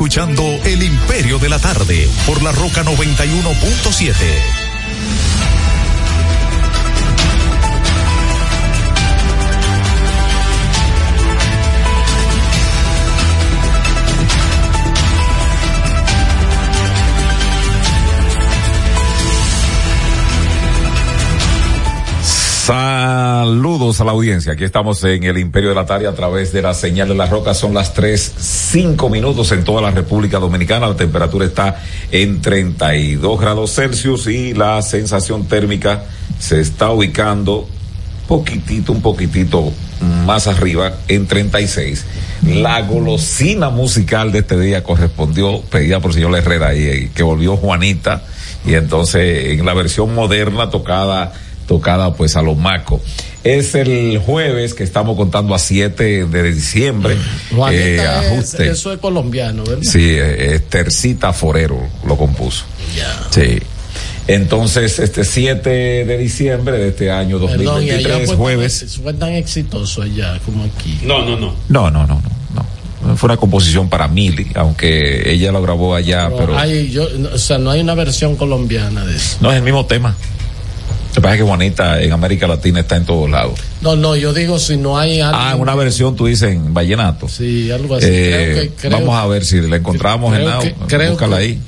[0.00, 4.70] Escuchando El Imperio de la Tarde por la Roca 91.7.
[22.70, 24.52] Saludos a la audiencia.
[24.52, 27.26] Aquí estamos en el Imperio de la Tarde a través de la señal de la
[27.26, 27.52] roca.
[27.52, 28.32] Son las tres,
[28.70, 30.86] cinco minutos en toda la República Dominicana.
[30.86, 31.82] La temperatura está
[32.12, 36.04] en 32 grados Celsius y la sensación térmica
[36.38, 37.68] se está ubicando
[38.28, 39.72] poquitito, un poquitito
[40.24, 42.06] más arriba en 36.
[42.46, 47.56] La golosina musical de este día correspondió, pedida por el señor Herrera ahí, que volvió
[47.56, 48.22] Juanita.
[48.64, 51.32] Y entonces en la versión moderna tocada
[51.70, 53.00] tocada pues a los macos.
[53.42, 57.16] Es el jueves que estamos contando a 7 de diciembre.
[57.70, 58.70] Eh, ajuste.
[58.70, 59.82] eso es colombiano, ¿verdad?
[59.82, 62.64] Sí, eh, es Tercita Forero lo compuso.
[62.94, 63.28] Ya.
[63.30, 63.58] Sí.
[64.26, 68.98] Entonces, este 7 de diciembre de este año 2023, jueves.
[69.02, 71.00] ¿Fue tan exitoso allá como aquí?
[71.02, 71.54] No, no, no.
[71.68, 72.22] No, no, no,
[72.54, 73.16] no.
[73.16, 76.56] Fue una composición para Mili, aunque ella lo grabó allá, pero.
[76.56, 79.38] Hay, yo, o sea, no hay una versión colombiana de eso.
[79.40, 80.14] No, es el mismo tema.
[81.10, 83.58] Lo que pasa es que Juanita en América Latina está en todos lados.
[83.80, 85.36] No, no, yo digo si no hay algo.
[85.36, 87.28] Ah, una versión tú dices en Vallenato.
[87.28, 88.06] Sí, algo así.
[88.08, 90.62] Eh, vamos a ver si la encontramos en Nao.
[90.86, 91.58] Creo que, ahí.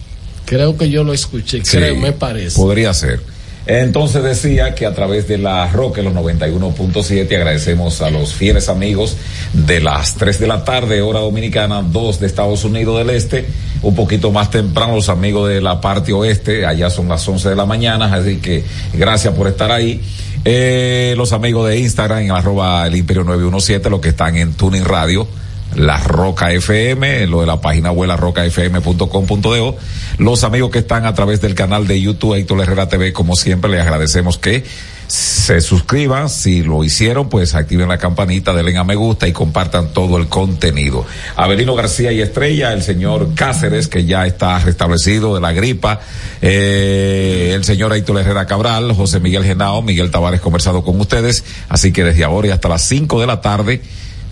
[0.44, 2.56] Creo que yo lo escuché, creo, me parece.
[2.56, 3.21] Podría ser.
[3.67, 9.17] Entonces decía que a través de la Roque, los 91.7, agradecemos a los fieles amigos
[9.53, 13.47] de las 3 de la tarde, hora dominicana, 2 de Estados Unidos del Este,
[13.82, 17.56] un poquito más temprano los amigos de la parte oeste, allá son las 11 de
[17.56, 18.64] la mañana, así que
[18.94, 20.00] gracias por estar ahí.
[20.44, 24.85] Eh, los amigos de Instagram en arroba el imperio 917, los que están en Tuning
[24.85, 25.29] Radio
[25.74, 29.74] la Roca FM, lo de la página web la rocafm.com.de.
[30.19, 33.70] Los amigos que están a través del canal de YouTube Héctor Herrera TV, como siempre,
[33.70, 34.64] les agradecemos que
[35.12, 36.30] se suscriban.
[36.30, 40.28] Si lo hicieron, pues activen la campanita, denle a me gusta y compartan todo el
[40.28, 41.04] contenido.
[41.36, 46.00] Abelino García y Estrella, el señor Cáceres, que ya está restablecido de la gripa,
[46.40, 51.44] eh, el señor Héctor Herrera Cabral, José Miguel Genao, Miguel Tavares conversado con ustedes.
[51.69, 53.82] Así que desde ahora y hasta las 5 de la tarde,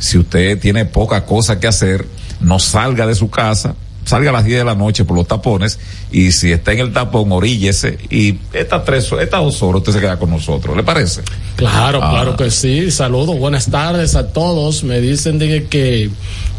[0.01, 2.07] si usted tiene poca cosa que hacer,
[2.41, 5.79] no salga de su casa, salga a las 10 de la noche por los tapones
[6.11, 10.01] y si está en el tapón, oríllese y estas tres, estas dos horas usted se
[10.01, 10.77] queda con nosotros.
[10.77, 11.21] ¿Le parece?
[11.57, 12.11] Claro, ah.
[12.11, 12.91] claro que sí.
[12.91, 14.83] Saludos, buenas tardes a todos.
[14.85, 16.11] Me dicen de que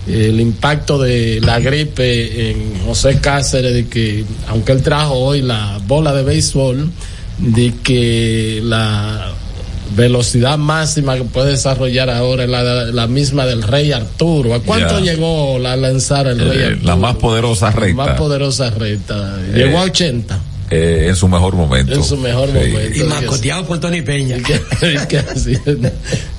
[0.08, 5.80] el impacto de la gripe en José Cáceres, de que aunque él trajo hoy la
[5.88, 6.92] bola de béisbol,
[7.40, 9.34] de que la
[9.96, 12.50] velocidad máxima que puede desarrollar ahora es
[12.94, 14.54] la, misma del Rey Arturo.
[14.54, 16.88] ¿A cuánto llegó la lanzar el Rey eh, Arturo?
[16.88, 18.04] La más poderosa recta.
[18.04, 19.38] La más poderosa recta.
[19.54, 20.40] Llegó a 80.
[20.74, 21.94] Eh, en su mejor momento.
[21.94, 22.98] En su mejor momento.
[22.98, 24.38] Y mascoteado por Tony Peña.
[24.38, 24.54] Y que,
[25.18, 25.58] así,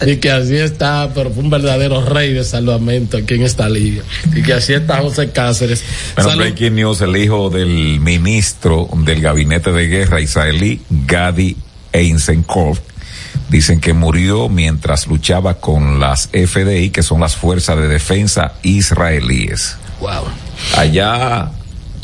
[0.06, 4.02] y que, así, está, pero fue un verdadero rey de salvamento aquí en esta liga.
[4.34, 5.84] Y que así está José Cáceres.
[6.16, 11.54] Bueno, breaking news, el hijo del ministro del gabinete de guerra israelí, Gadi
[11.92, 12.78] Eisenkov,
[13.48, 19.76] Dicen que murió mientras luchaba con las FDI, que son las Fuerzas de Defensa Israelíes.
[20.00, 20.24] Wow.
[20.76, 21.50] Allá,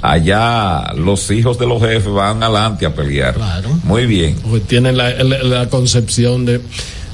[0.03, 3.35] allá los hijos de los jefes van adelante a pelear.
[3.35, 3.71] Claro.
[3.85, 4.37] Muy bien.
[4.49, 6.61] Pues tienen la concepción de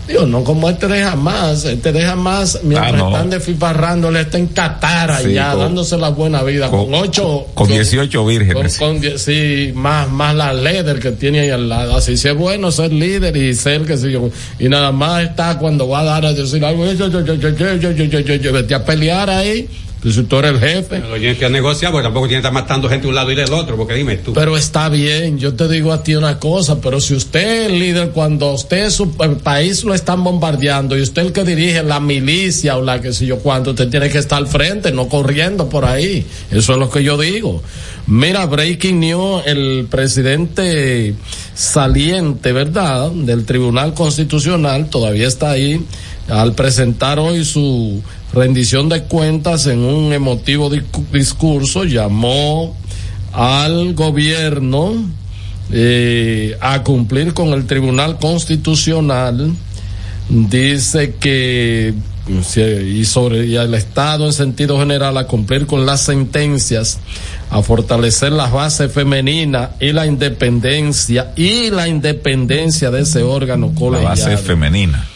[0.06, 1.64] Digo, no como el Tere jamás.
[1.64, 3.08] El Tere jamás, mientras ah, no.
[3.08, 6.68] están desfiparrando, le está en Qatar allá, dándose la buena vida.
[6.70, 7.46] Con, ocho.
[7.54, 8.78] Con, dieciocho vírgenes.
[8.78, 11.96] Con, con, sí, más, más la líder que tiene ahí al lado.
[11.96, 14.14] Así que es bueno ser líder y ser que sí.
[14.58, 16.84] Y nada más está cuando va a dar a decir algo.
[18.52, 19.68] Vete a pelear ahí
[20.12, 21.00] si tú eres el jefe.
[21.00, 23.34] Pero tienes que negociar porque tampoco tiene que estar matando gente de un lado y
[23.34, 24.34] del otro, porque dime tú.
[24.34, 27.78] Pero está bien, yo te digo a ti una cosa, pero si usted es el
[27.78, 32.76] líder, cuando usted su país lo están bombardeando y usted el que dirige la milicia
[32.76, 35.84] o la que sé yo cuánto, usted tiene que estar al frente, no corriendo por
[35.84, 36.26] ahí.
[36.50, 37.62] Eso es lo que yo digo.
[38.06, 41.14] Mira, breaking news, el presidente
[41.54, 43.10] saliente, ¿verdad?
[43.10, 45.82] Del Tribunal Constitucional todavía está ahí
[46.28, 48.02] al presentar hoy su
[48.34, 50.70] rendición de cuentas en un emotivo
[51.12, 52.76] discurso, llamó
[53.32, 54.94] al gobierno
[55.72, 59.52] eh, a cumplir con el Tribunal Constitucional.
[60.28, 61.94] Dice que
[62.26, 66.98] y sobre y al Estado en sentido general a cumplir con las sentencias,
[67.50, 74.16] a fortalecer las bases femeninas y la independencia y la independencia de ese órgano colegiado.
[74.16, 75.06] La base femenina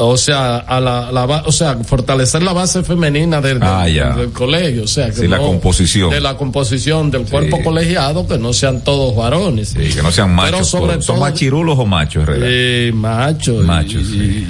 [0.00, 4.84] o sea, a la, la, o sea, fortalecer la base femenina del, ah, del, colegio,
[4.84, 6.10] o sea, que la composición.
[6.10, 9.70] de la composición del cuerpo colegiado, que no sean todos varones.
[9.70, 10.68] Sí, que no sean machos.
[10.68, 13.64] ¿Son machirulos o machos, Sí, machos.
[13.64, 14.46] Machos, y,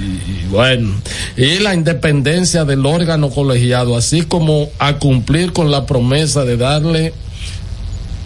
[0.51, 0.95] bueno,
[1.35, 7.13] y la independencia del órgano colegiado, así como a cumplir con la promesa de darle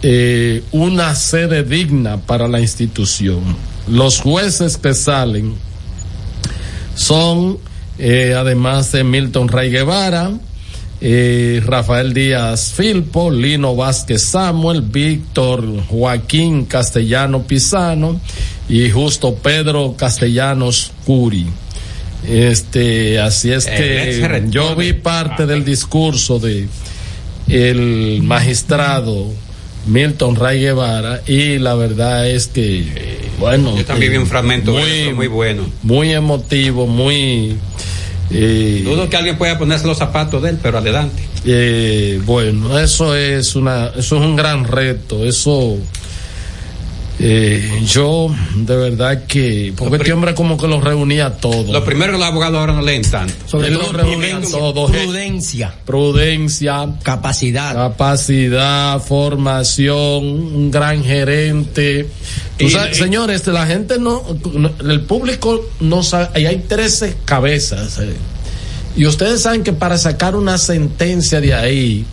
[0.02, 3.40] eh, una sede digna para la institución.
[3.88, 5.54] Los jueces que salen
[6.94, 7.58] Son,
[7.98, 10.32] eh, además de Milton Ray Guevara,
[11.00, 18.20] eh, Rafael Díaz Filpo, Lino Vázquez Samuel, Víctor Joaquín Castellano Pisano
[18.68, 21.46] y justo Pedro Castellanos Curi.
[22.26, 26.68] Este, así es que yo vi parte del discurso de
[27.48, 29.30] el magistrado
[29.86, 35.12] Milton Ray Guevara y la verdad es que bueno yo también vi un fragmento muy,
[35.14, 35.64] muy bueno.
[35.82, 37.56] muy emotivo muy
[38.30, 41.22] eh, dudo que alguien pueda ponerse los zapatos de él pero adelante.
[41.44, 45.76] eh, bueno eso es una eso es un gran reto eso
[47.26, 51.70] eh, yo, de verdad que, porque este hombre como que los reunía todos.
[51.70, 53.32] Lo primero que los abogados ahora no leen tanto.
[53.46, 54.90] Sobre todo prudencia, todos.
[54.90, 55.74] Prudencia.
[55.86, 56.86] Prudencia.
[57.02, 57.72] Capacidad.
[57.72, 62.10] Capacidad, formación, un gran gerente.
[62.92, 64.22] señores, la gente no,
[64.86, 68.00] el público no sabe, y hay 13 cabezas.
[68.00, 68.16] Eh.
[68.96, 72.04] y ustedes saben que para sacar una sentencia de ahí,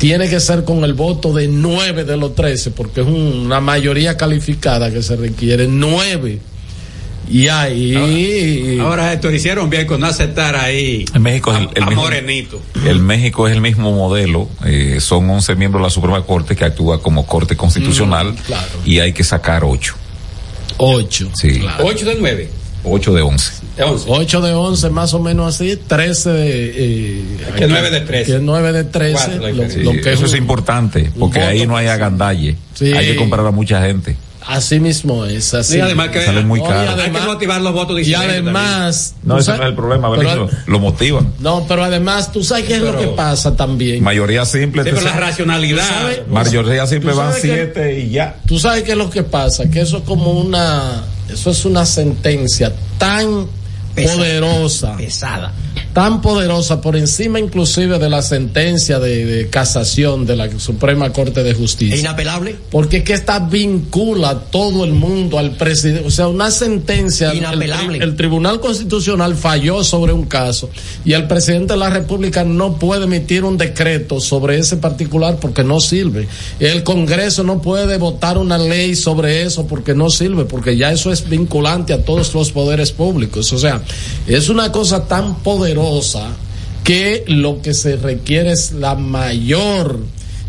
[0.00, 4.16] tiene que ser con el voto de nueve de los trece, porque es una mayoría
[4.16, 6.40] calificada que se requiere, nueve.
[7.28, 8.78] Y ahí.
[8.80, 11.04] Ahora, esto hicieron bien con no aceptar ahí.
[11.14, 12.62] En México a, el, Morenito.
[12.86, 14.48] El México es el mismo modelo.
[14.64, 18.32] Eh, son 11 miembros de la Suprema Corte que actúa como Corte Constitucional.
[18.32, 18.72] Mm, claro.
[18.86, 19.96] Y hay que sacar ocho.
[20.78, 21.30] Ocho.
[21.34, 21.60] Sí.
[21.84, 22.48] Ocho de nueve.
[22.84, 23.52] 8 de 11.
[24.06, 26.72] 8 de 11 más o menos así, 13 de...
[26.76, 27.24] Eh,
[27.56, 28.32] que 9 de 13.
[28.32, 29.36] Que 9 de 13.
[29.36, 32.56] lo, sí, lo que eso es, importante, porque ahí no hay agandalle.
[32.74, 32.92] Sí.
[32.92, 34.16] Hay que comprar a mucha gente.
[34.46, 35.76] Así mismo es, así.
[35.76, 37.00] Y además que sale muy caro.
[37.00, 39.14] hay que motivar los votos Y además.
[39.22, 41.32] No, ese no es el problema, pero, lo motivan.
[41.40, 44.02] No, pero además, tú sabes qué es lo que pasa también.
[44.02, 44.82] Mayoría simple.
[44.82, 46.26] Sí, pero la racionalidad.
[46.28, 48.36] mayoría simple van siete y ya.
[48.46, 51.86] Tú sabes qué es lo que pasa, que eso es como una eso es una
[51.86, 53.46] sentencia tan
[53.94, 55.52] poderosa, pesada,
[55.92, 61.54] tan poderosa por encima inclusive de la sentencia de, casación de la Suprema Corte de
[61.54, 61.94] Justicia.
[61.94, 62.56] ¿Es inapelable?
[62.70, 67.34] Porque es que esta vincula a todo el mundo al presidente, o sea, una sentencia
[67.34, 67.98] inapelable.
[67.98, 70.70] El, el, Tribunal Constitucional falló sobre un caso
[71.04, 75.64] y el presidente de la República no puede emitir un decreto sobre ese particular porque
[75.64, 76.28] no sirve.
[76.60, 81.12] El Congreso no puede votar una ley sobre eso porque no sirve, porque ya eso
[81.12, 83.52] es vinculante a todos los poderes públicos.
[83.52, 83.82] O sea,
[84.26, 85.59] es una cosa tan poderosa
[86.84, 90.00] que lo que se requiere es la mayor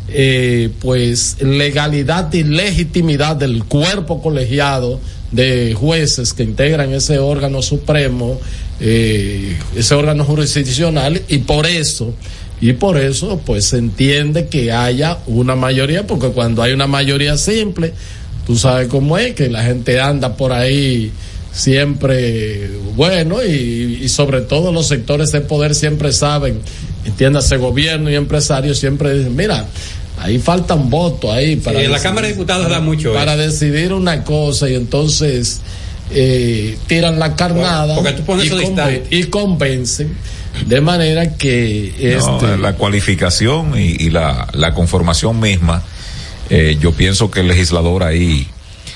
[0.08, 5.00] eh, pues legalidad y legitimidad del cuerpo colegiado
[5.32, 8.40] de jueces que integran ese órgano supremo,
[8.80, 12.14] eh, ese órgano jurisdiccional, y por eso,
[12.60, 17.38] y por eso, pues se entiende que haya una mayoría, porque cuando hay una mayoría
[17.38, 17.94] simple,
[18.46, 21.12] tú sabes cómo es, que la gente anda por ahí
[21.52, 26.60] siempre bueno y, sobre todo los sectores de poder siempre saben,
[27.06, 29.66] entiéndase gobierno y empresarios siempre dicen, mira,
[30.20, 31.82] ahí falta un voto ahí para...
[31.82, 33.14] en la Cámara de Diputados da mucho.
[33.14, 35.62] Para decidir una cosa y entonces
[36.12, 37.96] eh, tiran la carnada
[39.10, 40.16] y, convencen
[40.66, 45.82] de manera que este, la cualificación y, la, la, conformación misma,
[46.50, 48.48] eh, yo pienso que el legislador ahí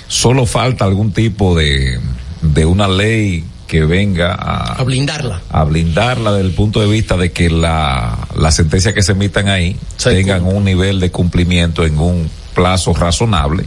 [0.10, 2.00] solo falta algún tipo de
[2.42, 5.42] de una ley que venga a, blindarla.
[5.50, 9.50] A blindarla desde el punto de vista de que la, la sentencia que se emitan
[9.50, 13.66] ahí tengan un nivel de cumplimiento en un plazo razonable,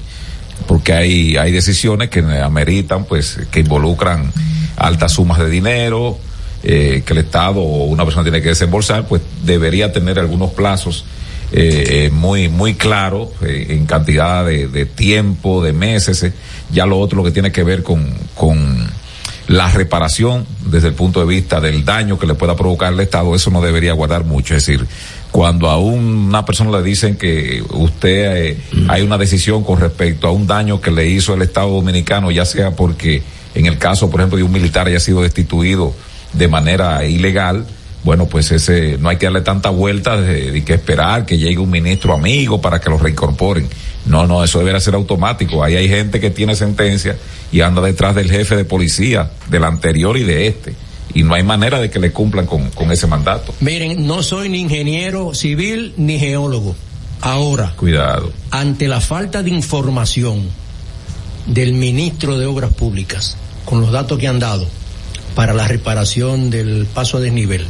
[0.67, 4.33] porque hay, hay decisiones que ameritan, pues, que involucran
[4.77, 6.19] altas sumas de dinero,
[6.63, 11.05] eh, que el Estado o una persona tiene que desembolsar, pues debería tener algunos plazos
[11.51, 16.31] eh, eh, muy muy claro eh, en cantidad de, de, tiempo, de meses.
[16.71, 18.87] ya lo otro lo que tiene que ver con, con
[19.47, 23.35] la reparación desde el punto de vista del daño que le pueda provocar el Estado,
[23.35, 24.55] eso no debería guardar mucho.
[24.55, 24.87] Es decir,
[25.33, 30.47] cuando a una persona le dicen que usted hay una decisión con respecto a un
[30.47, 33.23] daño que le hizo el Estado dominicano, ya sea porque
[33.55, 35.95] en el caso, por ejemplo, de un militar haya sido destituido
[36.35, 37.67] de manera ilegal,
[38.09, 41.69] bueno, pues ese no hay que darle tanta vuelta de, que esperar que llegue un
[41.69, 43.69] ministro amigo para que lo reincorporen.
[44.07, 45.63] No, no, eso debería ser automático.
[45.63, 47.19] Ahí hay gente que tiene sentencia
[47.53, 50.75] y anda detrás del jefe de policía, del anterior y de este.
[51.13, 53.53] Y no hay manera de que le cumplan con, con ese mandato.
[53.61, 56.75] Miren, no soy ni ingeniero civil ni geólogo.
[57.21, 58.33] Ahora, cuidado.
[58.51, 60.49] Ante la falta de información
[61.45, 63.37] del ministro de Obras Públicas,
[63.67, 64.67] con los datos que han dado
[65.35, 67.67] para la reparación del paso a desnivel,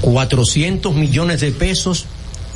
[0.00, 2.06] 400 millones de pesos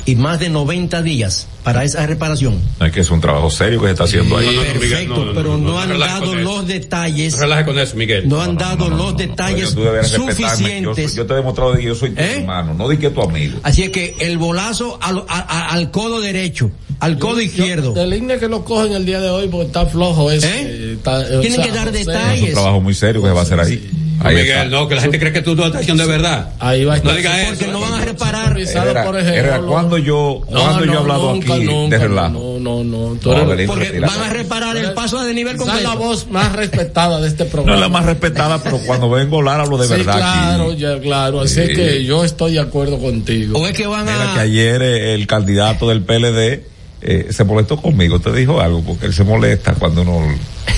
[0.05, 2.59] y más de 90 días para esa reparación.
[2.79, 4.47] Es que es un trabajo serio que se está haciendo ahí.
[4.73, 7.37] Perfecto, pero no, han dado los detalles.
[7.37, 8.27] Relaje con eso, Miguel.
[8.27, 9.75] No han dado los detalles
[10.09, 11.15] suficientes.
[11.15, 12.39] Yo, te he demostrado que yo soy tu ¿Eh?
[12.39, 13.59] hermano, no di que tu amigo.
[13.63, 17.93] Así es que el bolazo al, al codo derecho, al codo izquierdo.
[17.93, 20.93] Del INE que lo cogen el día de hoy porque está flojo ese.
[20.93, 20.97] ¿Eh?
[21.41, 22.43] Tienen que dar detalles.
[22.43, 23.89] Es un trabajo muy serio que se va a hacer ahí.
[24.29, 26.49] Miguel, no, que la gente cree que tú estás haciendo de verdad.
[26.59, 27.11] Ahí va a estar.
[27.11, 28.57] No digas porque no van a reparar.
[28.59, 32.57] Era, por ejemplo, cuando yo, cuando yo he hablado aquí de relajo.
[32.59, 33.19] No, no, no.
[33.67, 37.45] porque van a reparar el paso de nivel es la voz más respetada de este
[37.45, 37.71] programa.
[37.71, 40.17] No es la más respetada, pero cuando vengo a hablar hablo de sí, verdad.
[40.17, 41.41] Claro, ya, claro.
[41.41, 43.59] Así es que yo estoy de acuerdo contigo.
[43.59, 44.33] O es que van a.
[44.33, 46.70] que ayer el candidato del PLD
[47.01, 50.21] eh, se molestó conmigo, te dijo algo, porque él se molesta cuando uno...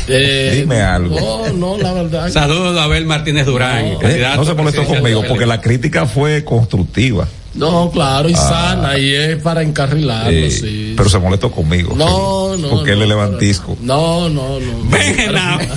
[0.08, 1.20] Eh, dime algo.
[1.20, 2.30] No, no, la verdad.
[2.30, 3.94] Saludos a Abel Martínez Durán.
[3.94, 7.28] No, eh, no se molestó conmigo, porque la crítica fue constructiva.
[7.56, 8.38] No, claro, y ah.
[8.38, 10.94] sana, y es para encarrilarlo, sí.
[10.98, 11.96] Pero se molestó conmigo.
[11.96, 12.70] No, no.
[12.70, 13.78] Porque él es levantisco.
[13.82, 14.90] No, no, no.
[14.90, 15.60] Venga.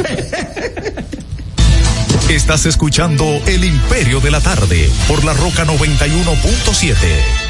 [2.31, 7.46] Estás escuchando El Imperio de la Tarde por la Roca 91.7.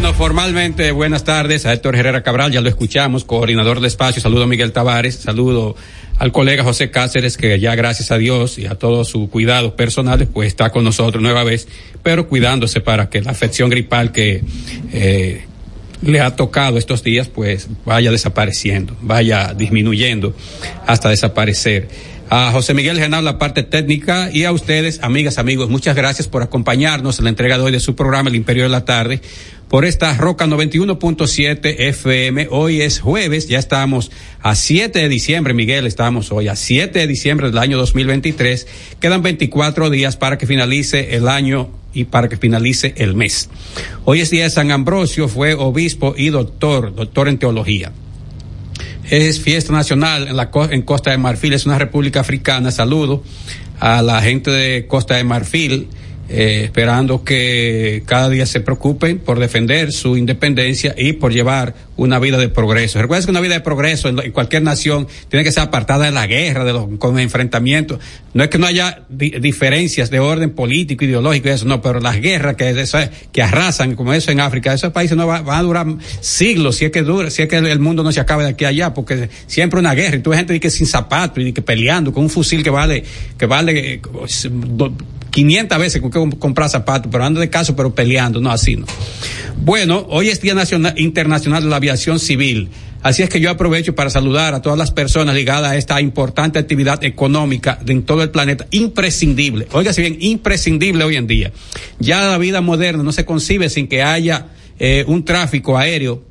[0.00, 4.22] Bueno, formalmente, buenas tardes a Héctor Herrera Cabral, ya lo escuchamos, coordinador de espacio.
[4.22, 5.76] Saludo a Miguel Tavares, saludo
[6.16, 10.26] al colega José Cáceres, que ya gracias a Dios y a todos sus cuidados personales,
[10.32, 11.68] pues está con nosotros nueva vez,
[12.02, 14.42] pero cuidándose para que la afección gripal que
[14.90, 15.44] eh,
[16.00, 20.34] le ha tocado estos días, pues vaya desapareciendo, vaya disminuyendo
[20.86, 21.88] hasta desaparecer
[22.30, 26.44] a José Miguel Genal la parte técnica y a ustedes, amigas, amigos, muchas gracias por
[26.44, 29.20] acompañarnos en la entrega de hoy de su programa El Imperio de la Tarde
[29.66, 32.46] por esta Roca 91.7 FM.
[32.52, 37.06] Hoy es jueves, ya estamos a 7 de diciembre, Miguel, estamos hoy a 7 de
[37.08, 38.66] diciembre del año 2023.
[39.00, 43.50] Quedan 24 días para que finalice el año y para que finalice el mes.
[44.04, 47.90] Hoy es día de San Ambrosio, fue obispo y doctor, doctor en teología
[49.10, 52.70] es fiesta nacional en, la, en Costa de Marfil, es una república africana.
[52.70, 53.22] Saludo
[53.80, 55.88] a la gente de Costa de Marfil
[56.32, 62.20] eh, esperando que cada día se preocupen por defender su independencia y por llevar una
[62.20, 63.02] vida de progreso.
[63.02, 66.28] Recuerden que una vida de progreso en, cualquier nación tiene que ser apartada de la
[66.28, 67.98] guerra, de los con enfrentamientos.
[68.32, 72.20] No es que no haya diferencias de orden político, ideológico y eso, no, pero las
[72.20, 72.86] guerras que,
[73.32, 75.86] que arrasan, como eso en África, esos países no van va a durar
[76.20, 78.64] siglos, si es que dura, si es que el mundo no se acaba de aquí
[78.64, 81.60] a allá, porque siempre una guerra, y tú ves gente que sin zapatos y que
[81.62, 83.02] peleando con un fusil que vale,
[83.36, 84.00] que vale eh,
[85.30, 88.86] 500 veces que comprar zapatos, pero ando de caso, pero peleando, no, así no.
[89.56, 92.70] Bueno, hoy es Día Nacional, Internacional de la Aviación Civil.
[93.02, 96.58] Así es que yo aprovecho para saludar a todas las personas ligadas a esta importante
[96.58, 99.66] actividad económica en todo el planeta, imprescindible.
[99.72, 101.52] Oiga, si bien, imprescindible hoy en día.
[101.98, 106.29] Ya la vida moderna no se concibe sin que haya eh, un tráfico aéreo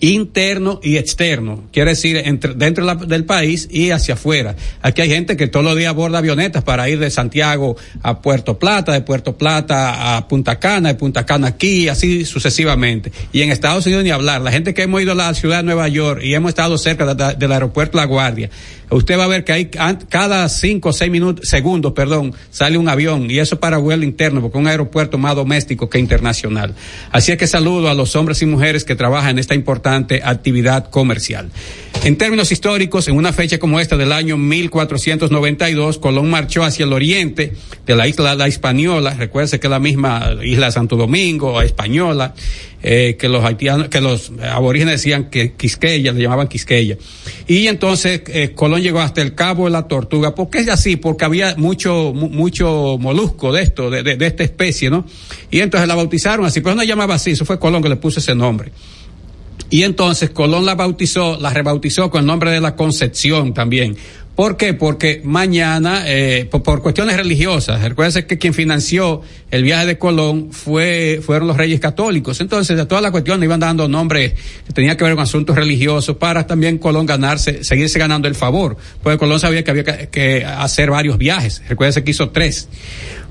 [0.00, 4.56] interno y externo, quiere decir entre, dentro del país y hacia afuera.
[4.80, 8.58] Aquí hay gente que todos los días aborda avionetas para ir de Santiago a Puerto
[8.58, 13.12] Plata, de Puerto Plata a Punta Cana, de Punta Cana aquí, así sucesivamente.
[13.32, 15.64] Y en Estados Unidos ni hablar, la gente que hemos ido a la ciudad de
[15.64, 18.50] Nueva York y hemos estado cerca del aeropuerto La Guardia,
[18.90, 22.88] usted va a ver que hay cada cinco o seis minutos, segundos, perdón, sale un
[22.88, 26.74] avión y eso para vuelo interno, porque es un aeropuerto más doméstico que internacional.
[27.10, 30.90] Así es que saludo a los hombres y mujeres que trabajan en esta importante actividad
[30.90, 31.50] comercial.
[32.04, 36.92] En términos históricos, en una fecha como esta del año 1492, Colón marchó hacia el
[36.92, 37.52] oriente
[37.86, 42.34] de la isla La Española, recuerde que es la misma isla Santo Domingo, española,
[42.82, 46.98] eh, que los haitianos, que los aborígenes decían que Quisqueya, le llamaban Quisqueya.
[47.46, 50.34] Y entonces eh, Colón llegó hasta el Cabo de la Tortuga.
[50.34, 50.96] ¿Por qué es así?
[50.96, 55.06] Porque había mucho, mucho molusco de esto, de, de, esta especie, ¿no?
[55.52, 58.18] Y entonces la bautizaron así, pero no llamaba así, eso fue Colón que le puso
[58.18, 58.72] ese nombre.
[59.72, 63.96] Y entonces Colón la bautizó, la rebautizó con el nombre de la Concepción también.
[64.34, 64.74] ¿Por qué?
[64.74, 71.22] Porque mañana, eh, por, cuestiones religiosas, recuérdense que quien financió el viaje de Colón fue,
[71.24, 72.38] fueron los reyes católicos.
[72.42, 74.34] Entonces, a toda la cuestión iban dando nombres
[74.66, 78.76] que tenían que ver con asuntos religiosos para también Colón ganarse, seguirse ganando el favor.
[79.02, 81.62] Porque Colón sabía que había que, hacer varios viajes.
[81.66, 82.68] Recuérdense que hizo tres.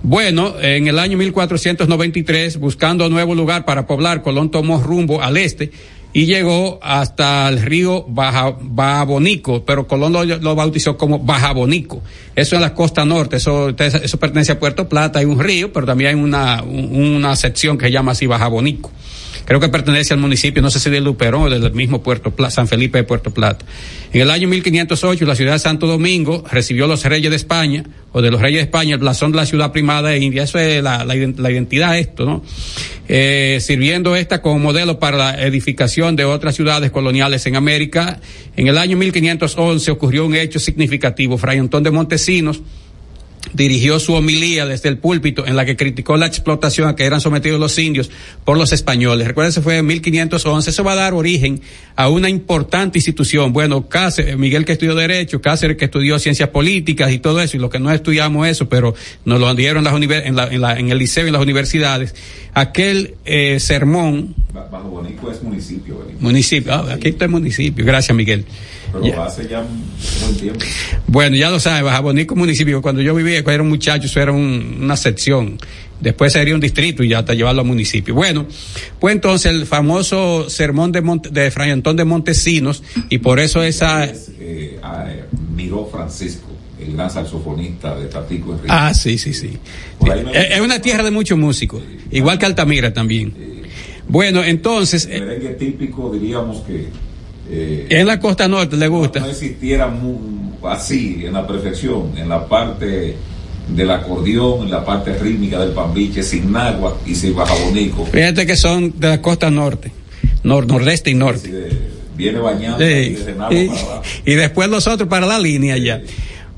[0.01, 5.37] Bueno, en el año 1493, buscando un nuevo lugar para poblar, Colón tomó rumbo al
[5.37, 5.71] este
[6.13, 12.01] y llegó hasta el río Baja, Bonico, pero Colón lo, bautizó como Baja Bonico.
[12.35, 15.85] Eso es la costa norte, eso, eso pertenece a Puerto Plata, hay un río, pero
[15.85, 18.91] también hay una, una sección que se llama así Baja Bonico.
[19.45, 22.51] Creo que pertenece al municipio, no sé si de Luperón o del mismo Puerto Plata,
[22.51, 23.65] San Felipe de Puerto Plata.
[24.13, 28.21] En el año 1508, la ciudad de Santo Domingo recibió los reyes de España, o
[28.21, 30.43] de los reyes de España, el blasón de la ciudad primada de India.
[30.43, 32.43] Eso es la, la, la identidad, esto, ¿no?
[33.07, 38.19] Eh, sirviendo esta como modelo para la edificación de otras ciudades coloniales en América.
[38.55, 41.37] En el año 1511 ocurrió un hecho significativo.
[41.37, 42.61] Fray Antón de Montesinos,
[43.53, 47.21] dirigió su homilía desde el púlpito en la que criticó la explotación a que eran
[47.21, 48.09] sometidos los indios
[48.45, 49.27] por los españoles.
[49.27, 50.69] Recuerden, se fue en 1511.
[50.69, 51.61] Eso va a dar origen
[51.95, 53.51] a una importante institución.
[53.51, 57.59] Bueno, Cáceres, Miguel que estudió Derecho, Cáceres que estudió Ciencias Políticas y todo eso, y
[57.59, 58.93] lo que no estudiamos eso, pero
[59.25, 61.41] nos lo dieron en, las en, la, en, la, en el liceo y en las
[61.41, 62.15] universidades.
[62.53, 64.35] Aquel eh, sermón.
[64.53, 65.95] Bajo Bonico es municipio.
[65.95, 66.19] Bonico.
[66.19, 67.85] Municipio, ah, aquí está el municipio.
[67.85, 68.45] Gracias, Miguel.
[68.91, 69.65] Pero hace ya
[70.21, 70.59] buen tiempo.
[71.07, 72.81] Bueno, ya lo sabe, Baja Bonico municipio.
[72.81, 75.57] Cuando yo vivía, cuando era un muchacho, eso era un, una sección.
[75.99, 78.15] Después sería un distrito y ya hasta llevarlo a municipio.
[78.15, 78.47] Bueno,
[78.99, 83.61] pues entonces el famoso sermón de, Monte, de Fray Antón de Montesinos, y por eso
[83.61, 84.05] esa.
[84.05, 85.23] Es, eh, eh,
[85.55, 86.47] Miró Francisco
[86.79, 88.69] el gran saxofonista de Tatico Enrique.
[88.69, 89.49] Ah, sí, sí, sí.
[89.49, 90.09] sí.
[90.33, 92.17] Es una tierra de muchos músicos, sí.
[92.17, 93.33] igual que Altamira también.
[93.37, 93.61] Sí.
[94.07, 95.07] Bueno, entonces.
[95.09, 96.87] El merengue típico diríamos que.
[97.53, 99.19] Eh, en la costa norte le gusta.
[99.19, 100.17] No existiera muy,
[100.63, 103.15] así, en la perfección, en la parte
[103.67, 108.05] del acordeón, en la parte rítmica del pambiche, sin agua y sin bajabonico.
[108.05, 109.91] Fíjate que son de la costa norte,
[110.43, 111.49] nor, nordeste y norte.
[111.49, 111.77] Sí,
[112.15, 112.85] viene bañando sí.
[112.85, 116.01] y desde y, para y después los otros para la línea ya.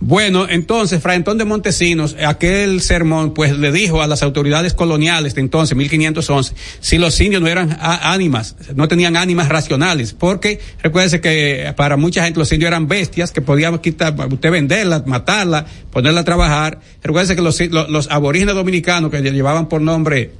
[0.06, 5.34] Bueno, entonces, Fray Antón de Montesinos, aquel sermón, pues le dijo a las autoridades coloniales
[5.34, 11.22] de entonces, 1511, si los indios no eran ánimas, no tenían ánimas racionales, porque recuérdese
[11.22, 16.20] que para mucha gente los indios eran bestias que podían quitar, usted venderla, matarla, ponerla
[16.20, 16.82] a trabajar.
[17.02, 20.32] Recuérdese que los, los, los aborígenes dominicanos que llevaban por nombre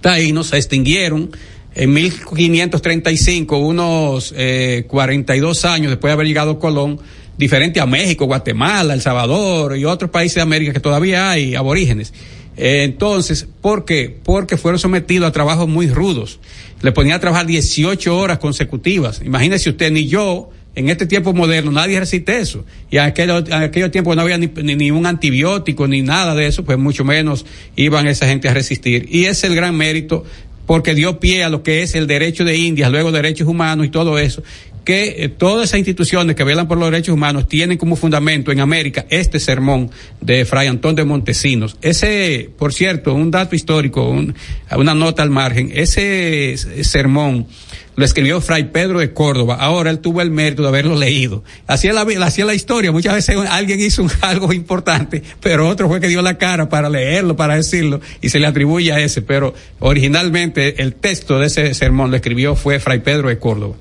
[0.00, 1.32] taínos se extinguieron
[1.74, 7.00] en 1535, unos eh, 42 años después de haber llegado Colón,
[7.38, 12.12] diferente a México, Guatemala, El Salvador y otros países de América que todavía hay aborígenes.
[12.56, 14.16] Entonces, ¿por qué?
[14.22, 16.40] Porque fueron sometidos a trabajos muy rudos.
[16.80, 19.20] Le ponían a trabajar 18 horas consecutivas.
[19.22, 22.64] Imagínese usted, ni yo, en este tiempo moderno, nadie resiste eso.
[22.90, 26.34] Y en aquellos en aquello tiempos no había ni, ni, ni, un antibiótico ni nada
[26.34, 27.44] de eso, pues mucho menos
[27.76, 29.06] iban esa gente a resistir.
[29.10, 30.24] Y es el gran mérito
[30.66, 33.88] porque dio pie a lo que es el derecho de Indias, luego derechos humanos y
[33.88, 34.42] todo eso,
[34.86, 38.60] que eh, todas esas instituciones que velan por los derechos humanos tienen como fundamento en
[38.60, 41.76] América este sermón de Fray Antón de Montesinos.
[41.82, 44.32] Ese, por cierto, un dato histórico, un,
[44.70, 47.48] una nota al margen, ese, ese sermón
[47.96, 49.56] lo escribió Fray Pedro de Córdoba.
[49.58, 51.42] Ahora él tuvo el mérito de haberlo leído.
[51.66, 52.92] Hacía la, hacía la historia.
[52.92, 57.36] Muchas veces alguien hizo algo importante, pero otro fue que dio la cara para leerlo,
[57.36, 59.22] para decirlo, y se le atribuye a ese.
[59.22, 63.76] Pero originalmente el texto de ese sermón lo escribió fue Fray Pedro de Córdoba.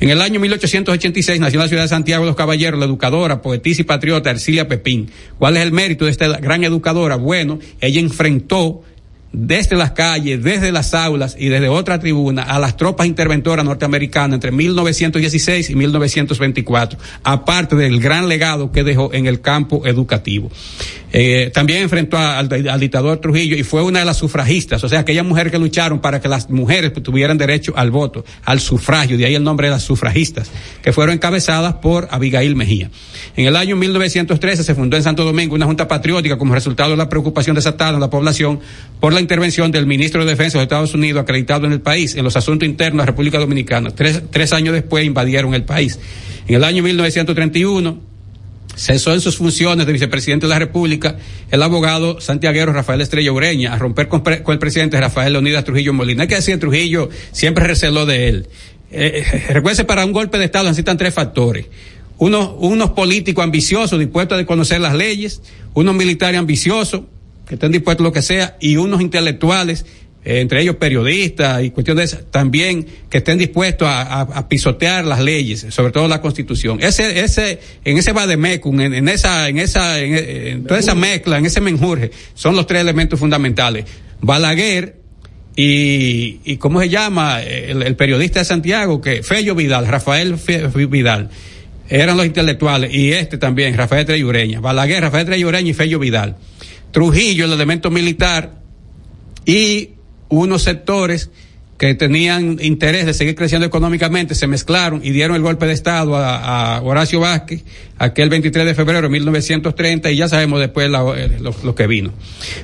[0.00, 3.40] En el año 1886 nació en la ciudad de Santiago de los Caballeros la educadora,
[3.40, 5.10] poetisa y patriota Ercilia Pepín.
[5.38, 7.16] ¿Cuál es el mérito de esta gran educadora?
[7.16, 8.82] Bueno, ella enfrentó
[9.34, 14.34] desde las calles, desde las aulas y desde otra tribuna a las tropas interventoras norteamericanas
[14.34, 20.50] entre 1916 y 1924, aparte del gran legado que dejó en el campo educativo.
[21.16, 25.24] Eh, también enfrentó al, dictador Trujillo y fue una de las sufragistas, o sea, aquellas
[25.24, 29.36] mujeres que lucharon para que las mujeres tuvieran derecho al voto, al sufragio, de ahí
[29.36, 30.50] el nombre de las sufragistas,
[30.82, 32.90] que fueron encabezadas por Abigail Mejía.
[33.36, 36.96] En el año 1913 se fundó en Santo Domingo una junta patriótica como resultado de
[36.96, 38.58] la preocupación desatada en la población
[38.98, 42.24] por la intervención del ministro de Defensa de Estados Unidos acreditado en el país en
[42.24, 43.90] los asuntos internos de la República Dominicana.
[43.90, 45.98] Tres, tres años después invadieron el país.
[46.46, 48.14] En el año 1931
[48.76, 51.16] cesó en sus funciones de vicepresidente de la República
[51.50, 56.22] el abogado santiaguero Rafael Estrella Ureña a romper con, el presidente Rafael Leonidas Trujillo Molina.
[56.22, 58.48] Hay que decir, Trujillo siempre receló de él.
[58.90, 61.66] Eh, recuerde, para un golpe de Estado necesitan tres factores.
[62.18, 65.42] Unos, unos políticos ambiciosos dispuestos a conocer las leyes,
[65.74, 67.02] unos militares ambiciosos
[67.46, 69.84] que estén dispuestos a lo que sea y unos intelectuales
[70.24, 75.04] eh, entre ellos periodistas y cuestiones de también que estén dispuestos a, a, a, pisotear
[75.04, 76.78] las leyes, sobre todo la constitución.
[76.80, 81.36] Ese, ese, en ese vademecum, en, en esa, en esa, en, en, toda esa mezcla,
[81.36, 83.84] en ese menjurje, son los tres elementos fundamentales.
[84.22, 85.04] Balaguer,
[85.56, 90.66] y, y cómo se llama el, el, periodista de Santiago, que Fello Vidal, Rafael Fe,
[90.86, 91.30] Vidal,
[91.88, 96.36] eran los intelectuales, y este también, Rafael Treyureña, Balaguer, Rafael Treyureña y Fello Vidal.
[96.94, 98.62] Trujillo, el elemento militar,
[99.44, 99.90] y
[100.28, 101.28] unos sectores
[101.76, 106.16] que tenían interés de seguir creciendo económicamente se mezclaron y dieron el golpe de Estado
[106.16, 107.64] a, Horacio Vázquez
[107.98, 111.02] aquel 23 de febrero de 1930 y ya sabemos después la,
[111.40, 112.12] lo, lo, que vino.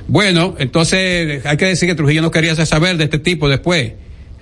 [0.07, 3.91] Bueno, entonces hay que decir que Trujillo no quería saber de este tipo después.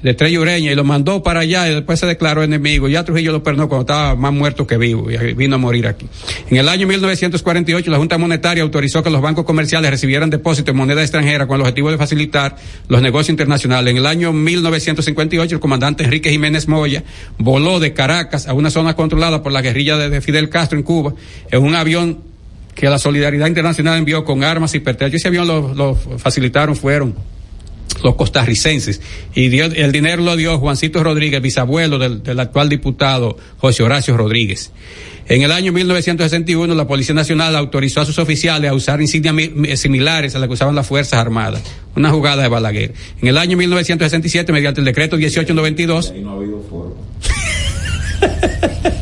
[0.01, 2.87] De Estrella Ureña y lo mandó para allá y después se declaró enemigo.
[2.87, 6.07] Ya Trujillo lo perdonó cuando estaba más muerto que vivo y vino a morir aquí.
[6.49, 10.77] En el año 1948 la Junta Monetaria autorizó que los bancos comerciales recibieran depósitos en
[10.77, 12.55] moneda extranjera con el objetivo de facilitar
[12.87, 13.91] los negocios internacionales.
[13.91, 17.03] En el año 1958 el comandante Enrique Jiménez Moya
[17.37, 21.13] voló de Caracas a una zona controlada por la guerrilla de Fidel Castro en Cuba
[21.51, 22.19] en un avión
[22.73, 25.15] que la Solidaridad Internacional envió con armas y pertrechos.
[25.15, 27.15] Ese avión lo facilitaron, fueron
[28.03, 29.01] los costarricenses.
[29.35, 34.15] Y dio, el dinero lo dio Juancito Rodríguez, bisabuelo del, del, actual diputado José Horacio
[34.17, 34.71] Rodríguez.
[35.27, 40.35] En el año 1961, la Policía Nacional autorizó a sus oficiales a usar insignias similares
[40.35, 41.61] a las que usaban las Fuerzas Armadas.
[41.95, 42.93] Una jugada de Balaguer.
[43.21, 46.11] En el año 1967, mediante el decreto 1892.
[46.11, 46.95] Ahí no ha habido forma.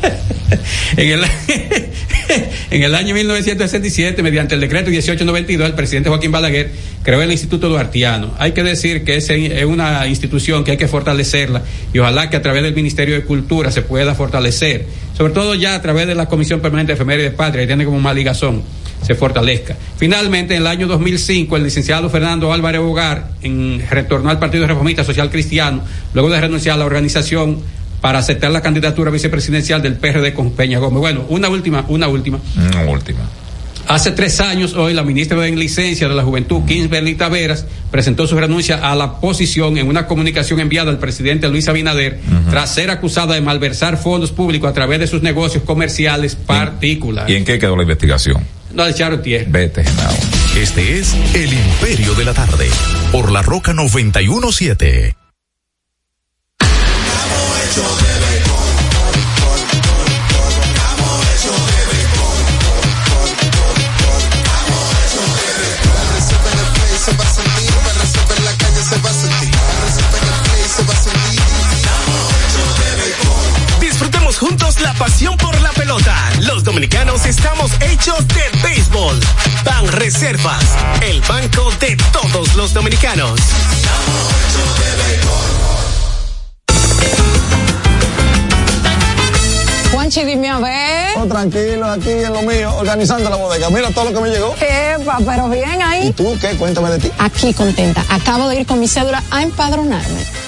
[0.98, 1.24] en el
[2.70, 6.70] en el año 1967, mediante el decreto 1892, el presidente Joaquín Balaguer
[7.04, 8.34] creó el Instituto Duartiano.
[8.38, 9.30] Hay que decir que es
[9.64, 13.70] una institución que hay que fortalecerla y ojalá que a través del Ministerio de Cultura
[13.70, 17.36] se pueda fortalecer, sobre todo ya a través de la Comisión Permanente de Efemérides de
[17.36, 18.62] Patria, que tiene como más ligazón
[19.00, 19.76] se fortalezca.
[19.96, 23.30] Finalmente, en el año 2005, el licenciado Fernando Álvarez Bogar
[23.88, 25.82] retornó al Partido Reformista Social Cristiano,
[26.14, 27.58] luego de renunciar a la organización
[28.00, 31.00] para aceptar la candidatura vicepresidencial del PRD con Peña Gómez.
[31.00, 32.38] Bueno, una última, una última.
[32.56, 33.20] Una última.
[33.88, 38.38] Hace tres años, hoy, la ministra de Licencia de la Juventud, Kingsberly Taveras, presentó su
[38.38, 42.50] renuncia a la posición en una comunicación enviada al presidente Luis Abinader, uh -huh.
[42.50, 47.32] tras ser acusada de malversar fondos públicos a través de sus negocios comerciales particulares.
[47.32, 48.44] ¿Y en qué quedó la investigación?
[48.74, 49.46] No, echaron tierra.
[49.48, 50.12] Vete, Genao.
[50.54, 52.68] Este es El Imperio de la Tarde,
[53.10, 55.17] por La Roca 917.
[74.98, 76.14] Pasión por la pelota.
[76.40, 79.18] Los dominicanos estamos hechos de béisbol.
[79.64, 80.64] Ban Reservas,
[81.02, 83.38] el banco de todos los dominicanos.
[89.92, 91.16] Juanchi, dime a ver.
[91.16, 93.70] Oh, tranquilo, aquí en lo mío, organizando la bodega.
[93.70, 94.54] Mira todo lo que me llegó.
[94.60, 96.08] Epa, pero bien ahí.
[96.08, 96.56] ¿Y tú qué?
[96.56, 97.10] Cuéntame de ti.
[97.18, 98.04] Aquí contenta.
[98.08, 100.47] Acabo de ir con mi cédula a empadronarme.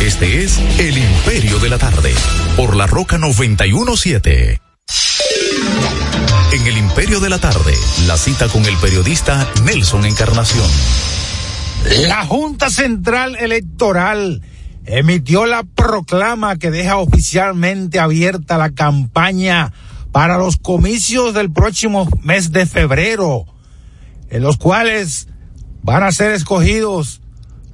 [0.00, 2.14] Este es El Imperio de la Tarde,
[2.56, 4.58] por la Roca 917.
[6.52, 7.74] En El Imperio de la Tarde,
[8.06, 10.66] la cita con el periodista Nelson Encarnación.
[12.06, 14.40] La Junta Central Electoral
[14.86, 19.74] emitió la proclama que deja oficialmente abierta la campaña
[20.10, 23.44] para los comicios del próximo mes de febrero,
[24.30, 25.28] en los cuales
[25.82, 27.20] van a ser escogidos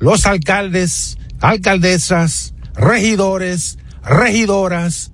[0.01, 5.13] los alcaldes, alcaldesas, regidores, regidoras,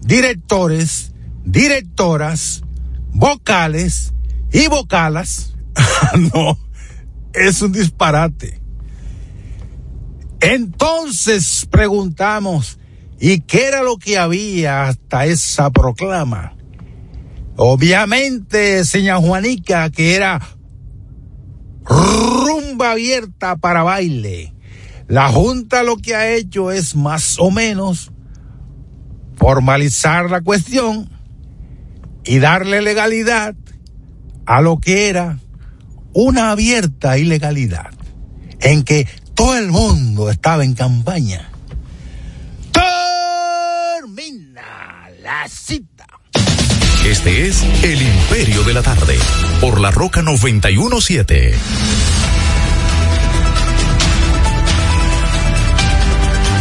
[0.00, 1.12] directores,
[1.44, 2.62] directoras,
[3.12, 4.14] vocales
[4.52, 5.54] y vocalas.
[6.34, 6.58] no,
[7.34, 8.60] es un disparate.
[10.40, 12.78] Entonces preguntamos,
[13.18, 16.56] ¿y qué era lo que había hasta esa proclama?
[17.56, 20.40] Obviamente, señora Juanica, que era
[22.84, 24.54] abierta para baile.
[25.08, 28.12] La Junta lo que ha hecho es más o menos
[29.36, 31.10] formalizar la cuestión
[32.24, 33.54] y darle legalidad
[34.46, 35.38] a lo que era
[36.12, 37.90] una abierta ilegalidad,
[38.60, 41.50] en que todo el mundo estaba en campaña.
[44.00, 46.06] Termina la cita.
[47.06, 49.18] Este es El Imperio de la Tarde,
[49.60, 51.54] por la Roca 917.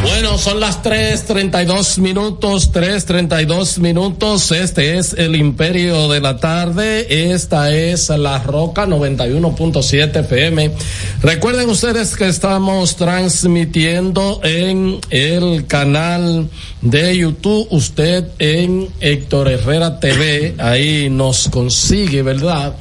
[0.02, 4.52] Bueno, son las 3:32 minutos, 3:32 minutos.
[4.52, 7.34] Este es el Imperio de la Tarde.
[7.34, 10.72] Esta es la Roca 91.7 FM.
[11.22, 16.50] Recuerden ustedes que estamos transmitiendo en el canal
[16.82, 17.68] de YouTube.
[17.70, 20.56] Usted en Héctor Herrera TV.
[20.60, 22.76] Ahí nos consigue, ¿verdad?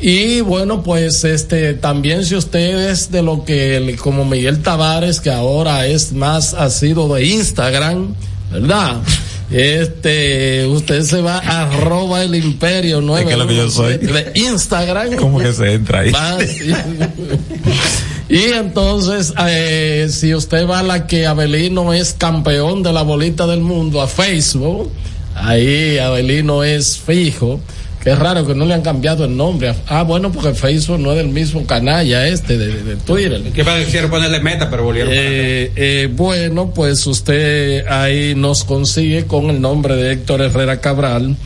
[0.00, 5.30] Y bueno, pues este también si usted es de lo que como Miguel Tavares, que
[5.30, 8.14] ahora es más ha sido de Instagram,
[8.52, 9.02] ¿verdad?
[9.50, 13.30] Este, usted se va a arroba el imperio nueve.
[13.30, 13.96] Es que lo que yo soy.
[13.96, 15.16] De Instagram.
[15.18, 16.10] ¿Cómo que se entra ahí?
[16.10, 16.36] Va,
[18.28, 23.46] y entonces, eh, si usted va a la que Abelino es campeón de la bolita
[23.46, 24.92] del mundo a Facebook,
[25.34, 27.58] ahí Abelino es fijo.
[28.02, 29.74] Qué raro que no le han cambiado el nombre.
[29.86, 33.42] Ah, bueno, porque Facebook no es del mismo canalla este de, de, de Twitter.
[33.52, 35.12] Que quisieron ponerle meta, pero volvieron.
[35.12, 41.36] Eh, eh, bueno, pues usted ahí nos consigue con el nombre de Héctor Herrera Cabral,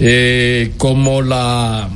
[0.00, 1.88] eh, como la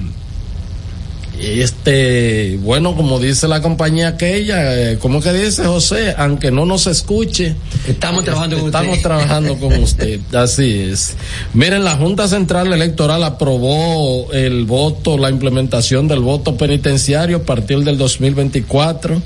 [1.40, 6.14] este, bueno, como dice la compañía aquella, eh, ¿cómo que dice José?
[6.16, 7.54] Aunque no nos escuche,
[7.86, 9.02] estamos trabajando con estamos usted.
[9.02, 10.20] trabajando con usted.
[10.32, 11.14] Así es.
[11.54, 17.78] Miren, la Junta Central Electoral aprobó el voto, la implementación del voto penitenciario a partir
[17.80, 19.20] del 2024.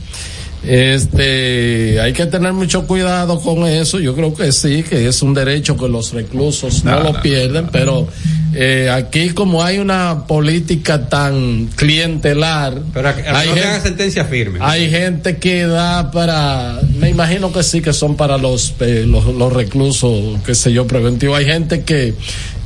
[0.63, 3.99] Este, hay que tener mucho cuidado con eso.
[3.99, 8.07] Yo creo que sí, que es un derecho que los reclusos no, lo pierden, pero
[8.53, 14.25] eh, aquí como hay una política tan clientelar, pero a, a hay, no gente, sentencia
[14.27, 14.59] firme.
[14.61, 19.25] hay gente que da para, me imagino que sí, que son para los, eh, los,
[19.27, 21.37] los reclusos, qué sé yo, preventivo.
[21.37, 22.15] Hay gente que,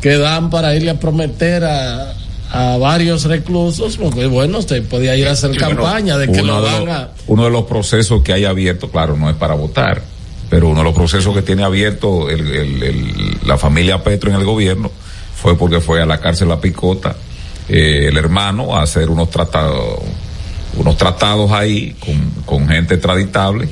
[0.00, 2.12] que dan para irle a prometer a,
[2.54, 6.60] a varios reclusos, porque bueno, usted podía ir a hacer bueno, campaña de que uno
[6.60, 7.10] lo de van a...
[7.26, 10.02] Uno de los procesos que hay abierto, claro, no es para votar,
[10.48, 14.36] pero uno de los procesos que tiene abierto el, el, el, la familia Petro en
[14.36, 14.90] el gobierno
[15.34, 17.16] fue porque fue a la cárcel La Picota,
[17.68, 19.98] eh, el hermano, a hacer unos tratados,
[20.76, 23.68] unos tratados ahí con, con gente extraditable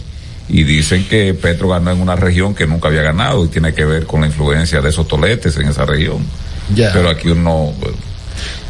[0.48, 3.84] y dicen que Petro ganó en una región que nunca había ganado y tiene que
[3.84, 6.26] ver con la influencia de esos toletes en esa región.
[6.74, 7.72] Pero aquí uno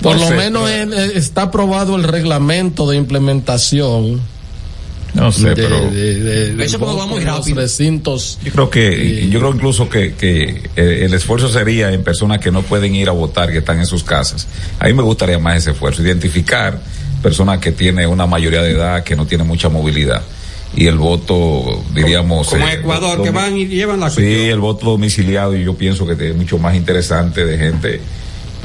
[0.01, 4.21] Por No lo sé, menos pero- eh, está aprobado el reglamento de implementación.
[5.15, 7.61] No sé, de, pero- de- de- de Eso porque va muy los rápido.
[7.61, 8.39] recintos.
[8.43, 12.51] Yo creo que, yo creo incluso que, que eh, el esfuerzo sería en personas que
[12.51, 14.47] no pueden ir a votar, que están en sus casas.
[14.79, 16.81] A mí me gustaría más ese esfuerzo, identificar
[17.23, 20.23] personas que tienen una mayoría de edad, que no tienen mucha movilidad.
[20.75, 22.49] Y el voto, diríamos...
[22.49, 26.07] Como eh, Ecuador, que van y llevan la Sí, el voto domiciliado, y yo pienso
[26.07, 28.01] que es mucho más interesante de gente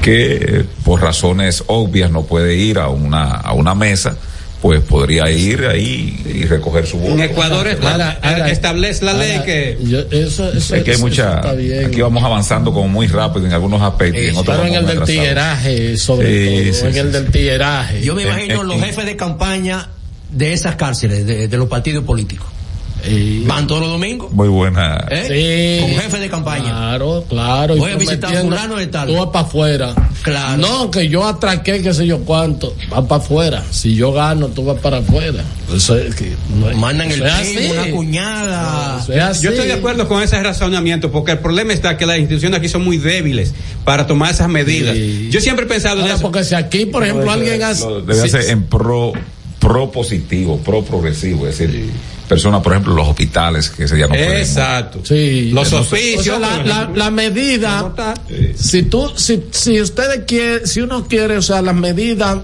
[0.02, 4.16] que eh, por razones obvias no puede ir a una, a una mesa,
[4.62, 7.12] pues podría ir ahí y recoger su voto.
[7.14, 10.90] En Ecuador es- Ahora, ahora, establece la ley ahora, que yo- eso, eso- Es que
[10.90, 11.84] hay eso mucha, está bien.
[11.86, 14.86] aquí vamos avanzando como muy rápido en algunos aspectos y en otros Pero en el
[14.86, 17.12] del tigueraje, sobre Sí, todo, sí, en sí, el sí.
[17.12, 18.02] del tigueraje.
[18.02, 19.88] Yo me imagino en- los jefes de campaña
[20.32, 22.48] de esas cárceles, de, de los partidos políticos.
[23.04, 23.44] Sí.
[23.46, 24.32] Van todos los domingos.
[24.32, 25.06] Muy buena.
[25.10, 25.24] ¿eh?
[25.28, 25.86] Sí.
[25.94, 26.64] Con jefe de campaña.
[26.64, 27.76] Claro, claro.
[27.76, 29.08] Voy a visitar prometiendo, fulano de tal.
[29.08, 29.94] Tú vas para afuera.
[30.22, 30.56] Claro.
[30.56, 32.74] No, que yo atraqué, qué sé yo cuánto.
[32.92, 33.64] Va para afuera.
[33.70, 35.44] Si yo gano, tú vas para afuera.
[35.74, 36.34] Eso es que.
[36.54, 39.00] no Mandan el primo, una cuñada.
[39.00, 39.44] Eso es así.
[39.44, 42.68] Yo estoy de acuerdo con ese razonamiento, porque el problema está que las instituciones aquí
[42.68, 44.94] son muy débiles para tomar esas medidas.
[44.94, 45.28] Sí.
[45.30, 46.22] Yo siempre he pensado en Ahora, eso.
[46.22, 47.86] porque si aquí, por ejemplo, alguien hace.
[48.06, 49.12] Debe ser en pro,
[49.58, 51.90] pro positivo, pro progresivo, es decir,
[52.28, 54.14] personas, por ejemplo, los hospitales, que ese ya no.
[54.14, 55.00] Exacto.
[55.04, 55.50] Sí.
[55.52, 56.24] Los O oficios.
[56.24, 57.92] sea, la, medida,
[58.54, 62.38] si tú, si, si ustedes quieren, si uno quiere, o sea, las medidas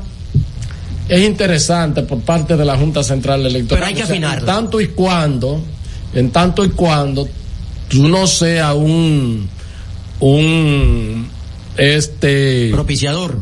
[1.08, 3.68] es interesante por parte de la Junta Central Electoral.
[3.68, 4.40] Pero hay que O sea, afinarla.
[4.40, 5.62] En tanto y cuando,
[6.14, 7.28] en tanto y cuando
[7.88, 9.48] tú no seas un,
[10.20, 11.28] un,
[11.76, 13.38] este, Propiciador.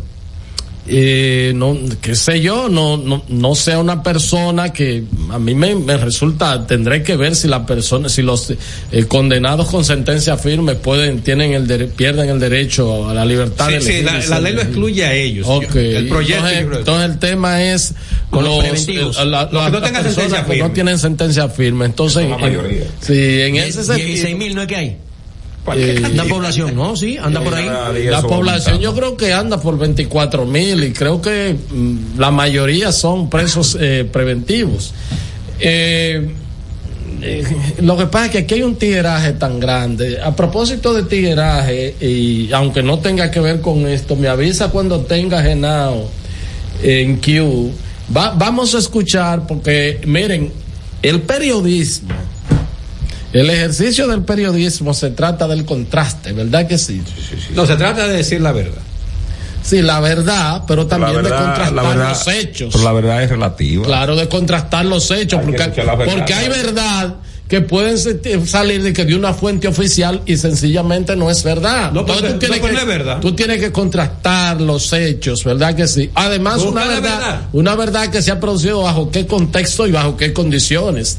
[0.95, 5.75] Eh, no, qué sé yo, no, no, no sea una persona que a mí me,
[5.75, 10.75] me resulta, tendré que ver si la persona, si los eh, condenados con sentencia firme
[10.75, 14.13] pueden, tienen el dere- pierden el derecho a la libertad Sí, de sí, elegir la,
[14.13, 15.47] y la ser ley lo excluye a ellos.
[15.49, 15.73] Ok.
[15.75, 16.47] Yo- el proyecto.
[16.49, 17.95] entonces, entonces el tema es
[18.29, 19.19] Con los los, preventivos.
[19.19, 20.71] eh, la- Los que no tengan sentencia que no firme.
[20.75, 21.85] tienen sentencia firme.
[21.87, 22.85] Entonces, la en- mayoría.
[23.01, 24.97] sí, en ese 16 sentido, mil no es que hay.
[25.77, 26.97] Eh, Anda población, ¿no?
[26.97, 27.67] Sí, anda por ahí.
[28.11, 32.91] La población yo creo que anda por 24 mil y creo que mm, la mayoría
[32.93, 34.93] son presos eh, preventivos.
[35.61, 36.29] Eh,
[37.25, 37.45] eh,
[37.81, 40.21] lo que pasa es que aquí hay un tigueraje tan grande.
[40.21, 45.01] A propósito de tigueraje, y aunque no tenga que ver con esto, me avisa cuando
[45.03, 46.09] tenga Genao
[46.83, 47.71] en Q.
[48.17, 50.53] Va- vamos a escuchar, porque miren,
[51.03, 52.09] el periodismo,
[53.33, 57.03] el ejercicio del periodismo se trata del contraste, ¿verdad que sí?
[57.55, 58.81] No, se trata de decir la verdad.
[59.63, 62.71] Sí, la verdad, pero también verdad- de contrastar verdad- los hechos.
[62.73, 63.85] Pero la verdad es relativa.
[63.85, 67.15] Claro, de contrastar los hechos, Hay que porque, verdad, hay verdad
[67.49, 67.97] que pueden
[68.47, 71.93] salir de que de una fuente oficial y sencillamente no es verdad.
[71.93, 73.21] No, pues, Entonces, no, pues, no es verdad.
[73.21, 76.11] Tú tienes que contrastar los hechos, ¿verdad que sí?
[76.15, 77.43] Además, una verdad.
[77.53, 81.19] una verdad que se ha producido bajo qué contexto y bajo qué condiciones.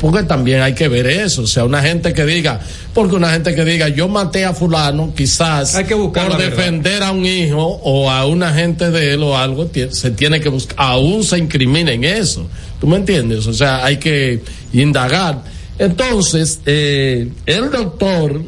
[0.00, 2.60] Porque también hay que ver eso, o sea, una gente que diga,
[2.92, 6.56] porque una gente que diga, yo maté a fulano, quizás Hay que buscar por verdad.
[6.56, 10.48] defender a un hijo o a una gente de él o algo, se tiene que
[10.48, 12.48] buscar, aún se incrimina en eso.
[12.80, 13.46] ¿Tú me entiendes?
[13.46, 15.44] O sea, hay que indagar.
[15.78, 18.42] Entonces, eh, el doctor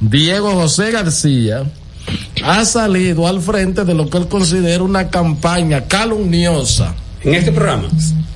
[0.00, 1.64] Diego José García
[2.44, 6.94] ha salido al frente de lo que él considera una campaña calumniosa.
[7.22, 7.88] En este programa.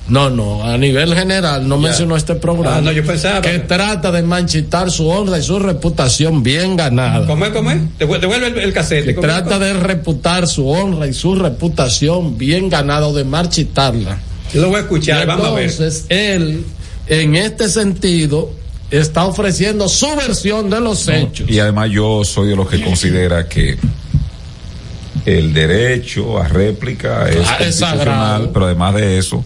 [0.09, 2.77] No, no, a nivel general, no mencionó este programa.
[2.77, 3.41] Ah, no, yo pensaba.
[3.41, 7.27] Que trata de manchitar su honra y su reputación bien ganada.
[7.27, 7.77] ¿Cómo es, cómo es?
[7.99, 9.13] Devuelve devuelve el, el casete.
[9.13, 14.17] Que trata de reputar su honra y su reputación bien ganada o de marchitarla.
[14.53, 15.69] Yo lo voy a escuchar, Y vamos a ver.
[15.69, 16.65] Entonces, él,
[17.07, 18.51] en este sentido,
[18.89, 21.47] está ofreciendo su versión de los hechos.
[21.49, 23.77] Y además yo soy de los que considera que
[25.25, 28.53] el derecho a réplica es Ah, constitucional, sagrado.
[28.53, 29.43] pero además de eso,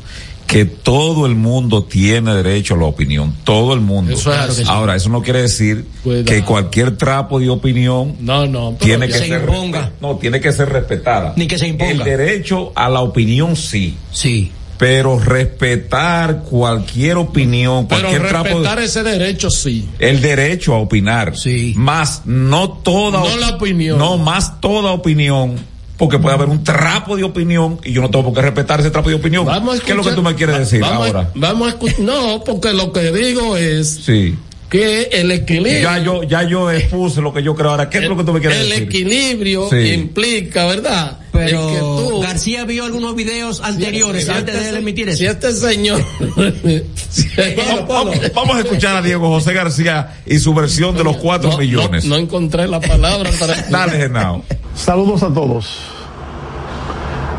[0.47, 4.13] que todo el mundo tiene derecho a la opinión, todo el mundo.
[4.13, 4.63] Eso es así.
[4.67, 6.25] Ahora, eso no quiere decir Cuidado.
[6.25, 8.75] que cualquier trapo de opinión No, no.
[8.79, 9.91] tiene que se ser imponga.
[10.01, 11.33] no tiene que ser respetada.
[11.37, 11.91] Ni que se imponga.
[11.91, 14.51] El derecho a la opinión sí, Sí.
[14.77, 19.87] pero respetar cualquier opinión, Pero cualquier trapo de- respetar ese derecho sí.
[19.99, 21.35] el derecho a opinar.
[21.37, 21.73] Sí.
[21.77, 23.97] Más no toda No la opinión.
[23.97, 25.55] No más toda opinión.
[25.97, 28.89] Porque puede haber un trapo de opinión y yo no tengo por qué respetar ese
[28.91, 29.45] trapo de opinión.
[29.45, 31.31] Vamos a ¿Qué es lo que escuchar- tú me quieres decir vamos a- ahora?
[31.35, 31.99] vamos a escuchar.
[31.99, 34.35] No, porque lo que digo es Sí.
[34.69, 35.81] que el equilibrio.
[35.83, 37.89] Ya yo, ya yo expuse lo que yo creo ahora.
[37.89, 38.83] ¿Qué es lo que tú me quieres el decir?
[38.83, 39.91] equilibrio Sí.
[39.93, 41.19] implica, ¿verdad?
[41.34, 44.75] Pero El que tú- García vio algunos videos anteriores si antes este de se- él
[44.77, 45.34] emitir Si eso.
[45.34, 45.99] este señor.
[47.09, 47.27] si-
[47.57, 51.49] Vamos, vamos- vamos a escuchar a Diego José García y su versión de los cuatro
[51.51, 52.05] no, millones.
[52.05, 53.55] No, no encontré la palabra para.
[53.69, 54.43] Dale, Genao.
[54.75, 55.79] Saludos a todos.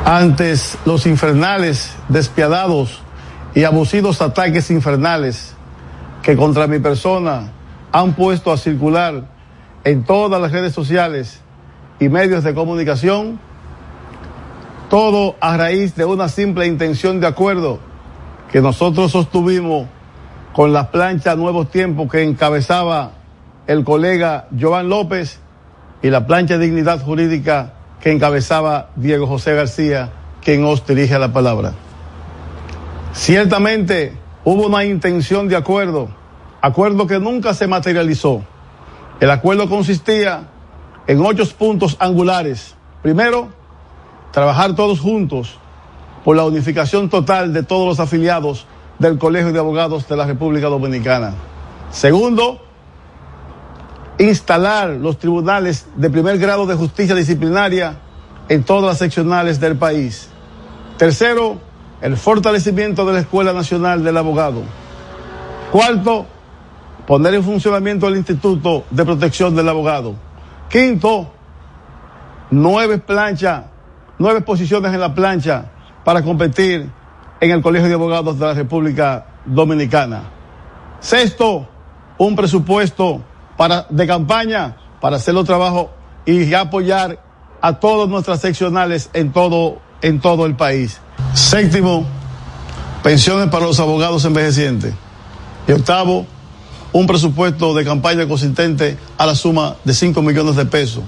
[0.04, 3.00] antes los infernales, despiadados
[3.54, 5.54] y abusivos ataques infernales
[6.22, 7.52] que contra mi persona
[7.92, 9.24] han puesto a circular
[9.84, 11.40] en todas las redes sociales
[12.00, 13.38] y medios de comunicación,
[14.94, 17.80] todo a raíz de una simple intención de acuerdo
[18.52, 19.88] que nosotros sostuvimos
[20.52, 23.10] con la plancha Nuevos Tiempos que encabezaba
[23.66, 25.40] el colega Joan López
[26.00, 31.72] y la plancha Dignidad Jurídica que encabezaba Diego José García, quien os dirige la palabra.
[33.14, 34.12] Ciertamente
[34.44, 36.08] hubo una intención de acuerdo,
[36.62, 38.44] acuerdo que nunca se materializó.
[39.18, 40.50] El acuerdo consistía
[41.08, 42.76] en ocho puntos angulares.
[43.02, 43.63] Primero,
[44.34, 45.54] trabajar todos juntos
[46.24, 48.66] por la unificación total de todos los afiliados
[48.98, 51.34] del Colegio de Abogados de la República Dominicana.
[51.92, 52.60] Segundo,
[54.18, 58.00] instalar los tribunales de primer grado de justicia disciplinaria
[58.48, 60.28] en todas las seccionales del país.
[60.98, 61.58] Tercero,
[62.00, 64.62] el fortalecimiento de la Escuela Nacional del Abogado.
[65.70, 66.26] Cuarto,
[67.06, 70.16] poner en funcionamiento el Instituto de Protección del Abogado.
[70.68, 71.30] Quinto,
[72.50, 73.73] nueve planchas,
[74.18, 75.66] nueve posiciones en la plancha
[76.04, 76.90] para competir
[77.40, 80.22] en el Colegio de Abogados de la República Dominicana.
[81.00, 81.68] Sexto,
[82.18, 83.22] un presupuesto
[83.56, 85.88] para, de campaña para hacer los trabajos
[86.24, 87.22] y apoyar
[87.60, 91.00] a todas nuestras seccionales en todo, en todo el país.
[91.34, 92.06] Séptimo,
[93.02, 94.94] pensiones para los abogados envejecientes.
[95.66, 96.26] Y octavo,
[96.92, 101.02] un presupuesto de campaña consistente a la suma de 5 millones de pesos.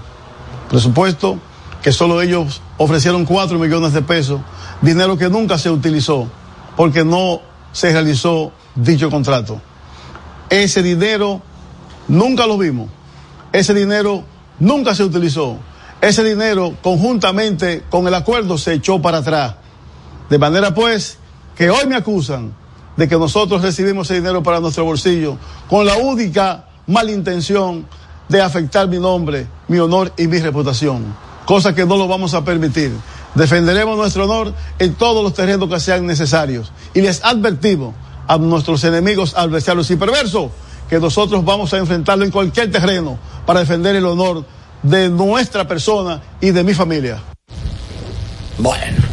[0.69, 1.39] Presupuesto
[1.87, 4.41] que solo ellos ofrecieron 4 millones de pesos,
[4.83, 6.29] dinero que nunca se utilizó
[6.77, 9.61] porque no se realizó dicho contrato.
[10.51, 11.41] Ese dinero
[12.09, 12.91] nunca lo vimos.
[13.53, 14.25] Ese dinero
[14.59, 15.59] nunca se utilizó.
[16.01, 19.55] Ese dinero conjuntamente con el acuerdo se echó para atrás.
[20.29, 21.19] De manera pues
[21.55, 22.53] que hoy me acusan
[22.97, 25.39] de que nosotros recibimos ese dinero para nuestro bolsillo
[25.71, 27.87] con la única malintención
[28.29, 31.26] de afectar mi nombre, mi honor y mi reputación.
[31.47, 32.93] Cosa que no lo vamos a permitir.
[33.35, 36.73] Defenderemos nuestro honor en todos los terrenos que sean necesarios.
[36.93, 37.95] Y les advertimos
[38.27, 40.51] a nuestros enemigos adversarios y perversos
[40.91, 44.45] que nosotros vamos a enfrentarlo en cualquier terreno para defender el honor
[44.83, 47.23] de nuestra persona y de mi familia.
[48.59, 49.07] Bueno.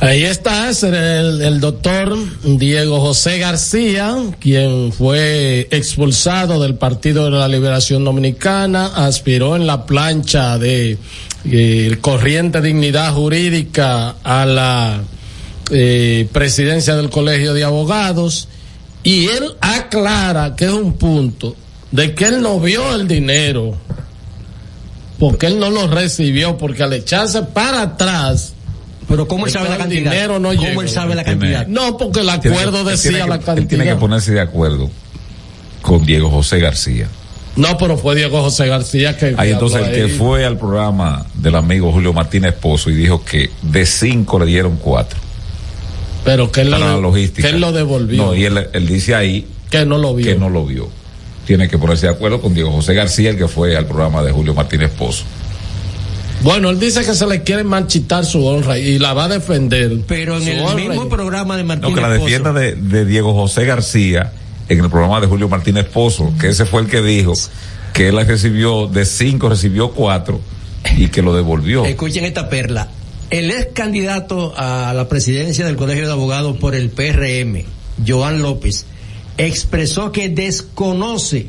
[0.00, 7.48] Ahí está el, el, doctor Diego José García, quien fue expulsado del Partido de la
[7.48, 10.98] Liberación Dominicana, aspiró en la plancha de
[11.44, 15.00] eh, Corriente Dignidad Jurídica a la
[15.70, 18.48] eh, presidencia del Colegio de Abogados
[19.02, 21.54] y él aclara que es un punto
[21.92, 23.76] de que él no vio el dinero
[25.18, 28.54] porque él no lo recibió porque al echarse para atrás
[29.08, 30.10] pero ¿cómo él sabe la cantidad?
[30.12, 30.82] Dinero no ¿Cómo llegó.
[30.82, 31.66] él sabe la cantidad?
[31.66, 33.68] No, porque el acuerdo Tiene decía tiene que- la él cantidad.
[33.68, 34.90] tiene que ponerse de acuerdo
[35.80, 37.08] con Diego José García.
[37.58, 39.34] No, pero fue Diego José García que.
[39.36, 43.50] Ahí entonces el que fue al programa del amigo Julio Martínez Pozo y dijo que
[43.62, 45.18] de cinco le dieron cuatro.
[46.24, 47.48] Pero que él, para lo, la logística.
[47.48, 48.26] que él lo devolvió.
[48.26, 50.26] No, y él, él dice ahí que no lo vio.
[50.26, 50.88] que no lo vio.
[51.46, 54.30] Tiene que ponerse de acuerdo con Diego José García, el que fue al programa de
[54.30, 55.24] Julio Martínez Pozo.
[56.42, 59.98] Bueno, él dice que se le quiere marchitar su honra y la va a defender.
[60.06, 63.04] Pero en el honra mismo programa de Martínez No, que la Pozo, defienda de, de
[63.04, 64.32] Diego José García
[64.68, 67.32] en el programa de Julio Martínez Pozo, que ese fue el que dijo
[67.92, 70.40] que él recibió, de cinco recibió cuatro
[70.96, 71.84] y que lo devolvió.
[71.84, 72.88] Escuchen esta perla.
[73.30, 77.64] El ex candidato a la presidencia del Colegio de Abogados por el PRM,
[78.06, 78.86] Joan López,
[79.36, 81.48] expresó que desconoce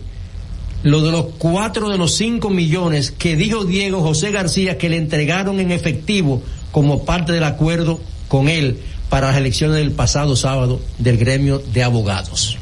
[0.83, 4.97] lo de los cuatro de los cinco millones que dijo Diego José García que le
[4.97, 6.41] entregaron en efectivo
[6.71, 11.83] como parte del acuerdo con él para las elecciones del pasado sábado del gremio de
[11.83, 12.58] abogados.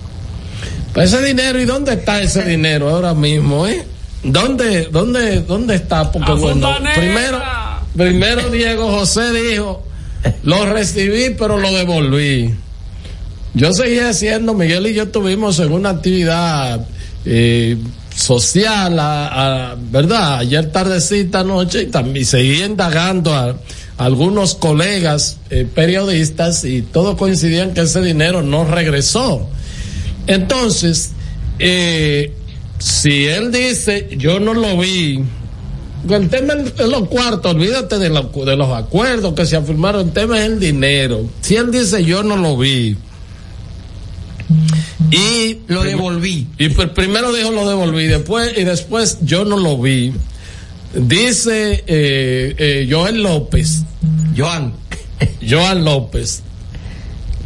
[0.97, 3.85] Pues ese dinero, ¿y dónde está ese dinero ahora mismo, eh?
[4.23, 6.11] ¿Dónde, dónde, dónde está?
[6.11, 7.39] Porque bueno, primero,
[7.95, 9.83] primero Diego José dijo,
[10.41, 12.51] lo recibí pero lo devolví.
[13.53, 16.87] Yo seguía haciendo, Miguel y yo estuvimos en una actividad
[17.25, 17.77] eh,
[18.15, 20.39] social, a- a- ¿verdad?
[20.39, 23.55] Ayer tardecita noche y también seguía indagando a, a
[24.03, 29.47] algunos colegas eh, periodistas y todos coincidían que ese dinero no regresó.
[30.27, 31.11] Entonces,
[31.59, 32.33] eh,
[32.79, 35.23] si él dice, yo no lo vi,
[36.09, 40.13] el tema es los cuartos, olvídate de, lo- de los acuerdos que se afirmaron, el
[40.13, 41.25] tema es el dinero.
[41.41, 42.95] Si él dice, yo no lo vi,
[45.11, 46.47] y lo devolví.
[46.57, 50.13] Y pr- primero dijo lo devolví, después, y después yo no lo vi.
[50.93, 53.83] Dice eh, eh, Joel López,
[54.37, 54.73] Joan.
[55.47, 56.43] Joan López,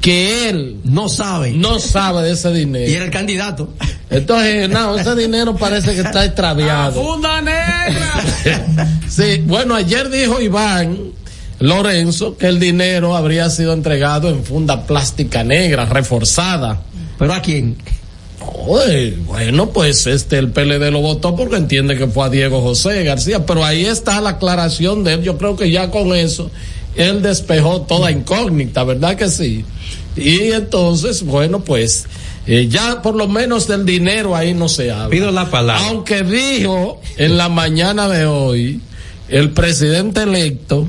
[0.01, 2.89] que él no sabe, no sabe de ese dinero.
[2.89, 3.69] Y era el candidato.
[4.09, 7.01] Entonces, no, ese dinero parece que está extraviado.
[7.01, 8.23] ¡Funda negra!
[9.07, 10.97] sí, bueno, ayer dijo Iván
[11.59, 16.81] Lorenzo que el dinero habría sido entregado en funda plástica negra, reforzada.
[17.19, 17.77] ¿Pero a quién?
[18.65, 23.03] Oye, bueno, pues este el PLD lo votó porque entiende que fue a Diego José
[23.03, 25.21] García, pero ahí está la aclaración de él.
[25.21, 26.49] Yo creo que ya con eso
[26.95, 29.63] él despejó toda incógnita, ¿verdad que sí?
[30.15, 32.05] Y entonces, bueno, pues
[32.47, 35.09] eh, ya por lo menos del dinero ahí no se habla.
[35.09, 35.87] Pido la palabra.
[35.87, 38.81] Aunque dijo en la mañana de hoy
[39.29, 40.87] el presidente electo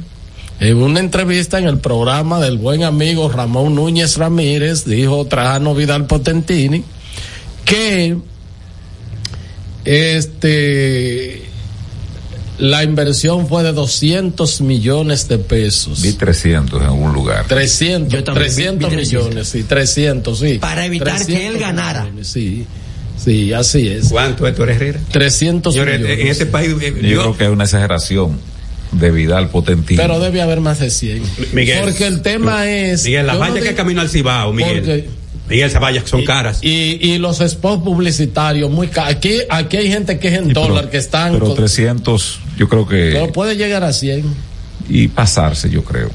[0.61, 6.07] en una entrevista en el programa del buen amigo Ramón Núñez Ramírez, dijo Trajano Vidal
[6.07, 6.85] Potentini,
[7.65, 8.17] que
[9.85, 11.52] este
[12.63, 16.01] la inversión fue de 200 millones de pesos.
[16.03, 17.45] Vi 300 en algún lugar.
[17.49, 19.27] 300, Yo también 300 vi 300.
[19.29, 20.59] millones, sí, 300, sí.
[20.59, 22.05] Para evitar que 300 él ganara.
[22.05, 22.65] millones, sí,
[23.23, 24.09] sí, así es.
[24.11, 25.01] ¿Cuánto, Héctor Herrera?
[25.11, 26.21] 300 Señores, millones.
[26.21, 28.39] en este país, eh, Yo, yo- creo que es una exageración
[28.93, 30.01] de Vidal Potentino.
[30.01, 31.23] Pero debe haber más de 100.
[31.53, 31.81] Miguel.
[31.83, 33.05] Porque el tema es.
[33.05, 34.79] Miguel, las yo no vallas que digo- camino al Cibao, Miguel.
[34.81, 36.61] Porque- Miguel, esas vallas son caras.
[36.63, 39.15] Y, y los spots publicitarios muy caros.
[39.17, 41.33] Aquí, aquí hay gente que es en Sí, pero- dólar, que están.
[41.35, 43.11] Pero con- 300, yo creo que.
[43.13, 44.25] pero puede llegar a 100.
[44.89, 46.11] y pasarse, yo creo.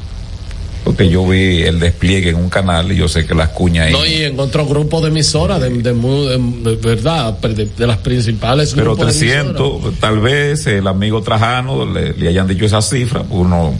[0.83, 3.91] Porque yo vi el despliegue en un canal y yo sé que las cuñas ahí.
[3.91, 7.87] No, y en otro grupo de emisoras, de, de, mu- de- de verdad, de, de
[7.87, 8.71] las principales.
[8.73, 9.55] pero grupos de emisoras.
[9.57, 13.73] 300, tal vez el amigo Trajano le, le hayan dicho esa cifra, pues uno.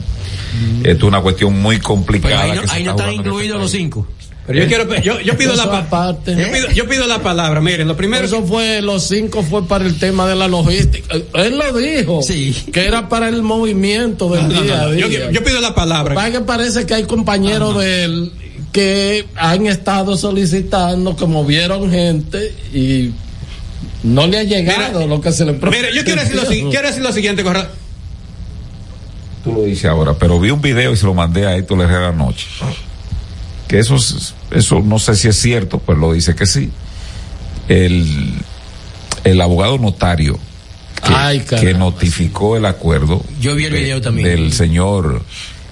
[0.82, 2.42] Esto es una cuestión muy complicada.
[2.42, 4.06] Pero ahí no, que se ahí no está están este incluidos los cinco.
[4.48, 6.34] Pero yo quiero, yo, yo pido Eso la pa- aparte.
[6.34, 7.60] yo pido, yo pido la palabra.
[7.60, 8.24] Miren, lo primero.
[8.24, 11.14] Eso fue, los cinco fue para el tema de la logística.
[11.34, 12.22] Él lo dijo.
[12.22, 12.52] Sí.
[12.72, 14.94] Que era para el movimiento del No, no, día no, a.
[14.96, 15.30] Yo, día.
[15.30, 16.14] yo pido la palabra.
[16.14, 18.32] Para que parece que hay compañeros de él
[18.72, 23.10] que han estado solicitando, que movieron gente y
[24.02, 27.02] no le ha llegado lo que se le Mire, yo quiero decir lo, quiero decir
[27.02, 27.68] lo siguiente, Corra-
[29.44, 32.08] Tú lo dices ahora, pero vi un video y se lo mandé a Héctor Herrera
[32.08, 32.46] anoche.
[33.68, 36.70] Que eso, es- eso no sé si es cierto, pues lo dice que sí.
[37.68, 38.32] El,
[39.24, 40.38] el abogado notario
[41.06, 44.26] que, Ay, que caramba, notificó el acuerdo Yo vi el de- video también.
[44.28, 45.22] del señor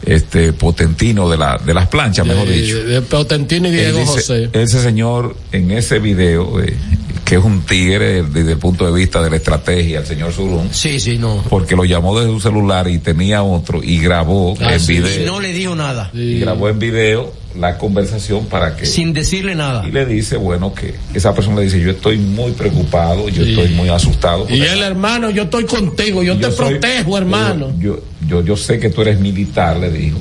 [0.05, 2.85] este potentino de la de las planchas, mejor dicho.
[2.85, 4.51] De, Potentino y Diego dice- José.
[4.53, 6.77] Ese señor en ese video, eh,
[7.25, 10.69] que es un tigre desde el punto de vista de la estrategia, el señor Surún,
[10.71, 11.43] Sí, sí, no.
[11.49, 15.23] porque lo llamó desde su celular y tenía otro y grabó Ah, en sí, video
[15.23, 16.11] Y no le dijo nada.
[16.13, 19.85] y grabó en video la conversación para que Sin decirle nada.
[19.87, 23.51] y le dice bueno que esa persona le dice yo estoy muy preocupado yo Sí.
[23.51, 27.73] estoy muy asustado Y el hermano, yo estoy contigo, yo, te soy- protejo, hermano.
[27.79, 30.19] yo, yo yo sé que tú eres militar le dijo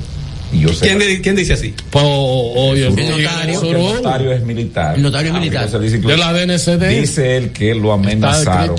[0.52, 1.74] y yo sé ¿Quién, di- quién dice así?
[1.92, 3.60] Surún, el notario.
[3.60, 5.80] que el notario es militar El notario es militar.
[5.80, 7.00] dice, de la DNCD.
[7.00, 8.74] dice él que lo amenazaron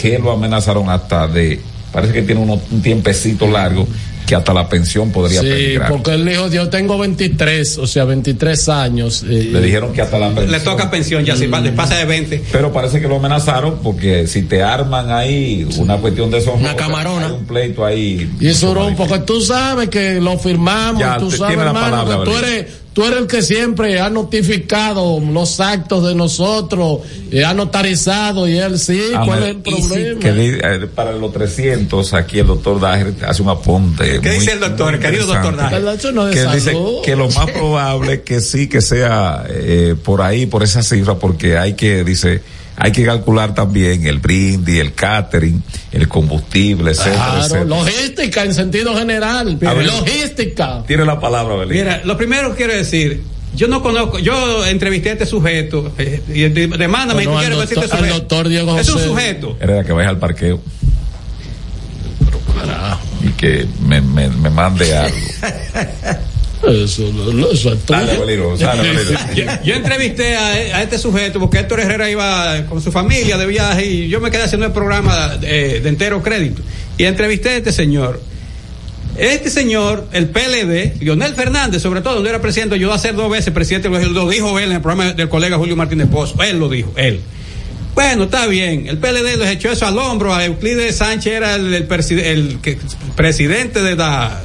[0.00, 1.60] que lo amenazaron hasta de
[1.92, 3.88] parece que tiene uno- un tiempecito largo
[4.28, 8.04] que hasta la pensión podría Sí, peligrar porque él dijo, yo tengo 23, o sea,
[8.04, 9.24] 23 años.
[9.26, 11.96] eh, le dijeron que hasta la pensión Le toca pensión ya, si pa- le pasa
[11.96, 12.42] de 20.
[12.52, 16.76] Pero parece que lo amenazaron porque si te arman ahí una cuestión de eso, Una
[16.76, 17.26] camarona.
[17.26, 18.30] hay un pleito ahí.
[18.38, 22.36] Y Surón, porque tú sabes que lo firmamos, Ya, tú sabes, hermano, palabra, que tú
[22.36, 28.48] eres, tú eres el que siempre ha notificado los actos de nosotros, eh, ha notarizado
[28.48, 30.20] y él sí, Ah, ¿cuál es el sí, problema?
[30.20, 34.20] que eh, para los 300 aquí el doctor Dajer hace un apunte.
[34.20, 35.54] ¿Qué muy- dice el doctor, querido doctor.
[35.96, 39.94] Eso no es que dice que lo más probable es que sí que sea eh,
[40.02, 42.42] por ahí por esa cifra porque hay que dice
[42.80, 45.62] hay que calcular también el brindis el catering
[45.92, 47.64] el combustible etcétera, Claro, etcétera.
[47.64, 49.86] logística en sentido general, A ver.
[49.86, 50.84] logística.
[50.86, 51.76] tiene la palabra Belén.
[51.76, 53.22] Mira, lo primero que quiero decir,
[53.54, 57.44] yo no conozco, yo entrevisté a este sujeto, eh, y de- demándame, Bueno, ¿tú al
[57.44, 58.18] quieres decir doctor- este al sujeto?
[58.20, 59.56] doctor Diego Es un sujeto.
[59.60, 60.60] Herrera, que vaya al parqueo
[63.24, 65.16] y que me, me, me mande algo
[66.66, 68.00] Eso, no, no, eso es tuyo.
[68.00, 69.34] Dale, Bolívar, dale, Bolívar.
[69.34, 73.46] Yo, yo entrevisté a, a este sujeto porque Héctor Herrera iba con su familia de
[73.46, 76.62] viaje y yo me quedé haciendo el programa de, de entero crédito.
[76.96, 78.20] Y entrevisté a este señor.
[79.16, 83.28] Este señor, el PLD, Lionel Fernández, sobre todo, donde era presidente, ayudó a ser dos
[83.28, 86.40] veces presidente, lo lo dijo él en el programa del colega Julio Martínez Pozo.
[86.42, 87.20] Él lo dijo, él.
[87.94, 88.86] Bueno, está bien.
[88.86, 90.34] El PLD les echó eso al hombro.
[90.34, 91.84] A Euclides Sánchez era el,
[93.16, 94.42] presidente de la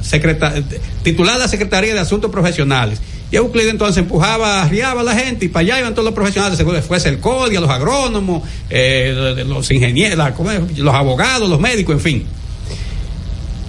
[1.02, 3.00] titular de la Secretaría de Asuntos Profesionales.
[3.30, 6.56] Y Euclides entonces empujaba, arriaba a la gente y para allá iban todos los profesionales,
[6.56, 10.18] según fuese el CODIA, los agrónomos, eh, los ingenieros,
[10.76, 12.26] los abogados, los médicos, en fin.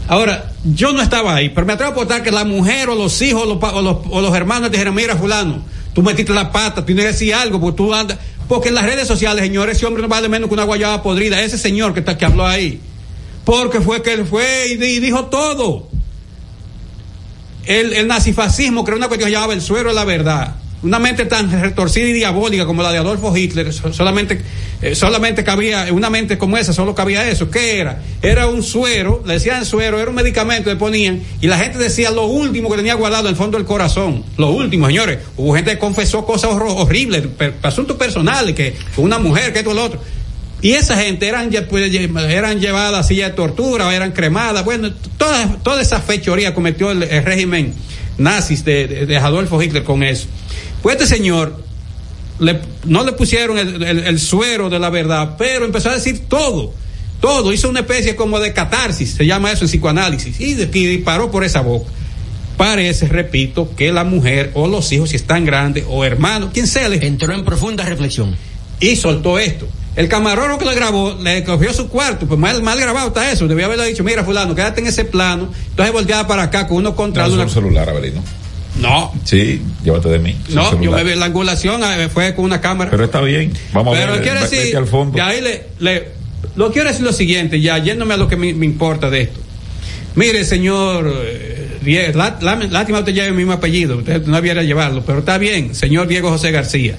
[0.08, 3.20] Ahora, yo no estaba ahí, pero me atrevo a apostar que la mujer o los
[3.24, 3.46] hijos o
[3.82, 5.64] los, o los, hermanos dijeron, mira fulano,
[5.94, 9.08] tú metiste la pata, tienes que decir algo, porque tú andas, porque en las redes
[9.08, 12.18] sociales, señores, ese hombre no vale menos que una guayaba podrida, ese señor que está
[12.18, 12.80] que habló ahí,
[13.43, 15.88] porque fue que él fue y, dijo todo.
[17.66, 20.56] El, el nazifascismo creó una cuestión que llamaba el suero de la verdad
[20.86, 24.40] una mente tan retorcida y diabólica como la de Adolfo Hitler, solamente,
[24.84, 27.50] eh, solamente cabía, una mente como esa, solo cabía eso.
[27.50, 28.04] ¿Qué era?
[28.22, 32.12] Era un suero, le decían suero, era un medicamento le ponían, y la gente decía
[32.12, 34.24] lo último que tenía guardado en el fondo del corazón.
[34.38, 35.18] Lo último, señores.
[35.38, 37.24] Hubo gente que confesó cosas horribles,
[37.64, 40.00] asuntos personales, que una mujer, que esto, lo otro.
[40.62, 44.64] Y esa gente eran, pues, eran llevadas a silla de tortura, eran cremadas.
[44.64, 47.74] Bueno, toda, toda esa fechoría cometió el, régimen
[48.18, 50.28] nazis de, de Adolfo Hitler con eso.
[50.82, 51.64] Pues este señor
[52.40, 56.74] le, no le pusieron el, suero de la verdad, pero empezó a decir todo,
[57.20, 61.44] todo, hizo una especie como de catarsis, se llama eso en psicoanálisis, y, disparó por
[61.44, 61.90] esa boca.
[62.58, 66.88] Parece, repito, que la mujer o los hijos, si están grandes, o hermanos, quien sea,
[66.88, 67.06] le...
[67.06, 68.36] entró en profunda reflexión.
[68.80, 69.68] Y soltó esto.
[69.96, 73.48] El camarón que le grabó, le cogió su cuarto, pues mal, mal grabado está eso.
[73.48, 75.50] Debía haberle dicho, mira, fulano, quédate en ese plano.
[75.70, 78.22] Entonces volteaba para acá con uno contra no, celular, Abelino.
[78.82, 79.14] No.
[79.24, 80.36] Sí, llévate de mí.
[80.50, 82.92] No, yo me vi la angulación, eh, fue con una cámara.
[82.92, 84.24] Pero está bien, vamos Pero a ver.
[84.24, 85.22] Quiero decir, al fondo.
[85.24, 86.10] ahí le, le,
[86.56, 89.40] lo quiero decir lo siguiente, ya yéndome a lo que me, importa de esto.
[90.16, 95.38] Mire, señor, eh, lástima usted lleve el mismo apellido, usted no había llevarlo, pero está
[95.38, 96.96] bien, señor Diego José García.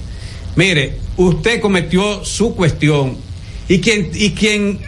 [0.55, 3.17] Mire, usted cometió su cuestión
[3.67, 4.79] y quien, y quien,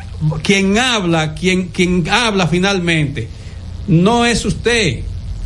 [0.44, 3.28] quien habla, quien, quien habla finalmente,
[3.88, 5.00] no es usted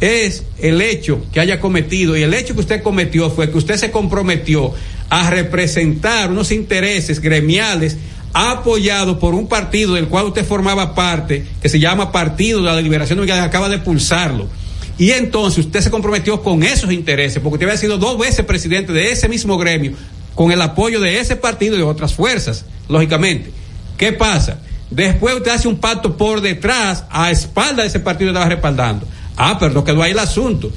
[0.03, 3.77] es el hecho que haya cometido y el hecho que usted cometió fue que usted
[3.77, 4.73] se comprometió
[5.09, 7.95] a representar unos intereses gremiales
[8.33, 12.81] apoyados por un partido del cual usted formaba parte, que se llama Partido de la
[12.81, 14.49] Liberación Dominicana, acaba de pulsarlo.
[14.97, 18.91] Y entonces usted se comprometió con esos intereses, porque usted había sido dos veces presidente
[18.91, 19.93] de ese mismo gremio,
[20.35, 23.51] con el apoyo de ese partido y de otras fuerzas, lógicamente.
[23.97, 24.59] ¿Qué pasa?
[24.89, 29.07] Después usted hace un pacto por detrás, a espalda de ese partido que estaba respaldando.
[29.37, 30.71] Ah, pero no quedó ahí el asunto.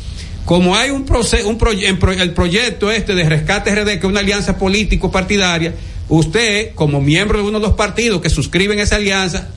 [0.44, 4.56] Como hay un, proceso, un el proyecto este de Rescate RD, que es una alianza
[4.56, 5.74] político-partidaria,
[6.08, 9.48] usted, como miembro de uno de los partidos que suscriben esa alianza,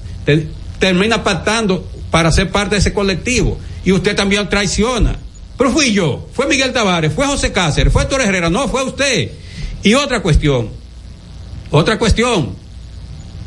[0.79, 3.59] termina pactando para ser parte de ese colectivo.
[3.85, 5.17] Y usted también traiciona.
[5.57, 9.29] Pero fui yo, fue Miguel Tavares, fue José Cáceres, fue Torres Herrera, no, fue usted.
[9.83, 10.69] Y otra cuestión,
[11.69, 12.55] otra cuestión.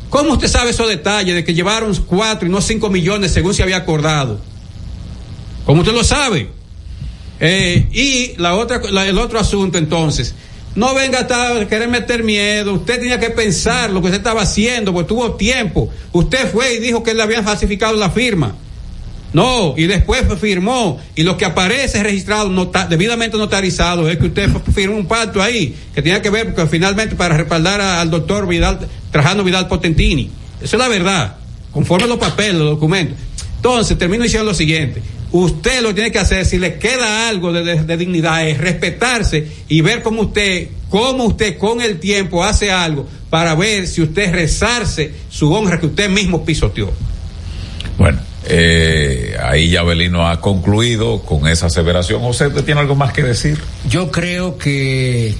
[0.09, 3.63] ¿Cómo usted sabe esos detalles de que llevaron cuatro y no cinco millones según se
[3.63, 4.39] había acordado?
[5.65, 6.49] Como usted lo sabe.
[7.39, 10.33] Eh, y la otra, el otro asunto entonces,
[10.75, 14.93] no venga a querer meter miedo, usted tenía que pensar lo que usted estaba haciendo,
[14.93, 15.89] porque tuvo tiempo.
[16.11, 18.55] Usted fue y dijo que le habían falsificado la firma.
[19.33, 22.49] No, y después firmó, y lo que aparece registrado,
[22.87, 27.15] debidamente notarizado, es que usted firmó un pacto ahí, que tenía que ver, porque finalmente
[27.15, 30.29] para respaldar al doctor Vidal, Trajano Vidal Potentini.
[30.61, 31.37] Eso es la verdad,
[31.71, 33.17] conforme los papeles, los documentos.
[33.55, 35.01] Entonces, termino diciendo lo siguiente,
[35.33, 40.03] usted lo tiene que hacer, si le queda algo de, dignidad, es respetarse y ver
[40.03, 45.51] cómo usted, cómo usted con el tiempo hace algo para ver si usted rezarse su
[45.51, 46.93] honra que usted mismo pisoteó.
[47.97, 52.21] Bueno, eh, ahí ya Belino ha concluido con esa aseveración.
[52.21, 53.57] José, ¿usted tiene algo más que decir?
[53.89, 55.33] Yo creo que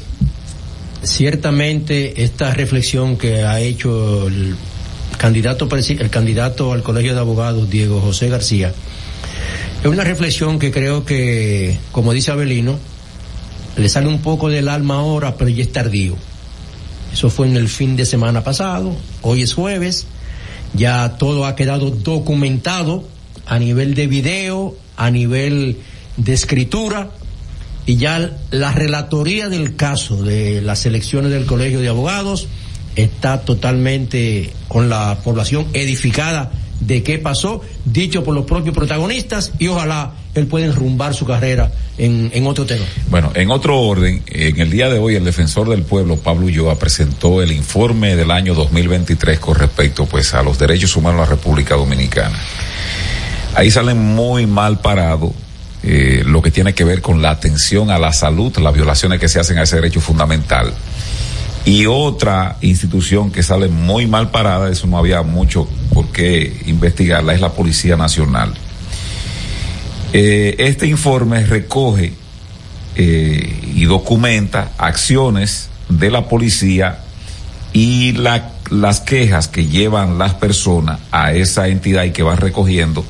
[1.04, 4.56] ciertamente esta reflexión que ha hecho el
[5.20, 8.74] candidato, el candidato al Colegio de Abogados, Diego José García,
[9.82, 12.80] es una reflexión que creo que, como dice Abelino,
[13.76, 16.16] le sale un poco del alma ahora, pero ya es tardío.
[17.12, 20.08] Eso fue en el fin de semana pasado, hoy es jueves,
[20.74, 23.08] ya todo ha quedado documentado
[23.46, 25.78] a nivel de video, a nivel
[26.18, 27.12] de escritura,
[27.86, 32.48] y ya la relatoría del caso de las elecciones del Colegio de Abogados
[32.96, 39.68] está totalmente con la población edificada de qué pasó, dicho por los propios protagonistas, y
[39.68, 42.86] ojalá él pueda enrumbar su carrera en, en otro tema.
[43.10, 46.78] Bueno, en otro orden, en el día de hoy el defensor del pueblo, Pablo Ulloa,
[46.80, 51.36] presentó el informe del año 2023 con respecto pues a los derechos humanos en la
[51.36, 52.40] República Dominicana.
[53.56, 55.34] Ahí salen muy mal parado
[55.84, 59.28] eh, lo que tiene que ver con la atención a la salud, las violaciones que
[59.28, 60.74] se hacen a ese derecho fundamental.
[61.66, 67.34] Y otra institución que sale muy mal parada, eso no había mucho por qué investigarla,
[67.34, 68.54] es la Policía Nacional.
[70.12, 72.14] Eh, este informe recoge
[72.96, 77.00] eh, y documenta acciones de la policía
[77.74, 83.04] y las quejas que llevan las personas a esa entidad y que van recogiendo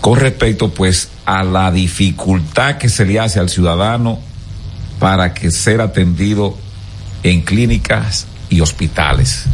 [0.00, 4.18] con respecto pues a la dificultad que se le hace al ciudadano
[4.98, 6.56] para que ser atendido
[7.22, 9.46] en clínicas y hospitales.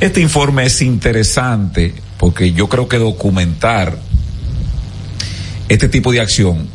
[0.00, 3.98] Este informe es interesante porque yo creo que documentar
[5.68, 6.68] este tipo de acción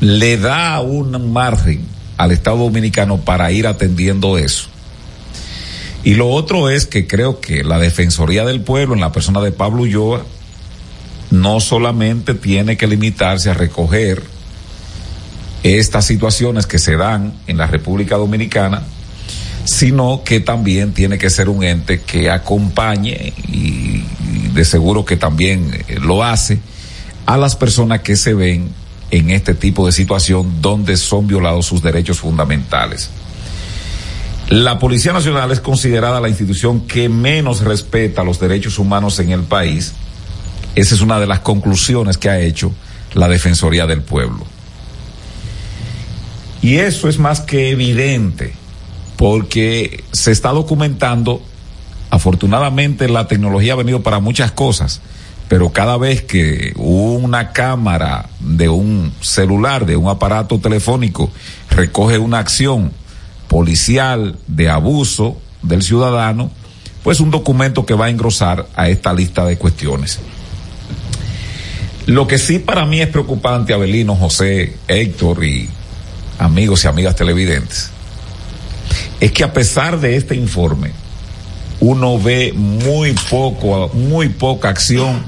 [0.00, 1.84] le da un margen
[2.16, 4.68] al Estado Dominicano para ir atendiendo eso.
[6.04, 9.52] Y lo otro es que creo que la Defensoría del Pueblo, en la persona de
[9.52, 10.24] Pablo Ulloa,
[11.30, 14.22] no solamente tiene que limitarse a recoger
[15.62, 18.84] estas situaciones que se dan en la República Dominicana,
[19.66, 24.04] sino que también tiene que ser un ente que acompañe y,
[24.54, 26.60] de seguro que también eh, lo hace
[27.26, 28.70] a las personas que se ven
[29.10, 33.10] en este tipo de situación donde son violados sus derechos fundamentales.
[34.48, 39.42] La Policía Nacional es considerada la institución que menos respeta los derechos humanos en el
[39.42, 39.94] país.
[40.76, 42.72] Esa es una de las conclusiones que ha hecho
[43.14, 44.46] la Defensoría del Pueblo.
[46.62, 48.54] Y eso es más que evidente
[49.16, 51.42] porque se está documentando,
[52.10, 55.00] afortunadamente la tecnología ha venido para muchas cosas,
[55.48, 61.30] pero cada vez que una cámara de un celular, de un aparato telefónico,
[61.70, 62.92] recoge una acción
[63.48, 66.50] policial de abuso del ciudadano,
[67.02, 70.18] pues un documento que va a engrosar a esta lista de cuestiones.
[72.06, 75.68] Lo que sí para mí es preocupante, Abelino, José, Héctor y
[76.38, 77.90] amigos y amigas televidentes,
[79.20, 80.92] es que a pesar de este informe,
[81.80, 85.24] uno ve muy poco, muy poca acción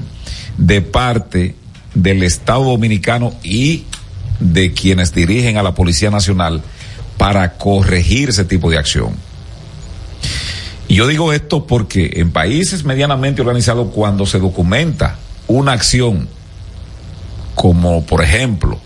[0.57, 1.55] de parte
[1.93, 3.85] del Estado Dominicano y
[4.39, 6.61] de quienes dirigen a la Policía Nacional
[7.17, 9.13] para corregir ese tipo de acción.
[10.87, 16.27] Y yo digo esto porque en países medianamente organizados, cuando se documenta una acción,
[17.53, 18.79] como por ejemplo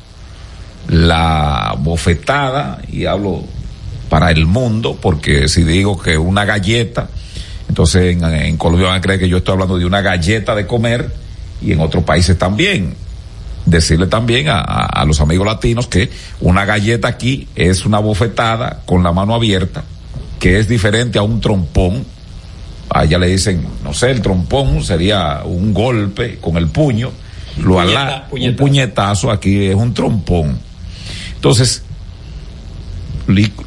[0.88, 3.44] la bofetada, y hablo
[4.14, 7.10] para el mundo, porque si digo que una galleta,
[7.68, 11.12] entonces en, Colombia van a creer que yo estoy hablando de una galleta de comer
[11.64, 12.94] y en otros países también.
[13.66, 16.12] Decirle también a, a los amigos latinos que
[16.42, 19.84] una galleta aquí es una bofetada con la mano abierta,
[20.40, 22.06] que es diferente a un trompón.
[22.92, 27.10] Allá le dicen, no sé, el trompón sería un golpe con el puño,
[27.58, 27.80] lo
[28.30, 30.60] Puñeta- un puñetazo, aquí es un trompón.
[31.34, 31.82] Entonces,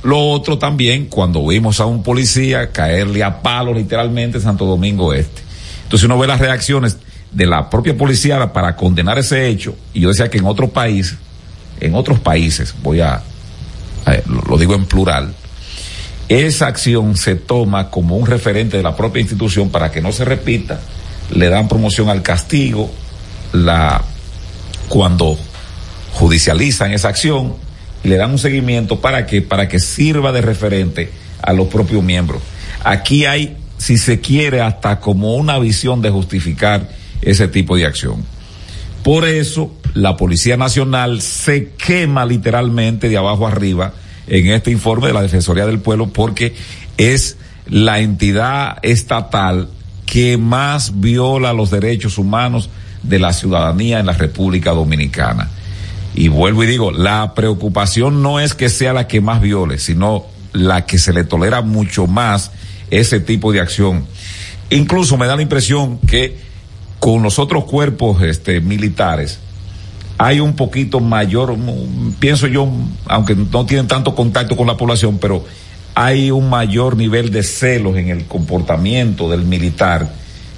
[0.02, 5.14] lo otro también, cuando vimos a un policía caerle a palo literalmente en Santo Domingo
[5.14, 5.42] Este.
[5.84, 6.98] Entonces uno ve las reacciones
[7.32, 11.16] de la propia policía para condenar ese hecho, y yo decía que en otro país,
[11.80, 13.14] en otros países, voy a,
[14.04, 14.16] a-
[14.48, 15.34] lo digo en plural,
[16.28, 20.24] esa acción se toma como un referente de la propia institución para que no se
[20.24, 20.80] repita,
[21.30, 22.90] le dan promoción al castigo,
[23.52, 24.02] la
[24.88, 25.38] cuando
[26.14, 27.54] judicializan esa acción
[28.06, 31.10] y le dan un seguimiento para que para que sirva de referente
[31.42, 32.40] a los propios miembros.
[32.84, 36.88] Aquí hay, si se quiere, hasta como una visión de justificar
[37.20, 38.24] ese tipo de acción.
[39.02, 43.92] Por eso la Policía Nacional se quema literalmente de abajo arriba
[44.28, 46.54] en este informe de la Defensoría del Pueblo porque
[46.96, 47.36] es
[47.68, 49.68] la entidad estatal
[50.06, 52.70] que más viola los derechos humanos
[53.02, 55.50] de la ciudadanía en la República Dominicana.
[56.16, 60.24] Y vuelvo y digo, la preocupación no es que sea la que más viole, sino
[60.54, 62.52] la que se le tolera mucho más
[62.90, 64.06] ese tipo de acción.
[64.70, 66.38] Incluso me da la impresión que
[67.00, 69.40] con los otros cuerpos este, militares
[70.16, 71.54] hay un poquito mayor,
[72.18, 72.66] pienso yo,
[73.04, 75.44] aunque no tienen tanto contacto con la población, pero
[75.94, 80.10] hay un mayor nivel de celos en el comportamiento del militar,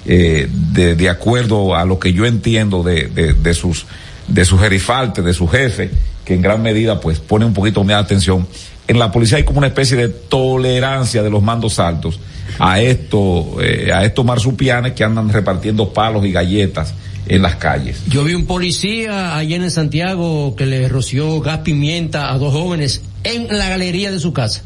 [0.05, 3.85] eh, de, acuerdo a lo que yo entiendo de sus
[4.29, 5.89] de su gerifalte, de su jefe,
[6.25, 8.47] que en gran medida pues pone un poquito más de atención.
[8.87, 12.19] En la policía hay como una especie de tolerancia de los mandos altos
[12.57, 16.93] a esto, eh, a estos marsupianes que andan repartiendo palos y galletas
[17.27, 18.01] en las calles.
[18.07, 23.01] Yo vi un policía ayer en Santiago que le roció gas pimienta a dos jóvenes
[23.23, 24.63] en la galería de su casa.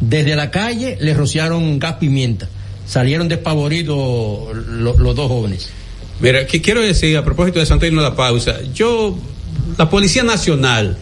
[0.00, 2.48] Desde la calle le rociaron gas pimienta.
[2.86, 5.70] Salieron despavoridos lo- los dos jóvenes.
[6.20, 9.16] Mira, que quiero decir a propósito de Santo de la Pausa, yo,
[9.78, 10.98] la Policía Nacional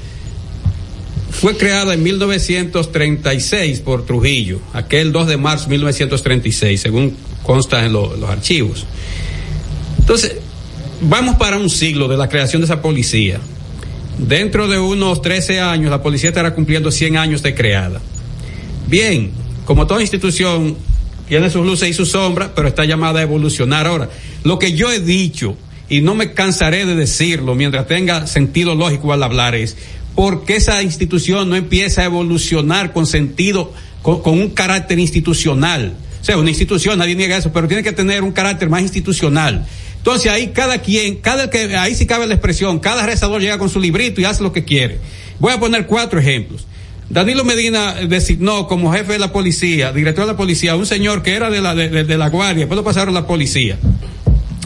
[1.31, 7.93] fue creada en 1936 por Trujillo, aquel 2 de marzo de 1936, según consta en
[7.93, 8.87] lo- los archivos.
[9.99, 10.37] Entonces,
[11.01, 13.41] vamos para un siglo de la creación de esa policía.
[14.19, 18.01] Dentro de unos 13 años, la policía estará cumpliendo 100 años de creada.
[18.89, 19.31] Bien,
[19.65, 20.77] como toda institución,
[21.29, 23.87] tiene sus luces y sus sombras, pero está llamada a evolucionar.
[23.87, 24.11] Ahora,
[24.45, 25.57] lo que yo he dicho,
[25.89, 29.77] y no me cansaré de decirlo mientras tenga sentido lógico al hablar, es
[30.15, 33.73] por qué esa institución no empieza a evolucionar con sentido,
[34.03, 35.95] con, con un carácter institucional.
[36.21, 39.67] O sea, una institución, nadie niega eso, pero tiene que tener un carácter más institucional.
[39.99, 43.69] Entonces ahí cada quien, cada que, ahí sí cabe la expresión, cada rezador llega con
[43.69, 44.99] su librito y hace lo que quiere.
[45.39, 46.67] Voy a poner cuatro ejemplos.
[47.11, 51.23] Danilo Medina designó como jefe de la policía, director de la policía, a un señor
[51.23, 53.79] que era de la, de, la guardia, después lo pasaron a la policía.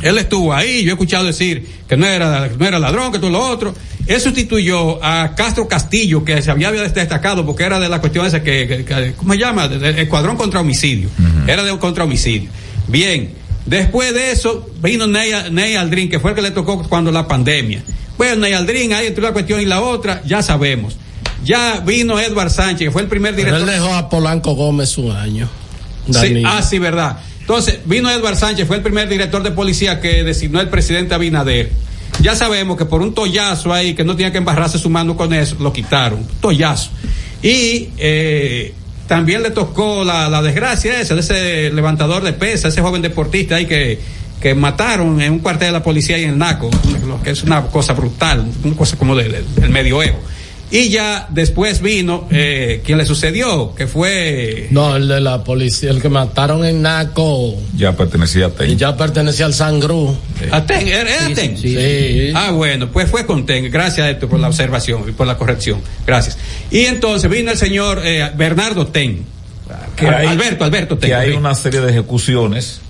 [0.03, 3.30] Él estuvo ahí, yo he escuchado decir que no era, no era ladrón, que todo
[3.30, 3.72] lo otro.
[4.09, 8.43] Él sustituyó a Castro Castillo, que se había destacado porque era de la cuestión esa
[8.43, 9.66] que, ¿cómo se llama?
[9.66, 11.09] Escuadrón contra homicidio.
[11.47, 12.51] Era de un contra homicidio.
[12.88, 13.30] Bien,
[13.64, 17.28] después de eso vino Ney, Ney Aldrin, que fue el que le tocó cuando la
[17.28, 17.84] pandemia.
[18.18, 20.97] Bueno, Ney Aldrin, ahí entre una cuestión y la otra, ya sabemos.
[21.45, 23.68] Ya vino Edward Sánchez, que fue el primer Pero director.
[23.74, 25.49] él dejó a Polanco Gómez un año.
[26.11, 27.18] Sí, ah, sí, verdad.
[27.40, 31.70] Entonces, vino Edward Sánchez, fue el primer director de policía que designó el presidente Abinader.
[32.20, 35.32] Ya sabemos que por un tollazo ahí, que no tenía que embarrarse su mano con
[35.32, 36.24] eso, lo quitaron.
[36.40, 36.90] Tollazo.
[37.43, 38.72] Y eh,
[39.09, 43.57] también le tocó la, la desgracia esa, de ese levantador de pesas, ese joven deportista
[43.57, 43.99] ahí que,
[44.40, 46.70] que mataron en un cuartel de la policía ahí en el Naco,
[47.07, 50.18] lo que es una cosa brutal, una cosa como de- de- del medioevo.
[50.75, 55.91] Y ya después vino eh, quien le sucedió, que fue No, el de la policía,
[55.91, 57.55] el que mataron en Naco.
[57.77, 58.79] Ya pertenecía a Y TEN.
[58.79, 60.16] ya pertenecía al Sangrú.
[60.51, 60.89] ¿A TEN?
[60.89, 61.59] ¿Era, TEN?
[61.59, 62.33] Sí.
[62.35, 63.70] Ah, bueno, pues fue con TEN.
[63.70, 65.83] Gracias, Héctor, por la observación y por la corrección.
[66.07, 66.39] Gracias.
[66.70, 69.27] Y entonces vino el señor eh, Bernardo TEN.
[69.95, 71.11] Que hay- Alberto, Alberto TEN.
[71.11, 71.37] que hay sí.
[71.37, 72.81] una serie de ejecuciones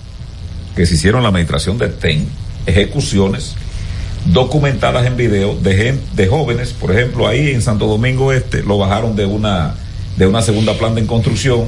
[0.73, 2.27] que se hicieron en la administración de TEN,
[2.65, 3.55] ejecuciones
[4.25, 8.77] documentadas en video de, gen- de jóvenes, por ejemplo, ahí en Santo Domingo Este, lo
[8.77, 9.75] bajaron de una,
[10.17, 11.65] de una segunda planta en construcción,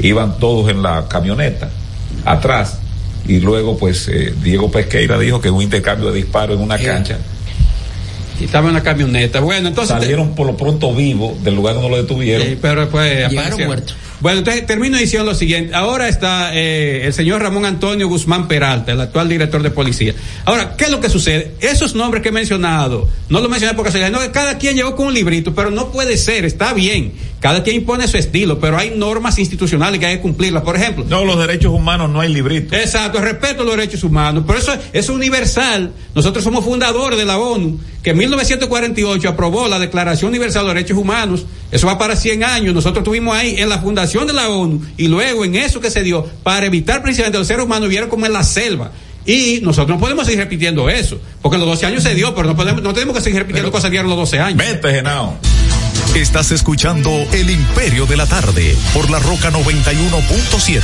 [0.00, 1.70] iban todos en la camioneta,
[2.24, 2.78] atrás,
[3.26, 7.18] y luego pues eh, Diego Pesqueira dijo que un intercambio de disparos en una cancha,
[8.40, 9.40] Y estaba en la camioneta.
[9.40, 9.96] Bueno, entonces.
[9.96, 12.46] salieron por lo pronto vivos del lugar donde lo detuvieron.
[12.46, 13.66] Sí, pero después Llegaron aparecieron.
[13.68, 13.96] muertos.
[14.24, 15.74] Bueno, entonces termino diciendo lo siguiente.
[15.74, 20.14] Ahora está eh, el señor Ramón Antonio Guzmán Peralta, el actual director de policía.
[20.46, 21.56] Ahora, ¿qué es lo que sucede?
[21.60, 25.08] Esos nombres que he mencionado, no los mencioné porque se no, cada quien llegó con
[25.08, 27.12] un librito, pero no puede ser, está bien.
[27.44, 30.62] Cada quien impone su estilo, pero hay normas institucionales que hay que cumplirlas.
[30.62, 32.74] Por ejemplo, No, los derechos humanos no hay librito.
[32.74, 34.44] Exacto, respeto a los derechos humanos.
[34.46, 35.92] Pero eso es universal.
[36.14, 40.74] Nosotros somos fundadores de la ONU, que en 1948 aprobó la Declaración Universal de los
[40.74, 41.44] Derechos Humanos.
[41.70, 42.74] Eso va para 100 años.
[42.74, 46.02] Nosotros estuvimos ahí en la fundación de la ONU y luego en eso que se
[46.02, 48.90] dio para evitar precisamente los seres humanos vieron como en la selva.
[49.26, 52.56] Y nosotros no podemos seguir repitiendo eso, porque los 12 años se dio, pero no
[52.56, 54.56] podemos, no tenemos que seguir repitiendo cosas diarias en los 12 años.
[54.56, 55.38] Vete, Genao.
[56.14, 60.80] Estás escuchando El Imperio de la Tarde por la Roca 91.7.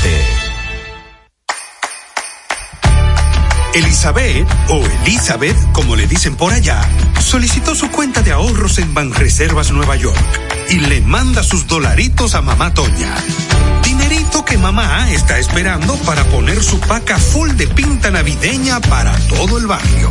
[3.75, 6.81] Elizabeth, o Elizabeth, como le dicen por allá,
[7.21, 10.19] solicitó su cuenta de ahorros en Banreservas Nueva York
[10.69, 13.15] y le manda sus dolaritos a mamá Toña.
[13.85, 19.59] Dinerito que mamá está esperando para poner su paca full de pinta navideña para todo
[19.59, 20.11] el barrio.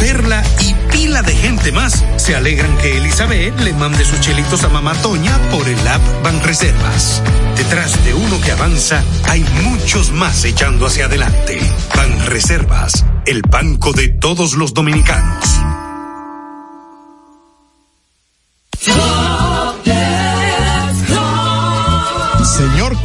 [0.00, 4.68] Perla y pila de gente más se alegran que Elizabeth le mande sus chelitos a
[4.68, 7.22] Mamá Toña por el app Banreservas.
[7.56, 11.60] Detrás de uno que avanza hay muchos más echando hacia adelante.
[11.94, 15.44] Banreservas, el banco de todos los dominicanos.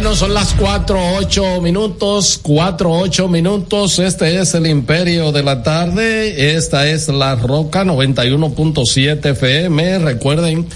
[0.00, 3.98] Bueno, son las cuatro ocho minutos, cuatro ocho minutos.
[3.98, 6.54] Este es el Imperio de la Tarde.
[6.54, 9.98] Esta es la Roca 91.7 FM.
[9.98, 10.68] Recuerden,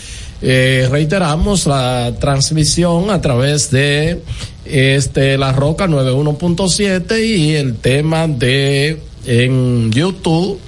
[0.42, 4.24] eh, reiteramos la transmisión a través de
[4.64, 10.58] este la Roca 91.7 y el tema de en YouTube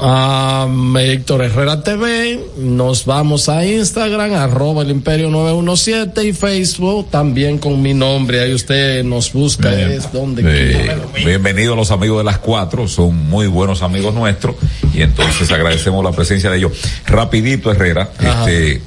[0.00, 7.56] Um, Héctor Herrera TV, nos vamos a Instagram, arroba el imperio 917 y Facebook también
[7.58, 9.92] con mi nombre, ahí usted nos busca, Bien.
[9.92, 10.98] es donde Eh, quiera.
[11.24, 14.56] bienvenidos los amigos de las cuatro, son muy buenos amigos nuestros
[14.92, 16.72] y entonces agradecemos la presencia de ellos.
[17.06, 18.50] Rapidito Herrera, Ajá.
[18.50, 18.82] este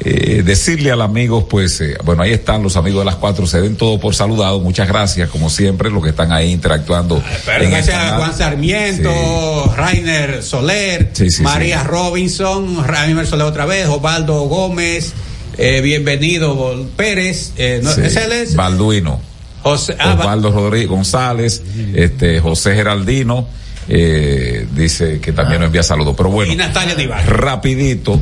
[0.00, 3.60] eh, decirle al amigo, pues, eh, bueno, ahí están los amigos de las cuatro, se
[3.60, 7.22] den todo por saludado, muchas gracias, como siempre, los que están ahí interactuando.
[7.44, 8.16] Pero en el gracias a.
[8.18, 15.12] Juan Sarmiento, Rainer Soler, Sí, sí, María Robinson, Rainer Soler otra vez, Osvaldo Gómez,
[15.56, 18.02] eh, bienvenido Pérez, eh, no, Sí.
[18.04, 18.54] ¿es?
[18.54, 19.20] Balduino.
[19.62, 21.62] José, ah, va- Osvaldo Rodríguez González,
[21.94, 23.48] este José Geraldino,
[23.88, 26.14] eh, dice que también nos envía saludos.
[26.16, 26.94] Pero bueno, y Natalia
[27.26, 28.20] rapidito,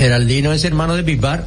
[0.00, 1.46] Geraldino es hermano de Bisbar.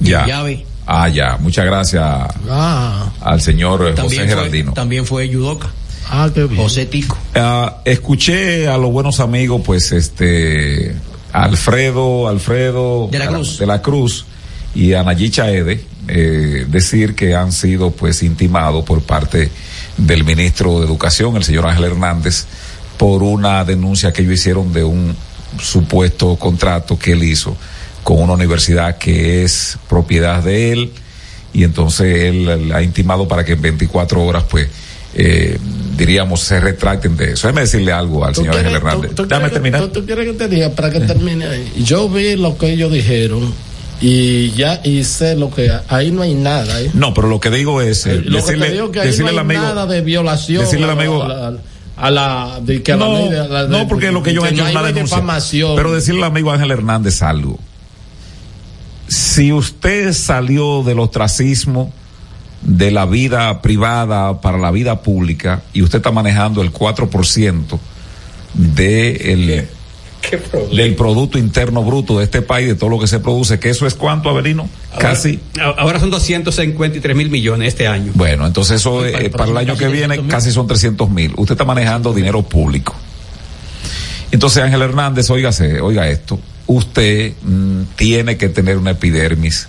[0.00, 0.26] ya.
[0.26, 0.64] Llave.
[0.86, 1.36] Ah, ya.
[1.40, 2.02] Muchas gracias
[2.48, 4.72] Ah, al señor José También fue, Geraldino.
[4.72, 5.70] también fue Yudoka.
[6.08, 6.62] ah, qué bien.
[6.62, 7.16] José Tico.
[7.34, 10.94] Ah, escuché a los buenos amigos, pues, este,
[11.32, 13.58] Alfredo, Alfredo De la Cruz.
[13.58, 14.26] de la Cruz
[14.74, 19.50] y Anayí Chaede, eh, decir que han sido, pues, intimados por parte
[19.96, 22.44] del ministro de Educación, el señor Ángel Hernández,
[22.96, 25.16] por una denuncia que ellos hicieron de un
[25.60, 27.56] supuesto contrato que él hizo
[28.06, 30.92] con una universidad que es propiedad de él
[31.52, 34.68] y entonces él ha intimado para que en 24 horas, pues,
[35.16, 35.58] eh,
[35.96, 37.48] diríamos, se retracten de eso.
[37.48, 39.14] Déjame decirle algo al ¿Tú señor Ángel quieres- Hernández.
[39.16, 39.80] tú- quieres que- terminar.
[39.80, 41.72] tú- tú quieres que te diga para que termine ahí?
[41.82, 43.52] Yo vi lo que ellos dijeron
[44.00, 46.80] y ya y sé lo que ahí no hay nada.
[46.80, 46.92] ¿eh?
[46.94, 49.32] No, pero lo que digo es eh, lo que decirle, te digo que ahí decirle
[49.32, 49.62] no al hay amigo.
[49.74, 50.62] nada de violación.
[50.62, 51.58] decirle al a la- amigo- a la,
[51.96, 54.22] a la- de que a la no, ley de- a la de- no, porque lo
[54.22, 55.16] que ellos han hecho es una denuncia.
[55.16, 55.74] difamación.
[55.74, 57.58] Pero decirle al amigo Ángel Hernández algo.
[59.08, 61.92] Si usted salió del ostracismo
[62.62, 67.78] de la vida privada para la vida pública y usted está manejando el 4%
[68.54, 69.68] de el,
[70.74, 73.86] del Producto Interno Bruto de este país, de todo lo que se produce, que eso
[73.86, 74.68] es cuánto, Avelino?
[74.98, 75.38] Casi.
[75.60, 78.12] Ahora, ahora son 253 mil millones este año.
[78.14, 80.30] Bueno, entonces eso Para el eh, para el año que viene 300 mil.
[80.30, 81.32] casi son 300 mil.
[81.36, 82.94] Usted está manejando dinero público.
[84.32, 89.68] Entonces Ángel Hernández, óigase, oiga esto, usted mm, tiene que tener una epidermis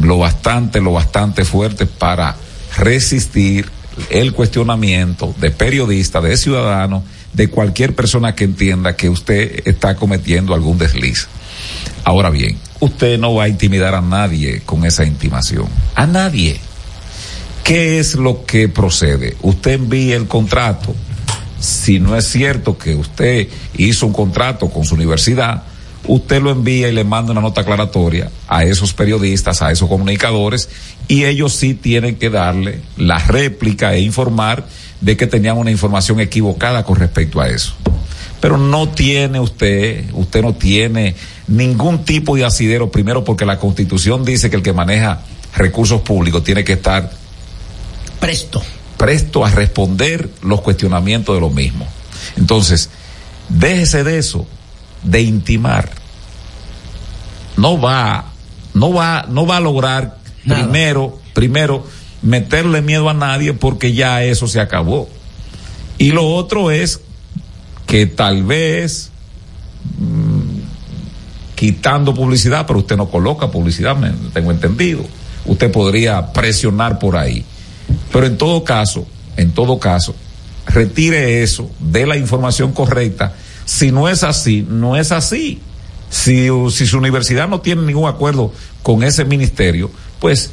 [0.00, 2.36] lo bastante, lo bastante fuerte para
[2.76, 3.68] resistir
[4.10, 10.54] el cuestionamiento de periodistas, de ciudadanos, de cualquier persona que entienda que usted está cometiendo
[10.54, 11.28] algún desliz.
[12.04, 15.66] Ahora bien, usted no va a intimidar a nadie con esa intimación.
[15.94, 16.58] A nadie.
[17.62, 19.36] ¿Qué es lo que procede?
[19.42, 20.94] Usted envía el contrato.
[21.58, 23.48] Si no es cierto que usted
[23.78, 25.62] hizo un contrato con su universidad,
[26.06, 30.68] usted lo envía y le manda una nota aclaratoria a esos periodistas, a esos comunicadores,
[31.08, 34.66] y ellos sí tienen que darle la réplica e informar
[35.00, 37.74] de que tenían una información equivocada con respecto a eso.
[38.40, 41.14] Pero no tiene usted, usted no tiene
[41.48, 45.22] ningún tipo de asidero, primero porque la constitución dice que el que maneja
[45.56, 47.10] recursos públicos tiene que estar
[48.20, 48.62] presto
[48.96, 51.86] presto a responder los cuestionamientos de lo mismo.
[52.36, 52.90] Entonces,
[53.48, 54.46] déjese de eso,
[55.04, 55.90] de intimar.
[57.56, 58.32] No va,
[58.74, 61.86] no va, no va a lograr primero, primero
[62.22, 65.08] meterle miedo a nadie porque ya eso se acabó.
[65.98, 67.00] Y lo otro es
[67.86, 69.10] que tal vez
[69.98, 70.34] mm,
[71.54, 75.04] quitando publicidad, pero usted no coloca publicidad, me tengo entendido.
[75.46, 77.44] Usted podría presionar por ahí.
[78.12, 79.06] Pero en todo caso,
[79.36, 80.14] en todo caso,
[80.66, 83.34] retire eso de la información correcta.
[83.64, 85.60] Si no es así, no es así.
[86.10, 90.50] Si, si su universidad no tiene ningún acuerdo con ese ministerio, pues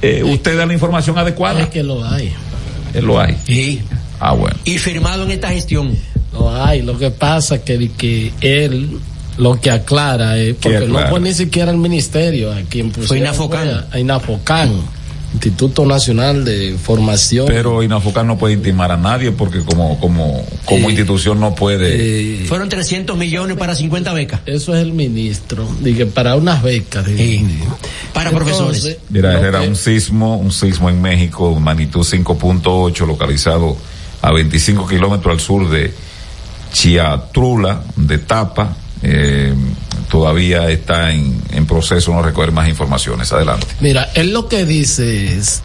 [0.00, 1.60] eh, usted da la información adecuada.
[1.62, 2.32] Es que lo hay.
[2.94, 3.36] Eh, lo hay.
[3.46, 3.82] Sí.
[4.20, 4.56] Ah, bueno.
[4.64, 5.96] Y firmado en esta gestión.
[6.32, 6.82] Lo hay.
[6.82, 8.98] Lo que pasa que, que él
[9.36, 11.04] lo que aclara es porque aclara?
[11.06, 13.68] no fue ni siquiera el ministerio a quien pusieron Fue Inafocan.
[13.68, 14.72] fue a Inafocan,
[15.34, 17.46] Instituto Nacional de Formación.
[17.46, 22.44] Pero Inafocar no puede intimar a nadie porque como, como, como Eh, institución no puede.
[22.46, 24.40] Fueron 300 millones para 50 becas.
[24.46, 25.68] Eso es el ministro.
[25.80, 27.04] Dije, para unas becas.
[28.12, 28.96] Para profesores.
[29.10, 33.76] Mira, era que- un sismo, un sismo en México, magnitud 5.8, localizado
[34.22, 35.92] a 25 kilómetros al sur de
[36.72, 38.76] Chiatrula, de Tapa.
[39.06, 39.54] Eh,
[40.10, 43.32] todavía está en, en proceso, no recoger más informaciones.
[43.32, 43.66] Adelante.
[43.80, 45.62] Mira, él lo que dice es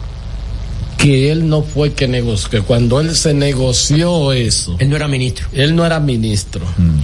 [0.98, 4.76] que él no fue que negoció, que cuando él se negoció eso.
[4.78, 5.46] Él no era ministro.
[5.52, 6.66] Él no era ministro.
[6.76, 6.98] Mm.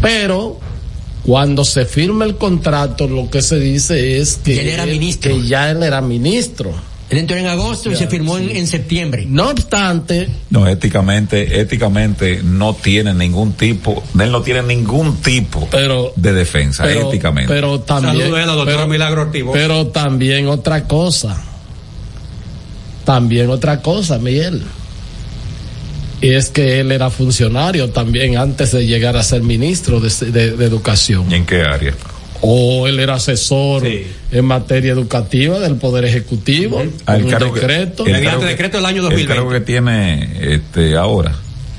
[0.00, 0.60] Pero
[1.24, 5.34] cuando se firma el contrato, lo que se dice es que Él era ministro.
[5.34, 6.72] que ya él era ministro.
[7.14, 8.56] Él entró en agosto y se firmó en, sí.
[8.58, 9.24] en septiembre.
[9.28, 15.68] No obstante, No, éticamente, éticamente no tiene ningún tipo, él no tiene ningún tipo
[16.16, 17.52] de defensa, pero, éticamente.
[17.52, 21.40] pero también, Saludos a la doctora pero, Milagro pero también otra cosa,
[23.04, 24.62] también otra cosa, Miguel.
[26.20, 30.56] Y es que él era funcionario también antes de llegar a ser ministro de, de-
[30.56, 31.30] de educación.
[31.30, 31.94] ¿Y en qué área?
[32.46, 36.82] O él era asesor en materia educativa del Poder Ejecutivo.
[37.06, 38.04] Ah, el un cargo que- decreto.
[38.06, 38.42] el cargo-
[39.10, 41.34] El cargo que tiene este ahora,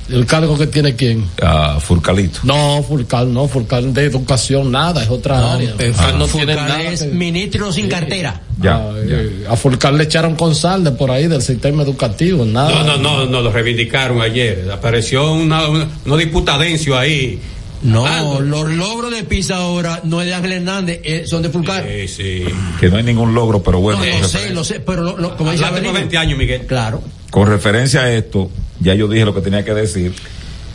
[0.10, 1.26] ¿El cargo que tiene quién?
[1.42, 2.40] a Furcalito.
[2.44, 5.72] No, Furcal, no, Furcal de educación, nada, es otra área.
[5.74, 6.82] Furcal no tiene nada.
[6.84, 8.42] es que- ministro sin cartera.
[8.62, 12.46] Ya, Ah, eh, A Furcal le echaron con sal de por ahí del sistema educativo,
[12.46, 12.84] nada.
[12.84, 14.68] No, no, no, no, lo reivindicaron ayer.
[14.72, 17.40] Apareció una, una, unos diputadencio ahí.
[17.86, 21.86] No, los logros de PISA ahora no es de Ángel Hernández, eh, son de Fulcar.
[21.88, 22.46] Sí, sí.
[22.80, 24.00] Que no hay ningún logro, pero bueno.
[24.04, 26.66] No, lo sé, lo sé, pero lo- lo- como dice Avelino, 20 años, Miguel.
[26.66, 27.02] Claro.
[27.32, 28.50] Con referencia a esto,
[28.80, 30.14] ya yo dije lo que tenía que decir.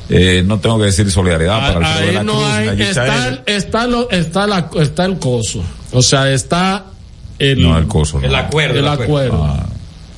[0.08, 3.42] Eh, no tengo que decir solidaridad para el pueblo de la no Cruz, hay, está,
[3.46, 5.62] está, lo- está, la, está el coso.
[5.92, 6.84] O sea, está
[7.38, 8.18] el, No, el coso.
[8.20, 8.26] no.
[8.26, 8.78] El acuerdo.
[8.78, 9.44] el acuerdo.
[9.44, 9.66] Ah,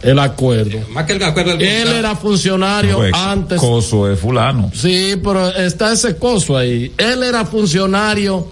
[0.03, 0.79] El acuerdo.
[0.91, 3.61] Más que el acuerdo del Él era funcionario pues, antes.
[3.61, 4.71] Coso es fulano.
[4.75, 6.93] Sí, pero está ese coso ahí.
[6.99, 8.49] Él era funcionario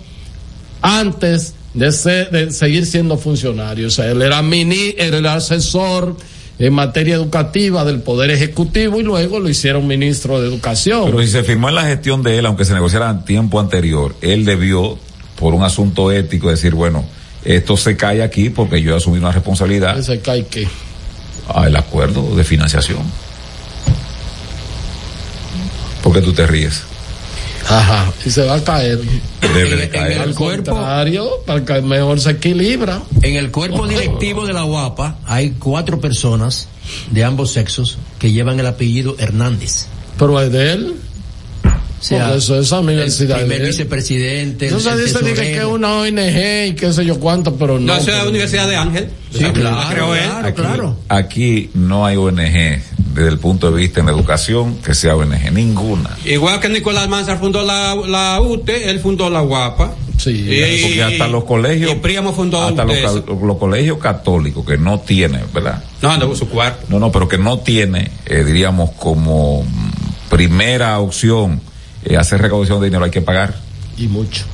[0.83, 3.89] antes de, ser- de seguir siendo funcionario.
[3.89, 6.17] O sea, él era mini, él era asesor
[6.59, 11.07] en materia educativa del Poder Ejecutivo y luego lo hicieron ministro de Educación.
[11.07, 14.15] Pero si se firmó en la gestión de él, aunque se negociara en tiempo anterior,
[14.21, 14.99] él debió,
[15.39, 17.05] por un asunto ético, decir, bueno,
[17.45, 20.69] esto se cae aquí porque yo he asumido una responsabilidad Ese cae que.
[21.51, 23.01] Al acuerdo de financiación.
[26.03, 26.83] ¿Por qué tú te ríes?
[27.69, 28.99] Ajá, y se va a caer.
[29.55, 30.13] Debe de En caer.
[30.13, 33.03] el Al cuerpo, contrario, para que mejor se equilibra.
[33.23, 36.69] en el cuerpo directivo de la UAPA hay cuatro personas
[37.11, 39.87] de ambos sexos que llevan el apellido Hernández.
[40.19, 40.97] Pero es de él.
[42.01, 43.41] O sea, Porque eso es esa universidad.
[43.43, 44.67] el primer vicepresidente.
[44.69, 45.53] Entonces el dice dije, tesorero.
[45.53, 47.87] que es una ONG y qué sé yo cuánto, pero no.
[47.93, 49.11] No, eso es la Universidad de Ángel.
[49.33, 50.23] Sí, La- claro, la creó él.
[50.31, 50.97] claro, Aquí, claro.
[51.09, 52.81] aquí no hay ONG
[53.15, 56.17] desde el punto de vista en la educación que sea ONG, ninguna.
[56.25, 59.93] Igual que Nicolás Manzar fundó la, la UTE, él fundó la UAPA.
[60.17, 60.31] Sí.
[60.31, 61.95] Y- Porque hasta los colegios,
[62.35, 65.83] fundó hasta los, ca- los colegios católicos que no tienen, ¿verdad?
[66.01, 66.87] No, con su cuarto.
[66.89, 69.65] No, no, pero que no tiene, eh, diríamos, como
[70.31, 71.61] primera opción
[72.05, 73.55] eh, hacer recaudación de dinero, hay que pagar.
[73.99, 74.45] Y mucho.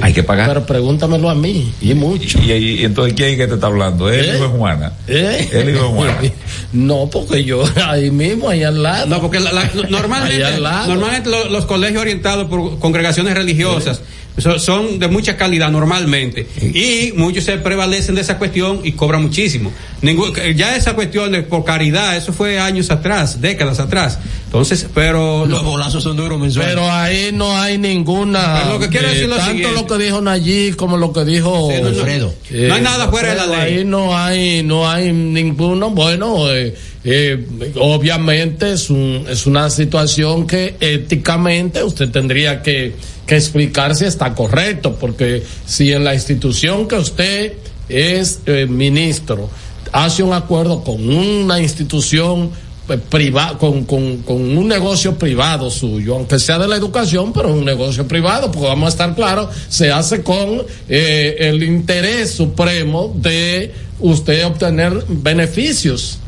[0.00, 0.46] Hay que pagar.
[0.48, 2.38] Pero pregúntamelo a mí, y mucho.
[2.40, 4.08] y, y- y entonces, ¿quién es que te está hablando?
[4.08, 4.34] ¿El ¿Eh?
[4.36, 4.92] hijo de Juana?
[5.08, 5.48] ¿Eh?
[5.52, 6.18] El hijo de Juana.
[6.72, 9.06] No, porque yo ahí mismo, ahí al lado.
[9.06, 10.86] No, porque la- la- normalmente, Ahí al lado.
[10.88, 14.00] normalmente lo- los colegios orientados por congregaciones religiosas
[14.38, 19.22] so- son de mucha calidad normalmente y muchos se prevalecen de esa cuestión y cobran
[19.22, 19.72] muchísimo.
[20.02, 24.18] Ningún- ya esa cuestión de por caridad, eso fue años atrás, décadas atrás.
[24.44, 26.72] Entonces, pero Los bolazos son duros mensuales.
[26.74, 28.60] Pero ahí no hay ninguna.
[28.62, 29.74] Pero lo que quiero eh, decir es lo tanto siguiente.
[29.80, 31.88] lo que dijo Nayib como lo que dijo Sí, no.
[31.88, 32.34] Alfredo.
[32.50, 33.78] No hay nada fuera de la ley.
[33.78, 35.90] Ahí no hay, no hay ninguno.
[35.90, 36.74] Bueno, eh,
[37.04, 37.44] eh,
[37.92, 42.94] obviamente es, un, es una situación que éticamente usted tendría que,
[43.28, 47.52] que explicar si está correcto, porque si en la institución que usted
[47.90, 49.50] es eh, ministro
[49.92, 52.50] hace un acuerdo con una institución
[52.96, 57.66] privado con, con, con un negocio privado suyo, aunque sea de la educación, pero un
[57.66, 63.74] negocio privado, porque vamos a estar claros, se hace con eh, el interés supremo de
[64.00, 66.18] usted obtener beneficios.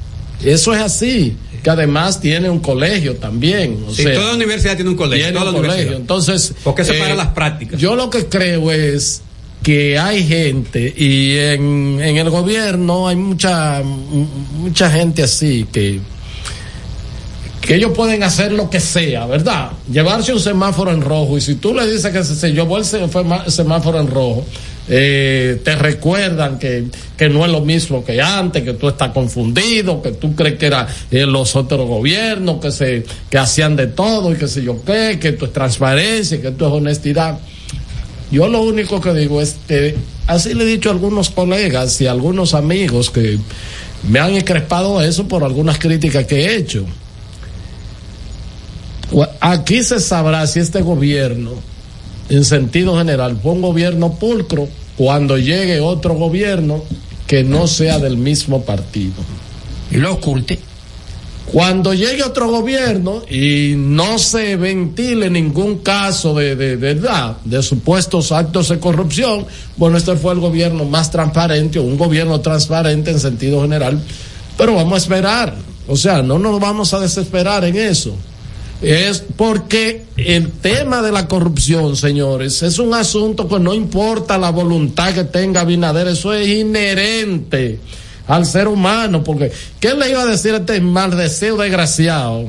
[0.45, 3.85] Eso es así, que además tiene un colegio también.
[3.89, 5.27] O Sí, sea, toda universidad tiene un colegio.
[5.27, 5.97] tiene toda un colegio.
[5.97, 7.81] Entonces, ¿Por qué eh, separa las prácticas?
[7.81, 9.23] yo lo que creo es
[9.63, 16.01] que hay gente y en, en el gobierno hay mucha mucha gente así que
[17.61, 19.73] que ellos pueden hacer lo que sea, ¿verdad?
[19.93, 24.01] Llevarse un semáforo en rojo y si tú le dices que se, llevó el semáforo
[24.01, 24.47] en rojo,
[24.89, 26.87] eh, te recuerdan que,
[27.17, 30.67] que no es lo mismo que antes, que tú estás confundido, que tú crees que
[30.67, 34.83] era eh, los otros gobiernos, que se que hacían de todo y que sé yo
[34.85, 37.39] qué, que esto es transparencia, que esto es honestidad.
[38.31, 39.97] Yo lo único que digo es que
[40.27, 43.39] así le he dicho a algunos colegas y a algunos amigos que
[44.09, 46.87] me han encrespado eso por algunas críticas que he hecho.
[49.41, 51.55] Aquí se sabrá si este gobierno,
[52.31, 56.83] en sentido general, fue un gobierno pulcro cuando llegue otro gobierno
[57.27, 59.15] que no sea del mismo partido.
[59.91, 60.59] Y lo oculte.
[61.53, 67.61] Cuando llegue otro gobierno y no se ventile ningún caso de, de, de verdad, de
[67.61, 69.47] supuestos actos de corrupción,
[69.77, 74.01] bueno, este fue el gobierno más transparente, o un gobierno transparente en sentido general,
[74.57, 75.57] pero vamos a esperar,
[75.89, 78.15] o sea, no nos vamos a desesperar en eso.
[78.83, 84.51] Es porque el tema de la corrupción, señores, es un asunto que no importa la
[84.51, 87.79] voluntad que tenga Binader, eso es inherente
[88.27, 92.49] al ser humano, porque ¿qué le iba a decir a este maldecido desgraciado?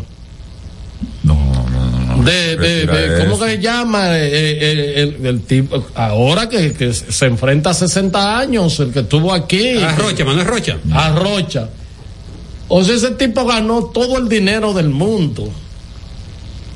[2.23, 3.45] De, de, Retira de- ¿Cómo eso.
[3.45, 4.17] que se llama?
[4.19, 8.99] Eh, eh, el, el tipo, ahora que, que se enfrenta a 60 años, el que
[8.99, 9.77] estuvo aquí.
[9.81, 10.77] Ah, Rocha, Manuel Rocha.
[10.93, 11.69] A Rocha.
[12.67, 15.49] O sea, ese tipo ganó todo el dinero del mundo.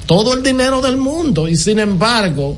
[0.05, 1.47] Todo el dinero del mundo.
[1.47, 2.57] Y sin embargo,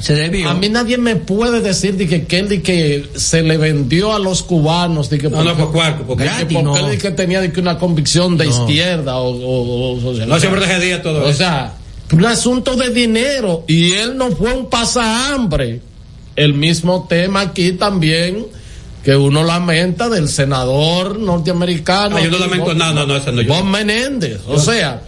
[0.00, 0.48] se debió.
[0.50, 4.18] A mí nadie me puede decir de que, que de que se le vendió a
[4.18, 5.10] los cubanos.
[5.10, 6.98] De que No, no, por cuarto, porque que porque no.
[6.98, 8.50] que tenía de que una convicción de No.
[8.50, 10.26] izquierda o, o, o socialista.
[10.34, 11.38] No, siempre dejé día todo O eso.
[11.38, 11.74] sea,
[12.12, 13.64] un asunto de dinero.
[13.68, 15.80] Y él no fue un pasahambre.
[16.36, 18.46] El mismo tema aquí también
[19.04, 22.18] que uno lamenta del senador norteamericano.
[22.18, 23.52] Yo no lamento nada, no, no, ese no yo.
[23.54, 24.40] Bob Menéndez.
[24.46, 25.02] O sea,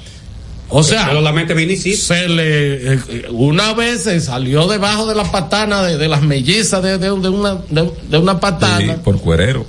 [0.74, 1.10] o sea,
[1.54, 1.94] Vinici.
[1.96, 2.98] se le eh,
[3.30, 7.28] una vez se salió debajo de la patana de, de las mellizas de, de, de
[7.28, 8.78] una de, de una patana.
[8.94, 9.66] Sí, por cuerero.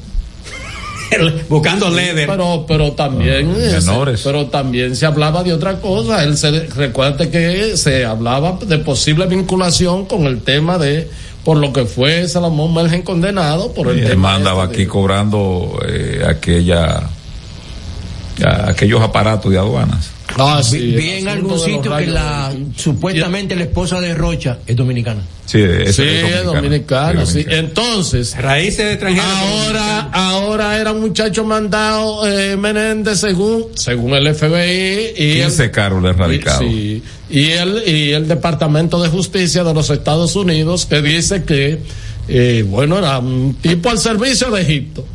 [1.47, 2.27] Buscando leather.
[2.27, 4.21] Pero, pero también, Ah, se- menores.
[4.23, 6.23] pero también se hablaba de otra cosa.
[6.23, 11.07] Él se recuerda que se hablaba de posible vinculación con el tema de
[11.43, 14.83] por lo que fue Salomón Mergen condenado por el Y él tema mandaba este aquí
[14.85, 17.01] de- cobrando eh, aquella
[18.65, 20.09] aquellos aparatos de aduanas.
[20.37, 24.59] Ah, Vi- sí, vi en algún de sitio que la supuestamente la esposa de Rocha
[24.65, 25.21] es dominicana.
[25.45, 27.45] Sí, es, Sí, es dominicana, sí.
[27.47, 29.27] Entonces, Raíces extranjeras.
[29.35, 35.69] ahora, ahora era un muchacho mandado eh, Menéndez según, según el FBI y el, 15
[35.71, 36.59] carros erradicados.
[36.63, 41.79] Sí, y el, y el Departamento de Justicia de los Estados Unidos que dice que,
[42.27, 45.05] eh, bueno, era un tipo al servicio de Egipto.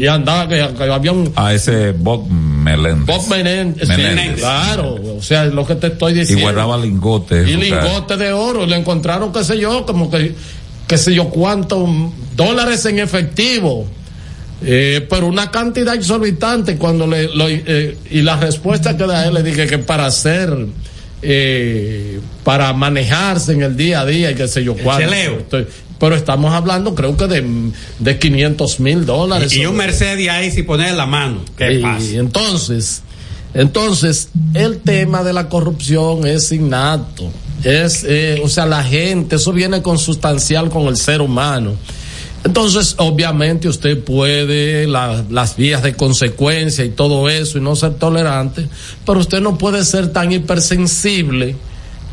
[0.00, 3.04] Y andaba, que, que había un A ese Bob Meléndez.
[3.06, 3.94] Bob Menéndez, sí,
[4.40, 6.44] claro, o sea, lo que te estoy Y diciendo.
[6.44, 7.46] guardaba lingotes.
[7.48, 10.34] Y o sea, lingote de oro, y le encontraron, qué sé yo, como que,
[10.86, 11.86] qué sé yo, cuántos
[12.34, 13.86] dólares en efectivo.
[14.62, 19.34] Eh, pero una cantidad exorbitante cuando le, lo- eh, y la respuesta que da él
[19.34, 20.54] le dije que para hacer,
[21.22, 25.10] eh, para manejarse en el día a día y qué sé yo cuánto.
[25.98, 27.44] pero estamos hablando creo que de,
[27.98, 29.54] de 500 mil dólares.
[29.54, 31.44] Y, y un Mercedes ahí sin poner la mano.
[31.56, 32.04] ¿Qué Y pasa?
[32.14, 33.02] entonces,
[33.54, 37.30] entonces, el tema de la corrupción es innato.
[37.64, 41.74] Es, eh, o sea, la gente, eso viene consustancial con el ser humano.
[42.44, 47.94] Entonces, obviamente usted puede, la- las vías de consecuencia y todo eso y no ser
[47.94, 48.66] tolerante,
[49.04, 51.56] pero usted no puede ser tan hipersensible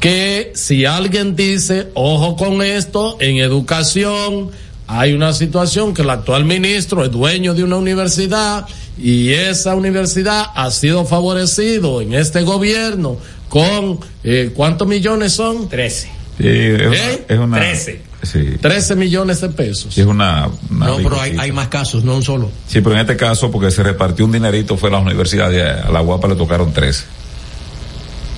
[0.02, 4.52] que si alguien dice, ojo con esto, en educación
[4.86, 8.66] hay una situación que el actual ministro es dueño de una universidad
[9.02, 13.18] y esa universidad ha sido favorecido en este gobierno
[13.50, 15.70] con, eh, ¿cuántos millones son?
[15.70, 16.10] Trece.
[16.38, 17.26] sí, es, una, ¿Eh?
[17.30, 18.02] es una- Trece.
[18.24, 19.94] Sí, 13 millones de pesos.
[19.94, 20.50] sí, es una.
[20.72, 22.50] una No, pero hay, más casos, no un solo.
[22.68, 25.92] Sí, pero en este caso, porque se repartió un dinerito, fue a las universidades, a
[25.92, 27.04] la guapa le tocaron 13.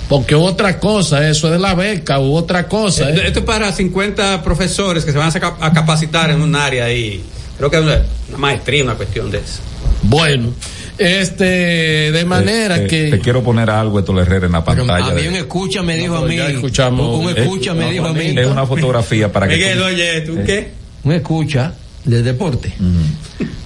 [0.09, 3.09] Porque otra cosa, eso es de la beca, u otra cosa.
[3.09, 3.27] ¿eh?
[3.27, 7.23] Esto es para 50 profesores que se van a, capacitar en un área ahí.
[7.57, 9.59] Creo que es una, una maestría, una cuestión de eso.
[10.01, 10.51] Bueno,
[10.99, 13.11] este, de manera Eh, eh, que...
[13.11, 15.11] Te quiero poner algo de Tolo Herrera en la Pero pantalla.
[15.11, 16.35] a mí de- un escucha me dijo a pero mí.
[16.37, 17.19] ya escuchamos.
[17.19, 18.33] Un Eh, escucha me dijo a mí.
[18.37, 19.55] Es una fotografía para que.
[19.55, 20.71] Miguel, tú- oye, ¿tú qué?
[21.03, 21.73] Un escucha
[22.05, 22.73] de deporte.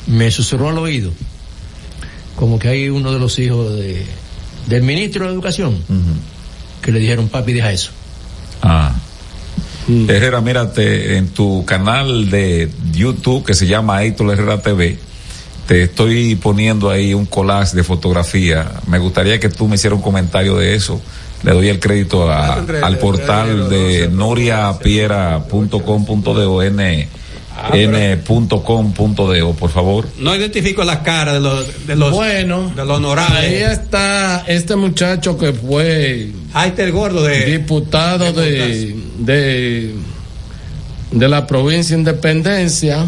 [0.07, 1.11] Me susurró al oído.
[2.35, 4.05] Como que hay uno de los hijos de,
[4.67, 5.77] del ministro de Educación
[6.81, 7.91] que le dijeron, papi, deja eso.
[8.61, 8.93] Ah.
[10.07, 14.97] Herrera, mírate en tu canal de YouTube que se llama Héctor Herrera TV.
[15.67, 18.69] Te estoy poniendo ahí un collage de fotografía.
[18.87, 21.01] Me gustaría que tú me hicieras un comentario de eso.
[21.43, 27.07] Le doy el crédito a- al portal de noriapiera.com.do, n,
[27.55, 30.07] Ah, pero- n.com.do, por favor.
[30.17, 33.69] No identifico las caras de los, de los, Bueno, de los ahí honorables.
[33.71, 37.45] está este muchacho que fue Ahí está el gordo de.
[37.45, 39.93] diputado de, de,
[41.11, 43.05] de la provincia Independencia.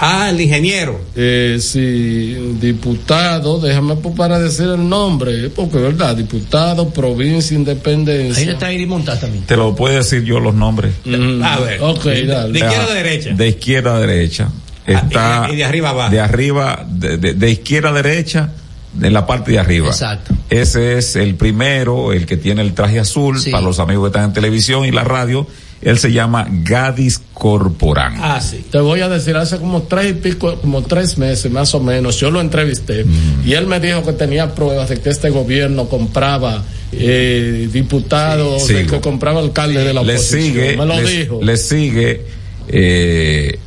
[0.00, 1.00] Ah, el ingeniero.
[1.14, 8.42] Eh, sí, diputado, déjame para decir el nombre, porque verdad, diputado, provincia Independencia.
[8.42, 9.44] Ahí está Iri también.
[9.46, 10.94] Te lo puedo decir yo los nombres.
[11.04, 11.80] Mm, A ver.
[11.82, 12.52] Ok, De- dale.
[12.52, 13.30] de izquierda a derecha.
[13.34, 14.48] De izquierda a derecha.
[14.86, 16.10] Está Ah, y de- y de arriba abajo.
[16.10, 18.50] De arriba, de, de- de izquierda a derecha,
[18.92, 19.88] de la parte de arriba.
[19.88, 20.34] Exacto.
[20.50, 23.50] Ese es el primero, el que tiene el traje azul, Sí.
[23.50, 25.46] para los amigos que están en televisión y la radio.
[25.84, 28.14] Él se llama Gadis Corporán.
[28.18, 28.64] Ah, sí.
[28.70, 32.18] Te voy a decir, hace como tres y pico, como tres meses más o menos,
[32.18, 33.46] yo lo entrevisté Mm.
[33.46, 36.62] y él me dijo que tenía pruebas de que este gobierno compraba
[36.92, 40.42] eh, diputados, Sí, de que compraba alcaldes de la le oposición.
[40.42, 41.40] sigue, me lo le, dijo.
[41.42, 42.22] le sigue,
[42.68, 43.58] eh,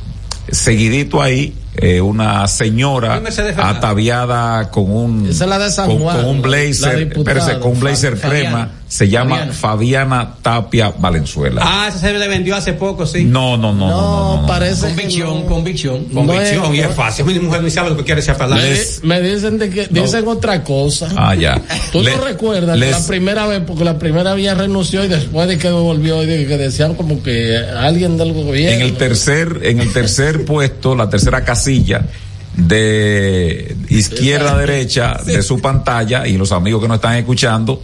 [0.50, 3.22] seguidito ahí, eh, una señora
[3.58, 7.60] ataviada con un Esa es la de San con, Juan, con un la blazer, diputada,
[7.60, 8.70] con un blazer crema.
[8.88, 9.52] Se llama Fabiana.
[9.52, 11.60] Fabiana Tapia Valenzuela.
[11.62, 13.24] Ah, ese se le vendió hace poco, sí.
[13.24, 14.46] No, no, no, no, no, no, no.
[14.46, 15.46] parece Convicción, no.
[15.46, 16.04] convicción.
[16.06, 17.26] Convicción, no y es- es fácil.
[17.26, 18.64] Mi mujer ni sabe lo que quiere esa palabra.
[18.64, 21.08] Me, Les- me dicen de que dicen otra cosa.
[21.16, 21.60] Ah, ya.
[21.92, 25.04] Tú Le- no recuerdas que les- la primera vez, porque la primera vez ya renunció
[25.04, 28.76] y después de que volvió y de que decían como que alguien del gobierno.
[28.76, 32.06] en el tercer, en el tercer puesto, la tercera casilla
[32.56, 37.82] de izquierda a derecha de su pantalla y los amigos que nos están escuchando,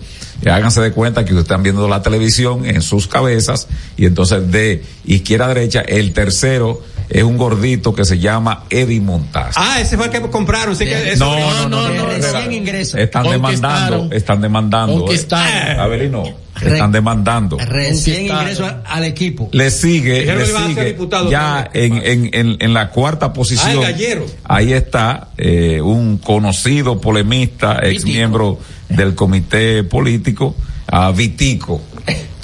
[0.50, 5.46] háganse de cuenta que están viendo la televisión en sus cabezas y entonces de izquierda
[5.46, 9.54] a derecha el tercero es un gordito que se llama Eddie Montaz.
[9.56, 10.74] Ah, ese fue el que compraron.
[10.74, 12.96] Sí que eso- no, no, no, no, no, Recién ingreso.
[12.98, 15.06] Están demandando, están demandando.
[15.12, 15.76] Eh.
[15.78, 16.24] Abelino,
[16.60, 17.58] están demandando.
[17.58, 19.48] Recién ingreso al equipo.
[19.52, 20.96] le sigue, le sigue
[21.30, 23.68] ya en, en, en, en la cuarta posición.
[23.68, 24.26] Ah, el gallero.
[24.44, 28.58] Ahí está eh, un conocido polemista, ex miembro
[28.88, 30.54] del comité político,
[30.86, 31.82] a Vitico.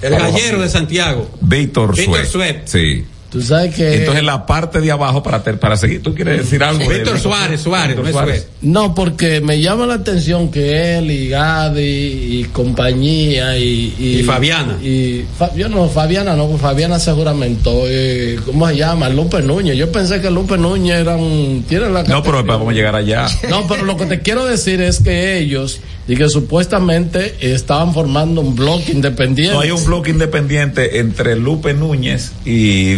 [0.03, 1.31] El gallero de Santiago.
[1.41, 1.95] Víctor.
[1.97, 2.67] Suet.
[2.67, 3.05] Sí.
[3.31, 3.95] Tú sabes que.
[3.95, 6.89] Entonces la parte de abajo para ter- para seguir, tú quieres decir algo.
[6.89, 8.49] de- Víctor Suárez, Suárez, Víctor Suárez.
[8.61, 11.81] No, porque me llama la atención que él y Gadi
[12.41, 13.95] y compañía y.
[13.99, 14.77] Y Fabiana.
[14.83, 15.25] Y,
[15.57, 17.71] yo no, Fabiana no, Fabiana seguramente.
[17.73, 19.09] eh, ¿Cómo se llama?
[19.09, 19.77] Lupe Núñez.
[19.77, 21.65] Yo pensé que Lupe Núñez era un.
[21.69, 23.27] Tiene la No, pero vamos a llegar allá.
[23.49, 28.41] No, pero lo que te quiero decir es que ellos, y que supuestamente estaban formando
[28.41, 29.55] un bloque independiente.
[29.55, 32.95] No hay un bloque independiente entre Lupe Núñez y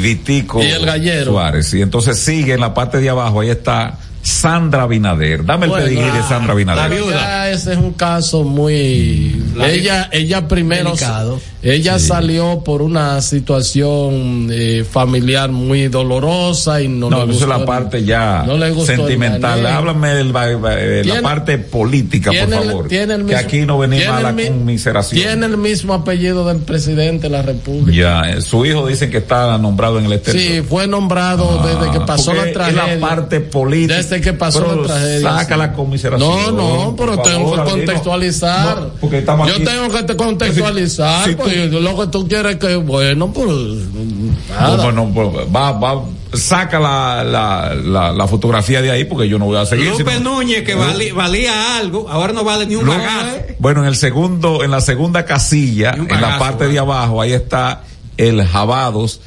[0.62, 1.32] Y el Gallero.
[1.32, 1.72] Suárez.
[1.74, 5.44] Y entonces sigue en la parte de abajo, ahí está Sandra Binader.
[5.44, 6.88] Dame el Bueno, pedigrí de Sandra Binader.
[6.88, 11.40] Pero ya ese es un caso muy La ella ella primero Delicado.
[11.62, 17.36] ella salió por una situación eh, familiar muy dolorosa y no, No, le eso es
[17.38, 19.66] gustó la el- parte ya no le gustó el sentimental.
[19.66, 22.88] Háblame de la Tiene- parte política, por el- favor.
[22.88, 25.20] tiene el que mismo- aquí no venimos a la el mi- conmiseración.
[25.20, 29.18] tiene el mismo apellido del presidente de la República Ya, eh, su hijo dicen que
[29.18, 30.42] está nombrado en el exterior.
[30.42, 32.94] Sí, fue nombrado Ah, desde que pasó la tragedia.
[32.94, 33.98] Es la parte política.
[34.12, 35.30] Desde que pasó Pero la tragedia.
[35.38, 36.56] Saca la conmiseración.
[36.56, 38.80] No, no, pero tengo favor, que contextualizar.
[38.80, 39.64] No, porque estamos Yo aquí.
[39.64, 41.36] tengo que te contextualizar, Si- si
[41.70, 43.48] tú- lo que tú quieres que, bueno, pues.
[43.48, 44.92] No, nada.
[44.92, 46.02] no, pues, va, va,
[46.34, 49.90] saca la, la, la, la fotografía de ahí porque yo no voy a seguir.
[49.90, 53.36] Lupe sino- Núñez, que valía algo, ahora no vale ni un bagazo.
[53.58, 57.82] Bueno, en el segundo, en la segunda casilla, en la parte de abajo, ahí está
[58.16, 59.20] el Jabados,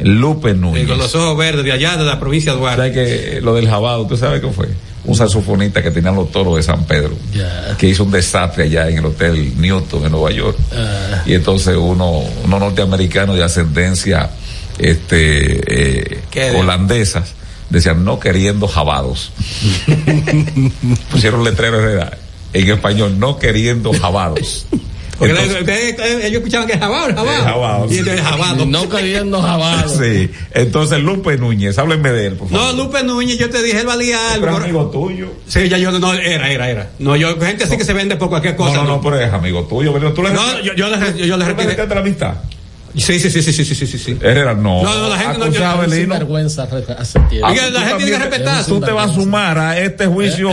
[0.00, 0.86] Lupe Núñez.
[0.86, 2.82] con los ojos verdes de allá de la provincia de Duarte.
[2.82, 4.68] ¿Sabes que lo del Jabado, tú sabes qué fue?
[5.04, 7.16] Un saxofonista que tenían los toros de San Pedro,
[7.78, 10.58] que hizo un desastre allá en el Hotel Newton en Nueva York.
[10.72, 11.22] Ah.
[11.24, 14.30] Y entonces uno, uno norteamericano de ascendencia
[14.78, 17.34] este eh, holandesas
[17.70, 19.32] decían no queriendo jabados.
[21.10, 22.08] Pusieron letrero
[22.52, 24.66] en español, no queriendo jabados.
[25.18, 27.38] Porque Entonces- ustedes- ellos escuchaban que es jabado, jabado.
[27.38, 27.86] Eh, jabado.
[27.92, 28.66] Y entonces jabado.
[28.66, 29.88] No queriendo jabado.
[29.98, 32.74] Sí, entonces Lupe Núñez, háblenme de él, por favor.
[32.76, 34.46] No, Lupe Núñez, yo te dije, él valía algo.
[34.46, 35.28] Pero es amigo tuyo.
[35.48, 36.90] Sí, ya yo no, era, era, era.
[37.00, 38.76] No, yo, gente así que se vende por cualquier cosa.
[38.76, 40.12] No, no, no, pero es amigo tuyo, ¿verdad?
[40.12, 41.86] ¿Tú le No, yo, yo le, yo, yo le ¿Tú le retiré.
[41.94, 42.34] la amistad?
[42.96, 44.18] Sí, sí, sí, sí, sí, sí, sí, sí.
[44.20, 44.82] Herrera, no.
[44.82, 46.02] No, no, la gente no quiere.
[46.02, 47.40] Es vergüenza aceptar.
[47.40, 48.64] La gente tiene que respetar.
[48.64, 50.50] Tú te vas a sumar a este juicio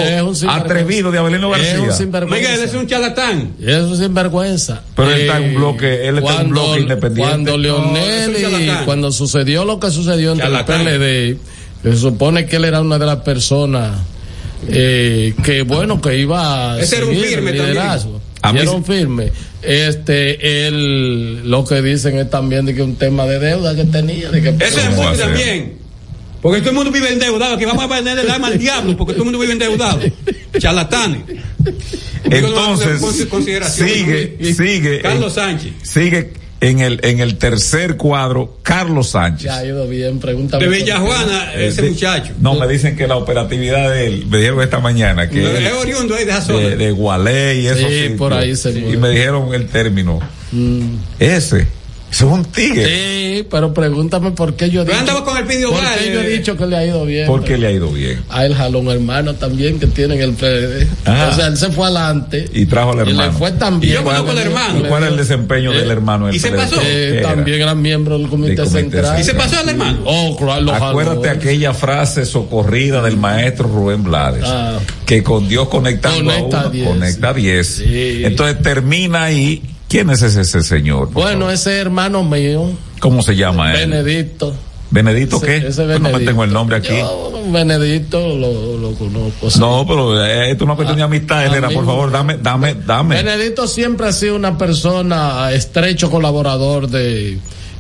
[0.48, 1.88] atrevido de Abelino García.
[1.90, 3.54] Es un es un charlatán.
[3.62, 4.82] Es un sinvergüenza.
[4.96, 7.30] Pero él está en eh, un bloque, él está en un bloque independiente.
[7.30, 11.40] Cuando Leonel y cuando sucedió lo que sucedió entre el PLD,
[11.84, 13.92] se supone que él era una de las personas
[14.68, 18.22] eh, que bueno que iba a Ese seguir era un firme liderazgo.
[18.42, 18.68] También.
[18.68, 19.32] Era un firme
[19.66, 24.30] este, él, lo que dicen es también de que un tema de deuda que tenía,
[24.30, 25.74] de que Eso es ¿Cómo va a muy también.
[26.42, 29.14] Porque todo el mundo vive endeudado, que vamos a vender el alma al diablo, porque
[29.14, 30.00] todo el mundo vive endeudado.
[30.60, 31.22] Charlatanes.
[32.24, 33.02] Entonces,
[33.72, 35.02] sigue, sigue.
[35.02, 35.74] Carlos en- Sánchez.
[35.84, 36.32] Sigue
[36.62, 39.44] en el, en el tercer cuadro, Carlos Sánchez.
[39.46, 40.64] Ya ha ido bien, pregúntame.
[40.64, 41.02] De por Villa qué.
[41.02, 42.34] Juana, Eh, ese de- muchacho.
[42.40, 45.74] No, me dicen que la operatividad de él, me dijeron esta mañana que él- Es
[45.74, 46.60] oriundo ahí de esa zona.
[46.70, 47.88] de, de Gualey y eso.
[47.88, 50.20] Sí, por ahí se Y me dijeron el término.
[50.52, 50.96] Mm.
[51.20, 51.68] Ese.
[52.16, 52.86] Es un tigre.
[52.86, 54.98] Sí, pero pregúntame por qué yo he dicho.
[54.98, 56.38] andaba con el Pidio ¿Por qué yo he eh.
[56.38, 57.28] dicho que le ha ido bien?
[57.28, 58.22] ¿Por qué le ha ido bien?
[58.30, 60.88] A él jaló un hermano también que tiene en el PLD.
[61.06, 61.30] Ah.
[61.32, 62.50] O sea, él se fue adelante.
[62.54, 63.32] Y trajo al Y hermano.
[63.34, 63.96] le fue tan bien.
[63.96, 64.80] yo conozco al hermano.
[64.80, 66.28] ¿Y cuál es el desempeño del hermano?
[66.28, 66.58] del ¿y se PLD?
[66.58, 66.80] pasó?
[66.80, 69.20] ¿Qué Eh, también era miembro del comité, Del comité central.
[69.20, 70.00] ¿Y se pasó al hermano?
[70.06, 70.86] Oh, claro, lo jaló.
[70.86, 74.80] Acuérdate aquella frase socorrida del maestro Rubén Blades, Ah.
[75.06, 76.88] que con Dios conectando Conecta a uno, diez.
[76.88, 77.68] conecta 10.
[77.68, 78.22] Sí.
[78.24, 79.62] Entonces termina ahí.
[79.88, 81.10] ¿Quién es ese, ese señor?
[81.10, 83.90] por Bueno, ese hermano mío, ¿Cómo se llama él?
[83.90, 84.56] Benedicto.
[84.92, 85.58] ¿Benedito Ese- qué?
[85.68, 86.26] ese Yo no me Benedicto.
[86.32, 86.90] tengo el nombre aquí.
[86.98, 89.50] Yo, Benedicto, lo, lo conozco.
[89.50, 89.60] sí.
[89.60, 91.68] No, pero eh, esto es una cuestión de amistad, Herrera.
[91.70, 91.86] Por amigo.
[91.86, 93.16] favor, dame, dame, dame.
[93.22, 97.40] Benedito siempre ha sido una persona estrecho colaborador de,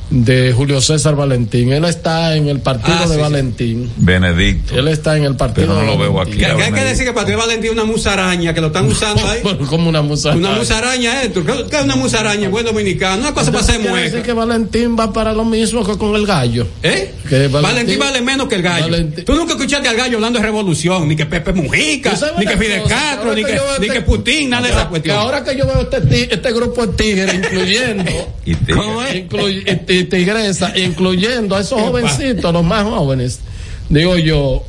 [0.10, 1.72] de Julio César Valentín.
[1.74, 3.22] Él está en el partido Ah, de sí.
[3.22, 3.90] Valentín.
[3.98, 4.78] Benedicto.
[4.78, 6.44] Él está en el partido Pero no de lo veo Valentín.
[6.46, 6.52] aquí.
[6.54, 9.28] Que, que hay que decir que Patrick Valentín es una musaraña, que lo están usando
[9.28, 9.40] ahí.
[9.44, 10.32] Bueno, como una musa.
[10.36, 11.44] Una musaraña esto.
[11.46, 12.50] ¿Qué qué es una musaraña?
[12.50, 13.22] Buen dominicano.
[13.22, 14.22] Una cosa para hacer mueca.
[14.22, 16.68] que Valentín va para lo mismo que con el gallo.
[16.84, 17.12] ¿Eh?
[17.28, 18.86] Que Valentín, vale menos que el gallo.
[18.90, 22.36] Valentín- Tú nunca escuchaste al gallo hablando de revolución, ni que Pepe Mujica, ¿Tú sabes
[22.38, 22.96] ni que Fidel cosa?
[22.96, 25.18] Castro, ni que que, ni este- que Putin, nada de esa Que cuestión.
[25.18, 28.12] ahora que yo veo este, este grupo de tigres, incluyendo.
[28.74, 29.24] ¿Cómo es?
[30.00, 33.40] Y- tigresa, incluyendo a esos jovencitos, los más jóvenes.
[33.90, 34.64] Digo yo.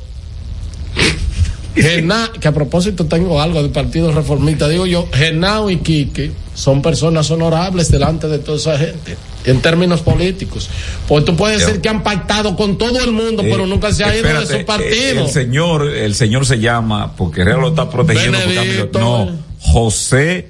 [1.75, 6.81] Gena- que a propósito tengo algo del Partido Reformista, digo yo, Genao y Quique son
[6.81, 10.71] personas honorables delante de toda esa gente, en términos políticos.
[11.07, 13.93] Pues tú puedes Yo- decir que han pactado con todo el mundo, Eh, pero nunca
[13.93, 14.89] se ha ido de su partido.
[14.95, 18.39] eh, El señor, el señor se llama, porque Herrera lo está protegiendo.
[18.39, 18.99] Benedito.
[18.99, 19.31] No,
[19.61, 20.49] José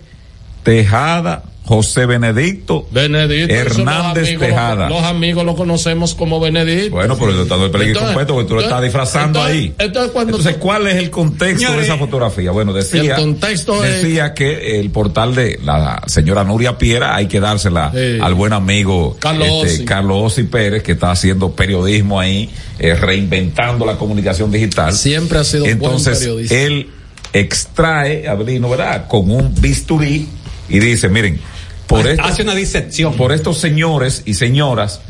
[0.63, 4.89] Tejada José Benedicto, Benedicto Hernández amigos, Tejada.
[4.89, 6.95] Los, los, amigos lo conocemos como Benedicto.
[6.95, 9.75] Bueno, pero yo peligro completo porque tú lo estás disfrazando entonces, ahí.
[9.77, 12.53] Entonces, cuando entonces, ¿cuál es el contexto de esa fotografía?
[12.53, 17.27] Bueno, decía, el contexto decía es, que el portal de la señora Nuria Piera hay
[17.27, 19.85] que dársela sí, al buen amigo Carlos, este, Ossi.
[19.85, 22.49] Carlos Ossi Pérez, que está haciendo periodismo ahí,
[22.79, 24.93] eh, reinventando la comunicación digital.
[24.93, 26.55] Siempre ha sido Entonces, buen periodista.
[26.55, 26.91] él
[27.33, 29.09] extrae, Abelino, ¿verdad?
[29.09, 30.29] Con un bisturí
[30.69, 31.41] y dice, miren,
[31.87, 33.15] por hace estos, una disección.
[33.15, 35.01] por estos señores y señoras,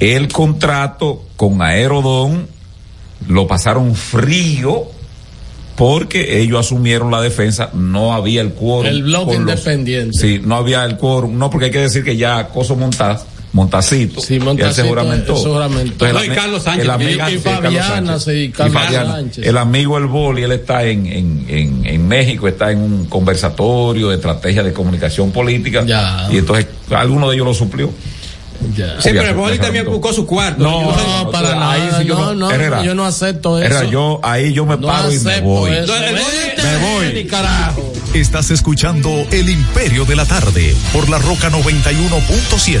[0.00, 2.48] el contrato con Aerodón
[3.28, 4.86] lo pasaron frío
[5.76, 8.86] porque ellos asumieron la defensa, no había el quórum.
[8.86, 10.18] El bloque los- independiente.
[10.18, 14.20] sí, no había el quórum, no porque hay que decir que ya Coso Montaz, Montacito,
[14.22, 15.32] Sí, ya él Montacito, se juramentó.
[15.36, 16.06] él se juramentó.
[16.06, 18.24] Entonces, No, y Carlos Sánchez, el amigo- y- y sí, Carlos Fabiana, Sánchez.
[18.24, 19.12] sí, Y Carlos Fabiana.
[19.12, 19.46] Sánchez.
[19.46, 24.08] El amigo El Boli, él está en, en, en, en México, está en un conversatorio
[24.08, 25.84] de estrategia de comunicación política.
[26.30, 27.90] Y entonces alguno de ellos lo suplió.
[28.76, 28.94] Ya.
[29.00, 30.62] Sí, pero el Boli también buscó su cuarto.
[30.62, 31.98] No, No, para ahí nada.
[32.00, 32.82] sí yo no, no- no, Herrera.
[32.84, 33.66] yo no acepto eso.
[33.66, 35.72] Era yo, ahí yo me No paro y me voy.
[35.72, 35.92] eso.
[35.92, 37.12] Me voy.
[37.12, 37.92] Ni carajo.
[38.14, 42.80] Estás escuchando El Imperio de la Tarde por la Roca 91.7.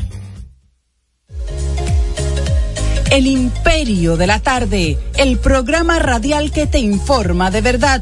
[3.11, 8.01] El Imperio de la Tarde, el programa radial que te informa de verdad.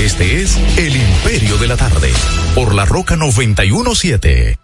[0.00, 2.12] Este es El Imperio de la Tarde,
[2.52, 4.58] por la Roca 917.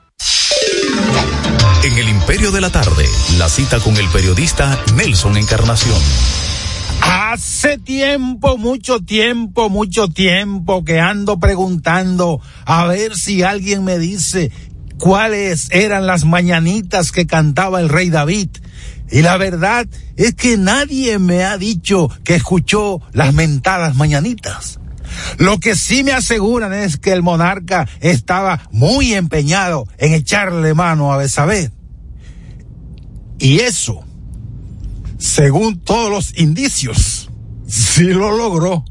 [1.85, 3.05] En El Imperio de la Tarde,
[3.39, 5.97] la cita con el periodista Nelson Encarnación.
[7.01, 14.51] Hace tiempo, mucho tiempo, mucho tiempo que ando preguntando a ver si alguien me dice
[14.99, 18.49] cuáles eran las mañanitas que cantaba el rey David.
[19.11, 24.81] Y la verdad es que nadie me ha dicho que escuchó las mentadas mañanitas.
[25.39, 31.13] Lo que sí me aseguran es que el monarca estaba muy empeñado en echarle mano
[31.13, 31.71] a Besabé.
[33.39, 34.05] Y eso,
[35.19, 37.31] según todos los indicios,
[37.67, 38.85] sí lo logró.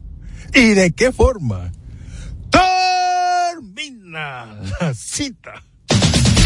[0.54, 1.72] ¿Y de qué forma?
[2.50, 5.64] Termina la cita.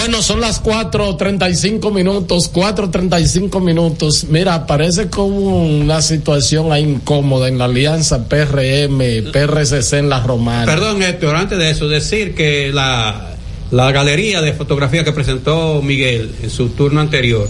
[0.00, 4.24] Bueno, son las 4.35 minutos, 4.35 minutos.
[4.30, 10.64] Mira, parece como una situación ahí incómoda en la alianza PRM, PRCC en la Romana.
[10.64, 13.36] Perdón, Héctor, antes de eso, decir que la,
[13.70, 17.46] la galería de fotografía que presentó Miguel en su turno anterior,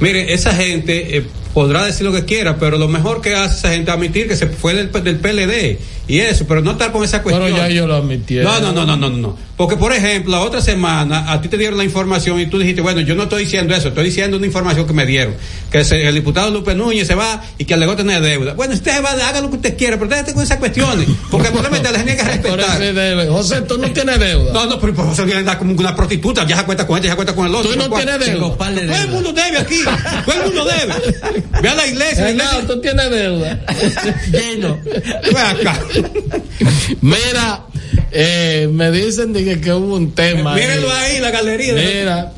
[0.00, 3.70] mire, esa gente eh, podrá decir lo que quiera, pero lo mejor que hace esa
[3.72, 5.78] gente es admitir que se fue del, del PLD
[6.08, 7.46] y eso, pero no estar con esa cuestión.
[7.46, 8.36] Pero ya yo lo admití.
[8.36, 9.36] No, no, no, no, no, no.
[9.56, 12.80] Porque, por ejemplo, la otra semana a ti te dieron la información y tú dijiste,
[12.82, 15.34] bueno, yo no estoy diciendo eso, estoy diciendo una información que me dieron.
[15.70, 18.54] Que se- el diputado Lupe Núñez se va y que alegó tener deuda.
[18.54, 21.06] Bueno, usted va, haga lo que usted quiera, pero déjate con esas cuestiones.
[21.30, 23.28] Porque el problema es que la gente tiene que respetar.
[23.28, 24.52] José, tú no tienes deuda.
[24.52, 27.06] No, no, pero José viene a andar como una prostituta, ya se cuenta con este,
[27.06, 27.70] ya se cuenta con el otro.
[27.70, 28.04] Tú no ¿Cuál?
[28.06, 28.56] tienes deuda.
[28.56, 28.68] Todo
[29.02, 29.80] el mundo debe aquí.
[30.24, 30.94] Todo el mundo debe.
[31.62, 32.24] Ve a la iglesia.
[32.24, 33.60] la iglesia- no, tú tienes deuda.
[34.32, 34.78] Lleno.
[34.84, 35.80] Ve acá.
[37.00, 37.66] Mira,
[38.12, 40.54] eh, me dicen de que, que hubo un tema.
[40.54, 41.74] Mírenlo en- ahí, la galería.
[41.74, 42.32] Mira,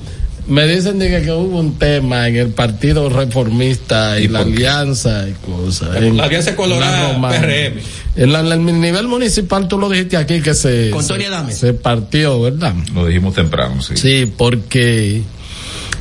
[0.49, 5.27] me dicen de que, que hubo un tema en el Partido Reformista y, la alianza
[5.29, 5.97] y cosas.
[5.97, 7.19] en- La Alianza Colorada.
[7.21, 7.81] PRM.
[8.17, 11.25] En, la- en el nivel municipal tú lo dijiste aquí que se, Con se, Tony
[11.25, 11.53] Adame.
[11.53, 12.75] se partió, ¿verdad?
[12.95, 13.97] Lo dijimos temprano, sí.
[13.97, 15.23] Sí, porque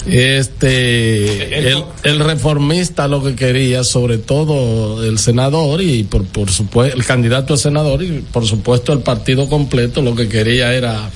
[0.08, 6.96] este el, el reformista lo que quería, sobre todo el senador y por, por supuesto
[6.96, 11.10] el candidato a senador y por supuesto el partido completo, lo que quería era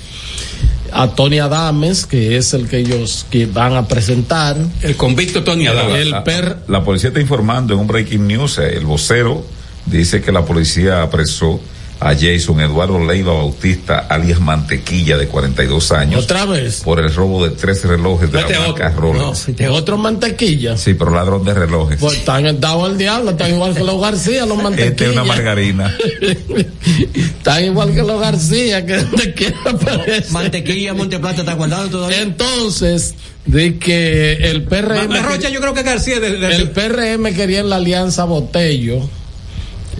[0.91, 4.57] a Tony Adames, que es el que ellos que van a presentar.
[4.81, 6.01] El convicto Tony Adames.
[6.01, 9.45] El la, per la policía está informando en un breaking news, eh, el vocero
[9.85, 11.59] dice que la policía apresó
[12.01, 16.81] a Jason Eduardo Leiva Bautista, alias Mantequilla, de 42 años, otra vez.
[16.83, 19.13] por el robo de tres relojes de Vete la marca otro.
[19.13, 19.47] Rolex.
[19.69, 20.77] Otro mantequilla.
[20.77, 21.99] Sí, pero ladrón de relojes.
[21.99, 24.91] Pues están dados al diablo, están igual que los García, los mantequillas.
[24.91, 25.95] Este es una margarina.
[27.13, 30.31] Están igual que los García, que donde quiera aparece.
[30.31, 32.21] Mantequilla, Monteplata está guardado todavía.
[32.21, 33.15] Entonces,
[33.45, 35.07] de que el PRM.
[35.09, 39.09] Ma- Rocha, yo creo que García de- de- el PRM quería en la alianza Botello.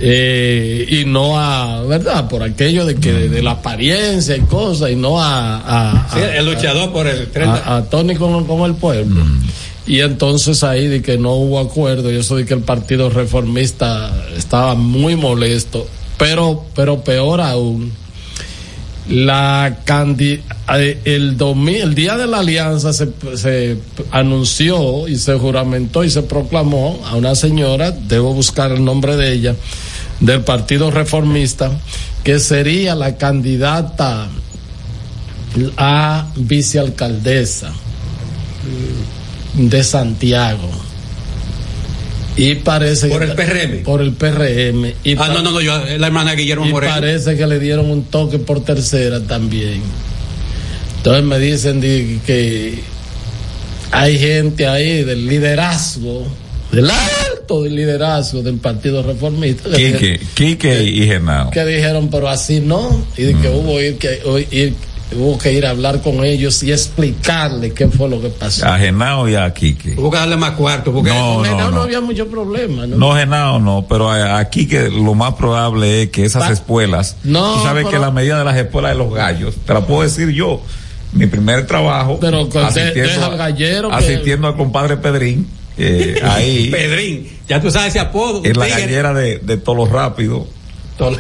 [0.02, 2.28] Eh, y no a, ¿verdad?
[2.30, 6.46] Por aquello de que de, la apariencia y cosas, y no a, a- Sí, el
[6.46, 7.50] luchador por el tren.
[7.50, 9.24] a, a Tony con, con el pueblo.
[9.88, 14.12] Y entonces ahí de que no hubo acuerdo, y eso de que el partido reformista
[14.38, 17.92] estaba muy molesto, pero, pero peor aún,
[19.10, 20.40] la candi
[20.76, 23.77] eh, el, domi- el día de la alianza se, se
[24.11, 29.34] anunció y se juramentó y se proclamó a una señora, debo buscar el nombre de
[29.34, 29.56] ella,
[30.19, 31.72] del Partido Reformista,
[32.23, 34.27] que sería la candidata
[35.77, 37.72] a vicealcaldesa
[39.56, 40.69] de Santiago.
[42.38, 43.84] Y parece Por que- el PRM.
[43.84, 44.93] Por el PRM.
[45.03, 46.93] Y Ah, no, no, no, yo, la hermana de Guillermo y Moreno.
[46.93, 49.81] parece que le dieron un toque por tercera también.
[50.97, 52.80] Entonces me dicen di- que
[53.91, 56.27] hay gente ahí del liderazgo,
[56.72, 59.69] del alto del liderazgo del Partido Reformista.
[59.72, 59.89] que Quique,
[60.19, 61.49] dijeron- Quique y Genao.
[61.51, 64.76] que dijeron, pero así no, y de que hubo, ir, que, o- ir-
[65.15, 68.68] hubo que ir a hablar con ellos y explicarle qué fue lo que pasó.
[68.68, 69.95] A Genao y a Quique.
[69.98, 70.91] Hubo que darle más cuarto.
[70.94, 71.81] Porque No, Con no, Henao no.
[71.81, 72.95] había mucho problema, ¿no?
[72.98, 77.56] No, Genao no, pero aquí que lo más probable es que esas Pa- espuelas, No,
[77.56, 80.03] tú sabes pero- que la medida de las espuelas de los gallos, te la puedo
[80.03, 80.61] decir yo,
[81.14, 86.69] mi primer trabajo, Pero con- deja al gallero que- asistiendo al compadre Pedrín, eh, ahí,
[86.69, 88.41] Pedrín, ya tú sabes ese apodo.
[88.45, 90.45] en la gallera de, de Tolo Rápido,
[90.98, 91.18] Tolo.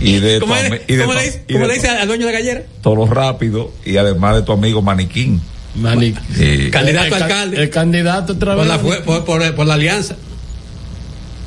[0.00, 0.54] Y de ¿Cómo,
[0.86, 2.38] y de cómo tu- le dice, y cómo de le dice al dueño de la
[2.38, 2.62] gallera?
[2.82, 5.40] Tolo Rápido, y además de tu amigo Maniquín.
[5.76, 6.68] Mani- Sí.
[6.70, 7.62] Candidato el, alcalde.
[7.62, 8.68] El candidato otra Por vez.
[8.68, 10.16] la, fue- por, por- por la alianza.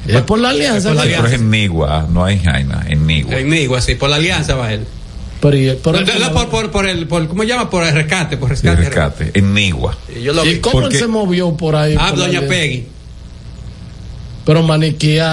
[0.08, 0.90] es por la alianza.
[0.90, 3.38] por la es en Nigua, no hay Jaina, en Nigua.
[3.38, 4.82] En Nigua, sí, por la alianza va él.
[5.42, 7.70] Pero, y- pero- No, no, por, por, por el, por, ¿cómo se llama?
[7.70, 8.82] Por el rescate, por rescate.
[8.82, 9.98] rescate, en Nigua.
[10.22, 10.60] Yo lo ¿Y vi.
[10.62, 11.96] cómo Porque- él se movió por ahí?
[12.00, 12.58] Ah, por la doña alianza?
[12.62, 12.88] Peggy.
[14.46, 15.26] Pero Maniquí, ah,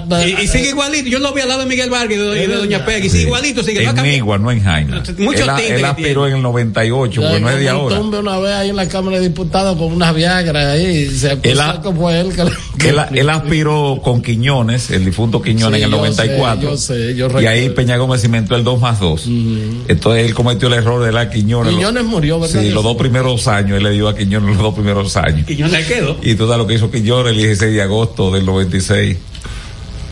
[0.00, 1.08] ah, ah, Y, y sigue igualito.
[1.08, 3.08] Yo lo vi al lado de Miguel Vargas y de, y de doña Peggy.
[3.08, 3.84] Sigue igualito, sigue.
[3.84, 3.94] En.
[4.02, 5.02] Nigua, no en Jaina.
[5.18, 7.96] Mucho él, tinte él aspiró en el 98, Ya, porque no es de ahora.
[7.96, 11.08] tumbe una vez ahí en la Cámara de Diputados con unas Viagra ahí.
[11.10, 12.32] Se acusó que fue él
[12.78, 16.76] que, Él, él aspiró con Quiñones, el difunto Quiñones Sí, en el yo 94.
[16.76, 17.68] sé, yo sé, yo y ahí.
[17.70, 19.26] Peña Gómez cimentó el 2 más 2.
[19.88, 21.72] Entonces él cometió el error de la Quiñones.
[21.72, 22.60] Quiñones murió, ¿verdad?
[22.62, 25.48] Sí, los dos primeros años, él le dio a Quiñones los dos primeros años.
[25.48, 26.16] Le quedo.
[26.22, 29.16] Y tú sabes lo que hizo Quiñones el 16 de agosto del 96.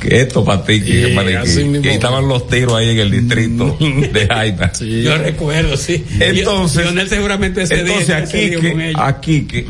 [0.00, 0.80] Que esto para ti.
[0.82, 3.76] Que estaban los tiros ahí en el distrito
[4.12, 4.72] de Jaina.
[4.74, 5.02] Sí.
[5.02, 6.04] Yo recuerdo, sí.
[6.20, 8.16] Entonces- Yo- seguramente ese Entonces día.
[8.18, 9.66] aquí ese que, aquí que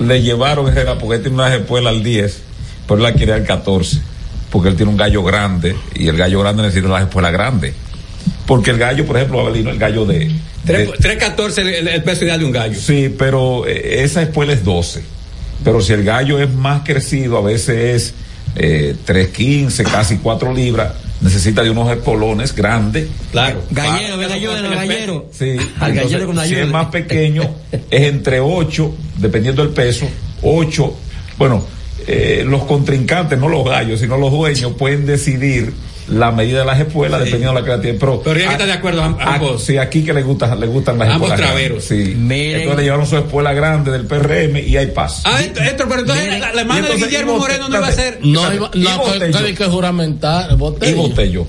[0.00, 2.42] le llevaron Herrera porque él tiene una espuela al 10,
[2.86, 4.00] pero él la quiere al 14,
[4.50, 7.72] porque él tiene un gallo grande y el gallo grande necesita las espuelas grandes.
[8.46, 10.30] Porque el gallo, por ejemplo, Abelino, el gallo de...
[10.64, 12.78] de- 3.14 el, el peso ideal de un gallo.
[12.78, 15.02] sí, pero eh, esa espuela es 12.
[15.64, 18.14] Pero si el gallo es más crecido, a veces es
[18.56, 23.08] eh, 3.15, casi 4 libras, necesita de unos espolones grandes.
[23.30, 23.62] Claro.
[23.70, 25.26] Gallero, ven ayuden al gallero.
[25.32, 27.42] Sí, Al entonces, gallero con si es más pequeño,
[27.72, 30.06] es entre 8, dependiendo del peso,
[30.42, 30.96] 8,
[31.36, 31.64] bueno,
[32.06, 35.72] eh, los contrincantes, no los gallos, sino los dueños, pueden decidir
[36.10, 37.98] la medida de las espuelas dependiendo de la creatividad.
[38.00, 39.64] Pero, Pero ya que está de acuerdo a- ambos.
[39.64, 41.84] sí, aquí que le, gusta, le gustan las Ambos espuelas traveros.
[41.84, 42.14] Sí.
[42.16, 42.56] Miren.
[42.62, 45.22] Entonces le llevaron su espuela grande del PRM y hay paz.
[45.24, 48.18] Ah, esto, esto, pero entonces Miren, la, hermana de Guillermo Moreno no iba a ser.
[48.22, 49.38] No, iba, no, Botello.
[49.38, 50.50] hay que juramentar.
[50.52, 50.96] y Botello.
[50.96, 51.46] Botello.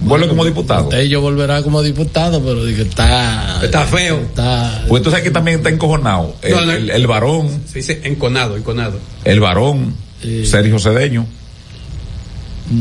[0.00, 0.84] Vuelve como diputado.
[0.84, 3.58] Botello volverá como diputado, pero dije, está.
[3.64, 4.18] Está feo.
[4.20, 4.84] Está.
[4.86, 6.36] Pues entonces aquí también está encojonado.
[6.40, 6.72] El, No, no.
[6.72, 9.00] el- el varón, Se dice enconado, enconado.
[9.24, 10.46] el varón, Sí.
[10.46, 11.26] Sergio Cedeño.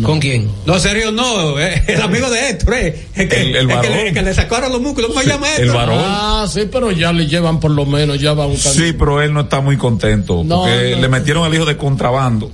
[0.03, 0.49] ¿Con quién?
[0.65, 1.57] No, serio, no.
[1.59, 3.07] eh, el amigo de Héctor, eh.
[3.15, 3.91] El que, El- el varón.
[3.93, 5.09] el que le sacaron los músculos.
[5.11, 5.75] ¿Cómo se llama el Héctor?
[5.77, 5.97] varón.
[6.03, 9.33] Ah, sí, pero ya le llevan por lo menos, ya va un Sí, pero él
[9.33, 11.01] no está muy contento No, porque no.
[11.01, 12.51] le metieron al hijo de contrabando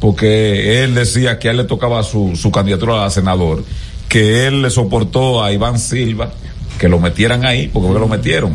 [0.00, 3.64] porque él decía que a él le tocaba su, su candidatura a senador,
[4.08, 6.32] que él le soportó a Iván Silva
[6.78, 8.54] que lo metieran ahí, porque lo metieron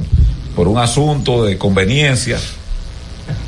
[0.58, 2.38] por un asunto de conveniencia,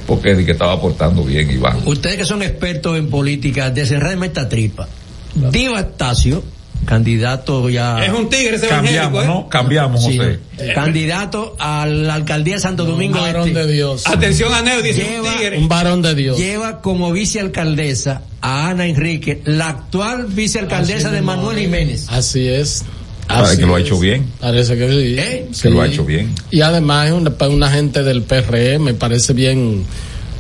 [0.10, 1.84] porque de que estaba aportando bien Iván.
[1.86, 4.88] Ustedes que son expertos en política, desenredme esta tripa.
[5.36, 6.44] Diva Estacio,
[6.84, 8.04] candidato ya.
[8.04, 9.28] Es un tigre ese Cambiamos, ¿eh?
[9.28, 9.48] ¿no?
[9.50, 10.40] Cambiamos, Sí, José.
[10.74, 13.60] Candidato a la alcaldía de Santo Domingo Un varón Este.
[13.68, 14.08] de Dios.
[14.08, 15.58] Atención a Neo, dice un tigre.
[15.60, 16.38] Un varón de Dios.
[16.40, 22.08] Lleva como vicealcaldesa a Ana Enrique, la actual vicealcaldesa de Manuel Jiménez.
[22.10, 22.84] Así es.
[23.30, 23.86] Parece Así que lo ha es.
[23.86, 24.26] hecho bien.
[24.42, 25.16] Parece que sí.
[25.20, 25.46] ¿Eh?
[25.50, 25.70] Que Sí.
[25.70, 26.34] lo ha hecho bien.
[26.52, 29.86] Y además es una, una gente del PRM, me parece bien,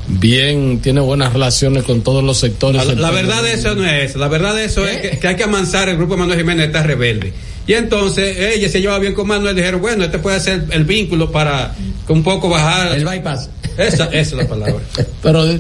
[0.08, 2.84] bien, tiene buenas relaciones con todos los sectores.
[2.98, 4.16] La, verdad de eso no es.
[4.16, 6.66] La verdad de eso es que, que hay que amansar el grupo de Manuel Jiménez
[6.68, 7.32] está rebelde.
[7.70, 11.32] Y entonces ella se lleva bien con Manuel, dijeron, bueno, este puede ser el vínculo
[11.32, 11.76] para
[12.08, 12.96] un poco bajar.
[12.98, 13.48] El bypass.
[13.78, 14.80] Esa, esa es la palabra.
[15.22, 15.60] Pero eh,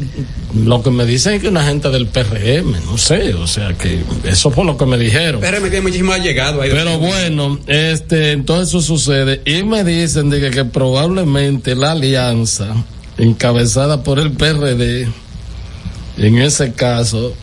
[0.66, 4.02] lo que me dicen es que una gente del PRM, no sé, o sea que
[4.24, 5.40] eso fue lo que me dijeron.
[5.40, 6.72] Pero me tiene muchísimo llegado ahí.
[6.72, 9.44] Pero bueno, este, entonces eso sucede.
[9.46, 12.74] Y me dicen de que, que probablemente la alianza
[13.20, 15.08] encabezada por el PRD,
[16.18, 17.36] en ese caso,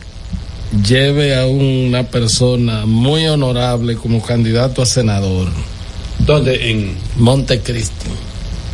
[0.85, 5.49] lleve a una persona muy honorable como candidato a senador.
[6.19, 6.71] ¿Dónde?
[6.71, 8.09] En Montecristi.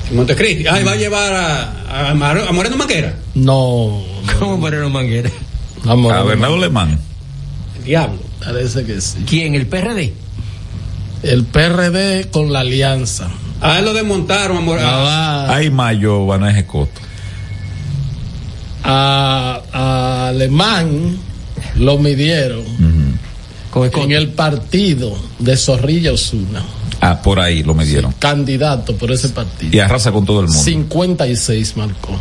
[0.10, 0.68] En Montecristi.
[0.68, 3.16] Ah, ¿y va a llevar a, a, Mar- a Moreno Manguera.
[3.36, 4.02] No.
[4.40, 5.30] ¿Cómo Moreno Manguera?
[5.86, 7.00] A, Moreno A Bernardo Lemán.
[7.78, 8.20] El diablo.
[8.44, 9.20] Parece que sí.
[9.28, 9.56] ¿Quién?
[9.56, 10.14] ¿El PRD?
[11.24, 13.30] El PRD con la alianza.
[13.62, 17.00] A él lo desmontaron a Mor- a- Ah, Hay Mayo, Banaje Coto.
[18.84, 21.18] a, a Alemán
[21.76, 22.64] lo midieron
[23.76, 26.64] en el partido de Zorrilla Osuna.
[27.02, 28.14] Ah, por ahí lo midieron.
[28.14, 29.76] Candidato por ese partido.
[29.76, 30.64] Y arrasa con todo el mundo.
[30.64, 32.20] 56 marcó.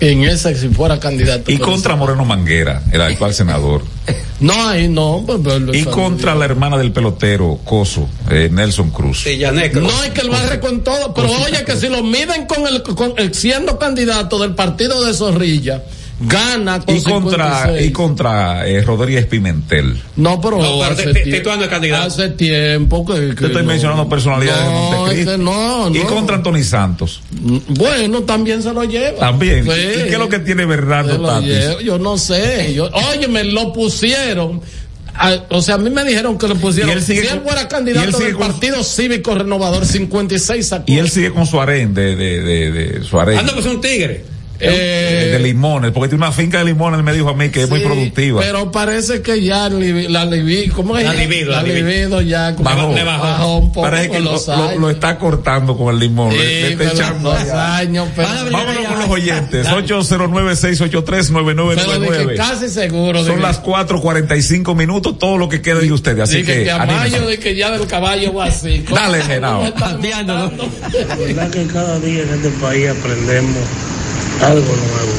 [0.00, 1.52] En ese, si fuera candidato.
[1.52, 3.82] Y contra Moreno Manguera, el actual senador.
[4.40, 5.22] No, ahí no.
[5.26, 9.24] pues, pues, Y contra la hermana del pelotero, Coso, eh, Nelson Cruz.
[9.24, 9.38] Sí.
[9.38, 11.12] No, es que el barre con todo.
[11.12, 15.12] Pero oye, que si lo miden con el, con el siendo candidato del partido de
[15.12, 15.82] Zorrilla,
[16.20, 17.86] gana con Y contra, 56.
[17.88, 20.00] y contra eh, Rodríguez Pimentel.
[20.16, 22.06] No, pero, No, pero hace, te- te- te- candidato.
[22.06, 23.68] hace tiempo que, que Te estoy no.
[23.68, 25.20] mencionando personalidades de no, Montecristi.
[25.30, 27.22] es que no, Y contra Anthony Santos.
[27.68, 29.18] Bueno, también se lo lleva.
[29.18, 29.64] También.
[29.64, 29.70] Sí.
[29.70, 31.78] ¿Y qué es lo que tiene Bernardo Tatis?
[31.84, 32.74] Yo no sé.
[32.74, 34.60] Yo, oye, me lo pusieron.
[35.12, 36.90] a- o sea, a mí me dijeron que lo pusieron.
[36.90, 39.84] Y él sigue si él fuera y él candidato sigue del con- Partido Cívico Renovador
[39.84, 40.84] 56 sacó.
[40.86, 43.38] Y él sigue con su harén de, de, de, de su harén.
[43.38, 44.24] Anda, pues un tigre.
[44.62, 47.62] Eh, de limones, porque tiene una finca de limones, él me dijo a mí que
[47.62, 48.40] es muy Sí, productiva.
[48.42, 51.04] Pero parece que ya la libido, ¿cómo es?
[51.04, 52.20] La libido, la la libido.
[52.20, 52.94] ya como Bajó.
[52.94, 54.76] le bajó, un poco Parece que lo, los lo- años.
[54.80, 56.32] lo está cortando con el limón.
[56.32, 59.66] Sí, le- le está echando años, pero, Vámonos con los oyentes.
[59.66, 62.36] pero de que 809-683-9999.
[62.36, 63.24] casi seguro.
[63.24, 66.20] Son las 4.45 minutos, todo lo que queda de ustedes.
[66.20, 68.84] Así que, que, a mayo de que ya del caballo va así.
[68.92, 69.64] Dale, Genao.
[70.00, 70.50] Genao.
[71.08, 73.56] La verdad que cada día en este país aprendemos
[74.42, 75.12] algo nuevo.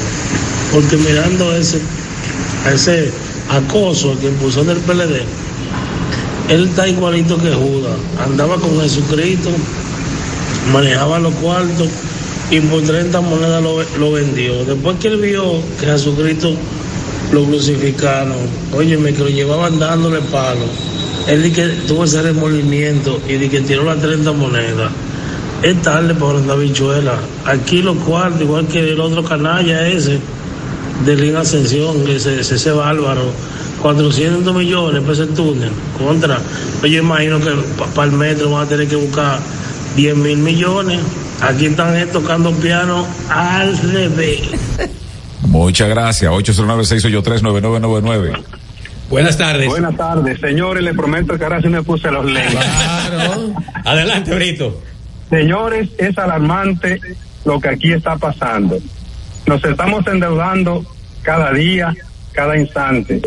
[0.73, 1.80] Porque mirando ese,
[2.73, 3.11] ese
[3.49, 5.22] acoso que impulsó del PLD,
[6.49, 7.98] él está igualito que Judas.
[8.23, 9.49] Andaba con Jesucristo,
[10.72, 11.88] manejaba los cuartos
[12.49, 14.65] y por 30 monedas lo, lo vendió.
[14.65, 16.53] Después que él vio que Jesucristo
[17.31, 18.38] lo crucificaron,
[18.73, 20.65] óyeme, que lo llevaban dándole palo.
[21.27, 24.91] Él di que tuvo ese remordimiento y di que tiró las 30 monedas.
[25.64, 27.14] Es tarde para una bichuela.
[27.46, 30.20] Aquí los cuartos, igual que el otro canalla ese,
[31.06, 33.32] de Lina Ascensión, que ese, ese, ese bárbaro,
[33.82, 36.40] 400 millones para ese túnel, contra.
[36.80, 37.52] Pues yo imagino que
[37.94, 39.38] para el metro van a tener que buscar
[39.96, 41.00] 10 mil millones.
[41.42, 44.42] Aquí están eh, tocando piano al revés.
[45.42, 46.32] Muchas gracias.
[46.32, 48.44] 809-683-9999.
[49.10, 49.68] Buenas tardes.
[49.68, 50.84] Buenas tardes, señores.
[50.84, 52.58] Les prometo que ahora sí me puse los lentes.
[53.84, 54.82] Adelante, Brito.
[55.32, 56.99] Señores, es alarmante
[57.45, 58.78] lo que aquí está pasando.
[59.48, 60.86] Nos estamos endeudando
[61.22, 61.95] cada día,
[62.34, 63.22] cada instante.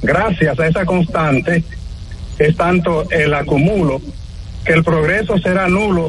[0.00, 1.62] Gracias a esa constante
[2.38, 4.00] es tanto el acumulo
[4.64, 6.08] que el progreso será nulo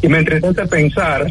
[0.00, 1.26] y me entristece pensar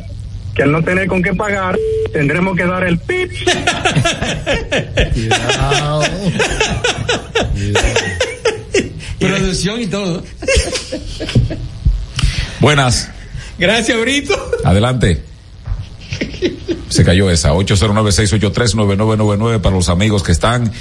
[0.53, 1.79] que al no tener con qué pagar
[2.13, 3.31] tendremos que dar el pip.
[9.19, 10.23] Producción y todo.
[12.59, 13.09] Buenas.
[13.61, 14.33] Gracias, Brito.
[14.63, 15.21] Adelante.
[16.89, 17.53] Se cayó esa.
[17.53, 20.71] 809-683-9999 para los amigos que están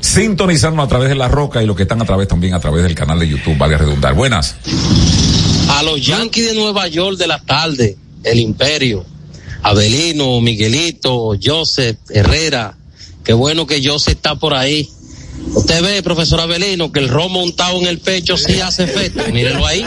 [0.00, 2.82] sintonizando a través de la roca y los que están a través también a través
[2.82, 4.12] del canal de YouTube, vale redundar.
[4.12, 4.56] Buenas.
[5.70, 9.06] A los Yankees de Nueva York de la tarde, el Imperio.
[9.62, 12.76] Abelino, Miguelito, Joseph, Herrera.
[13.24, 14.86] Qué bueno que Joseph está por ahí.
[15.54, 19.22] Usted ve, profesor Abelino, que el romo montado en el pecho sí hace efecto.
[19.32, 19.84] Mírenlo ahí.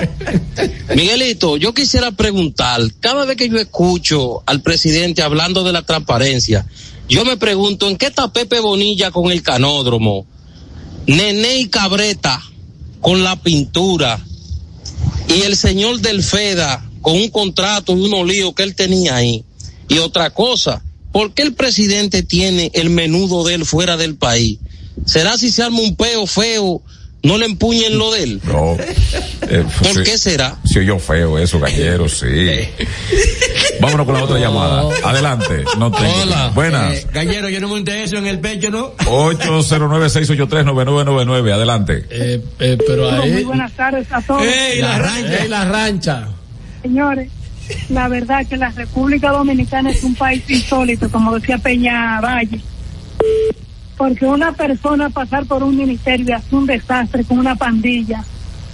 [0.96, 6.66] Miguelito, yo quisiera preguntar, cada vez que yo escucho al presidente hablando de la transparencia,
[7.10, 10.26] yo me pregunto, ¿en qué está Pepe Bonilla con el canódromo?
[11.08, 12.42] Nene y Cabreta
[13.02, 14.20] con la pintura
[15.28, 19.44] y el señor del FEDA con un contrato y unos líos que él tenía ahí.
[19.88, 24.58] Y otra cosa, ¿por qué el presidente tiene el menudo de él fuera del país?
[25.06, 26.82] ¿Será si se arma un peo feo,
[27.24, 28.42] no le empuñen lo de él?
[28.46, 28.76] No.
[28.78, 30.56] Eh, ¿Por qué será?
[30.66, 32.26] Se oyó feo eso, gallero, sí.
[33.82, 34.84] Vámonos con la otra llamada.
[35.04, 35.64] Adelante.
[35.78, 36.14] No tengo.
[36.22, 36.50] Hola.
[36.56, 36.94] Buenas.
[36.96, 38.96] Eh, Gallero, yo no monté eso en el pecho, ¿no?
[39.00, 41.52] 809-683-9999.
[41.54, 42.06] Adelante.
[42.10, 43.44] Eh, eh, pero Muy ahí.
[43.44, 44.44] buenas tardes a todos.
[44.44, 45.44] Ey, la rancha.
[45.44, 46.28] Ey, la rancha.
[46.82, 47.30] Señores,
[47.90, 52.62] la verdad que la República Dominicana es un país insólito, como decía Peña Valle.
[53.98, 58.24] Porque una persona pasar por un ministerio y hacer un desastre con una pandilla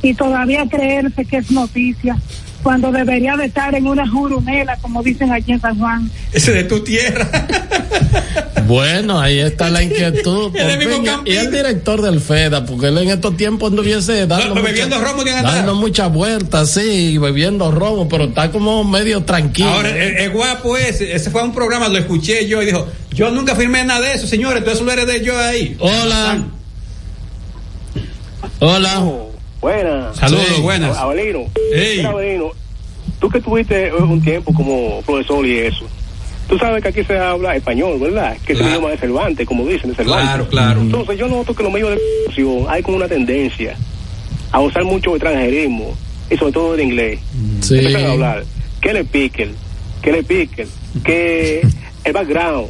[0.01, 2.17] y todavía creerse que es noticia.
[2.63, 6.09] Cuando debería de estar en una jurumela, como dicen aquí en San Juan.
[6.31, 7.27] Ese de tu tierra.
[8.67, 10.51] Bueno, ahí está la inquietud.
[11.25, 15.11] Y el director del FEDA, porque él en estos tiempos anduviese dando, No, bebiendo mucha-
[15.11, 19.67] romo de dando muchas vueltas, sí, bebiendo romo, pero está como medio tranquilo.
[19.69, 23.31] Ahora, el, el guapo ese, ese fue un programa, lo escuché yo y dijo, yo
[23.31, 25.75] nunca firmé nada de eso, señores, todo eso lo heredé yo ahí.
[25.79, 26.45] Hola.
[28.59, 29.03] Hola.
[29.61, 30.15] Buenas.
[30.17, 30.97] Saludos, buenas.
[30.97, 31.45] Abelino.
[31.73, 31.97] Ey.
[31.97, 32.51] Mira, Abelino,
[33.19, 35.85] tú que tuviste un tiempo como profesor y eso,
[36.49, 38.35] tú sabes que aquí se habla español, ¿verdad?
[38.45, 38.71] Que es el Claro.
[38.71, 40.25] idioma de Cervantes, como dicen, de Cervantes.
[40.29, 40.81] Claro, claro.
[40.81, 43.75] Entonces yo noto que en los medios de comunicación hay como una tendencia
[44.51, 45.95] a usar mucho extranjerismo,
[46.29, 47.19] y sobre todo el inglés.
[47.61, 47.75] Sí.
[47.75, 48.43] Empiezan a hablar,
[48.81, 49.51] que le piquen,
[50.01, 50.67] que le piquen,
[51.03, 51.61] que
[52.03, 52.67] el background,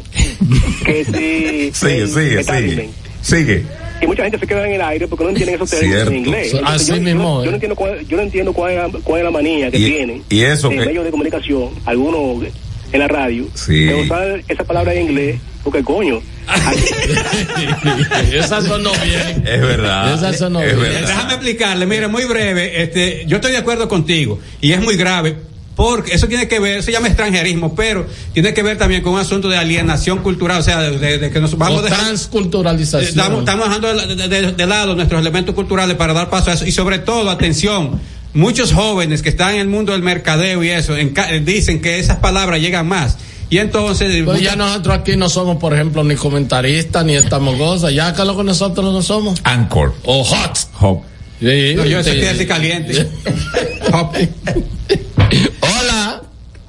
[0.83, 1.71] que si...
[1.73, 2.89] Sigue, el sigue, sigue.
[3.21, 3.65] Sigue.
[4.01, 6.11] Y mucha gente se queda en el aire porque no entienden esos términos Cierto.
[6.11, 6.47] en inglés.
[6.47, 7.45] Así Entonces, yo, yo mismo, no, eh.
[7.45, 9.77] yo no entiendo cuál, yo no entiendo cuál es la, cuál es la manía que
[9.77, 12.45] Y- tienen y eso en que- medios de comunicación, algunos
[12.93, 13.85] en la radio, Sí.
[13.85, 16.21] de usar esa palabra en inglés, porque coño,
[18.33, 19.43] Esa sonó bien.
[19.47, 20.13] Es verdad.
[20.15, 20.79] Esa sonó Es bien.
[20.91, 21.07] verdad.
[21.07, 25.35] Déjame explicarle, mira, muy breve, este, yo estoy de acuerdo contigo y es muy grave.
[25.81, 29.13] Porque eso tiene que ver, eso se llama extranjerismo, pero tiene que ver también con
[29.13, 33.09] un asunto de alienación cultural, o sea, de, de- de que nos vamos O transculturalización.
[33.09, 36.53] Estamos, estamos dejando de, de- de- de lado nuestros elementos culturales para dar paso a
[36.53, 36.67] eso.
[36.67, 37.99] Y sobre todo, atención,
[38.35, 40.93] muchos jóvenes que están en el mundo del mercadeo y eso,
[41.43, 43.17] dicen que esas palabras llegan más.
[43.49, 44.23] Y entonces...
[44.23, 47.91] Pues ya nosotros aquí no somos, por ejemplo, ni comentaristas, ni estamos cosas.
[47.91, 49.39] Ya que lo que nosotros no somos.
[49.43, 49.95] Anchor.
[50.05, 50.59] O hot.
[50.79, 51.01] Hop.
[51.39, 53.09] Sí, No, yo eso así caliente.
[53.91, 54.13] Hop.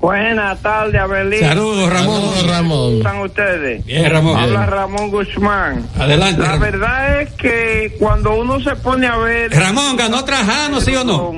[0.02, 1.38] Buenas tardes, Abelín.
[1.38, 2.20] Saludos, Ramón.
[2.20, 2.78] Saludos, Ramón.
[2.78, 3.86] ¿Cómo están ustedes?
[3.86, 4.36] Bien, Ramón.
[4.36, 5.86] Habla Ramón Guzmán.
[5.96, 6.42] Adelante.
[6.42, 9.52] La verdad es que cuando uno se pone a ver...
[9.52, 11.32] Ramón, ¿ganó Trajano, sí o no?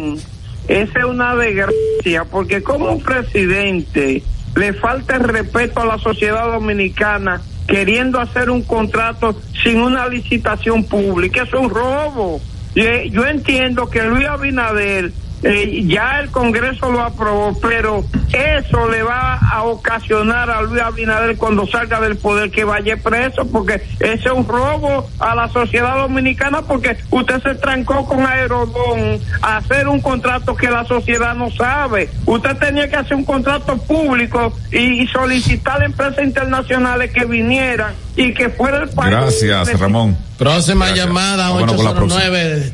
[0.66, 4.22] Esa es una desgracia, porque como un presidente
[4.56, 10.84] le falta el respeto a la sociedad dominicana queriendo hacer un contrato sin una licitación
[10.84, 11.42] pública.
[11.42, 12.40] Eso es un robo.
[12.74, 15.12] Yo entiendo que Luis Abinader
[15.44, 21.36] eh, ya el Congreso lo aprobó, pero eso le va a ocasionar a Luis Abinader
[21.36, 25.96] cuando salga del poder que vaya preso, porque ese es un robo a la sociedad
[25.96, 31.50] dominicana, porque usted se trancó con Aerodón a hacer un contrato que la sociedad no
[31.50, 32.08] sabe.
[32.24, 37.94] Usted tenía que hacer un contrato público y, y solicitar a empresas internacionales que vinieran
[38.16, 39.42] y que fuera el país.
[39.42, 40.16] Gracias, Ramón.
[40.38, 41.06] Próxima Gracias.
[41.06, 42.72] llamada, Vámonos con la 809.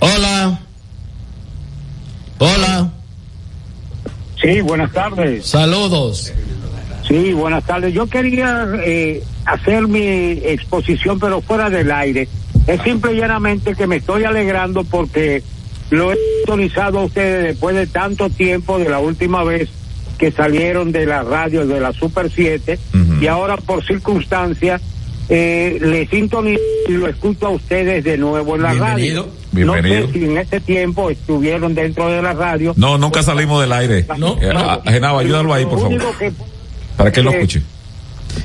[0.00, 0.60] Hola.
[2.40, 2.90] Hola.
[4.40, 5.46] Sí, buenas tardes.
[5.46, 6.32] Saludos.
[7.06, 7.92] Sí, buenas tardes.
[7.92, 12.28] Yo quería eh, hacer mi exposición, pero fuera del aire.
[12.66, 15.42] Es simple y llanamente que me estoy alegrando porque
[15.90, 19.68] lo he autorizado a ustedes después de tanto tiempo de la última vez
[20.16, 22.78] que salieron de la radio de la Super 7
[23.20, 24.80] y ahora por circunstancias
[25.28, 29.22] eh, le sintonizo y lo escucho a ustedes de nuevo en la Bienvenido.
[29.24, 29.39] radio.
[29.52, 30.00] Bienvenido.
[30.00, 32.72] No sé si en ese tiempo estuvieron dentro de la radio.
[32.76, 34.06] No, nunca salimos del aire.
[34.18, 34.60] No, Eh, no.
[34.60, 35.98] a- Genaro, ayúdalo ahí, por favor.
[36.18, 36.32] que
[36.96, 37.62] Para que lo que- escuche.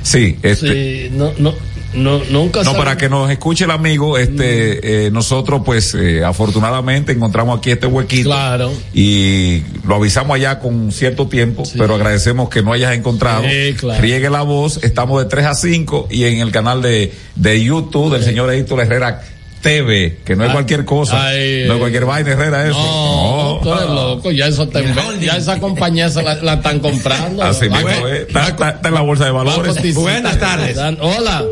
[0.02, 1.06] Sí, este.
[1.08, 1.54] Sí, no, no,
[1.94, 7.12] no, nunca No, para que nos escuche el amigo, este, eh, nosotros pues eh, afortunadamente
[7.12, 8.30] encontramos aquí este huequito.
[8.30, 8.72] Claro.
[8.92, 13.44] Y lo avisamos allá con cierto tiempo, pero agradecemos que no hayas encontrado.
[13.48, 14.02] Sí, claro.
[14.02, 18.12] Riegue la voz, estamos de 3 a 5 y en el canal de, de YouTube
[18.12, 19.22] del señor Héctor Herrera
[19.66, 22.78] TV, que no es Ah, cualquier cosa, ay, no es cualquier vaina Herrera eso.
[22.78, 24.84] No, tú eres loco, ya eso te-
[25.20, 27.42] ya esa compañía se la, la están comprando.
[27.42, 28.20] Así Va- mismo es.
[28.28, 29.94] Está, está- está en la bolsa de valores.
[29.94, 30.76] Buenas tardes.
[30.76, 31.44] Dan- Hola.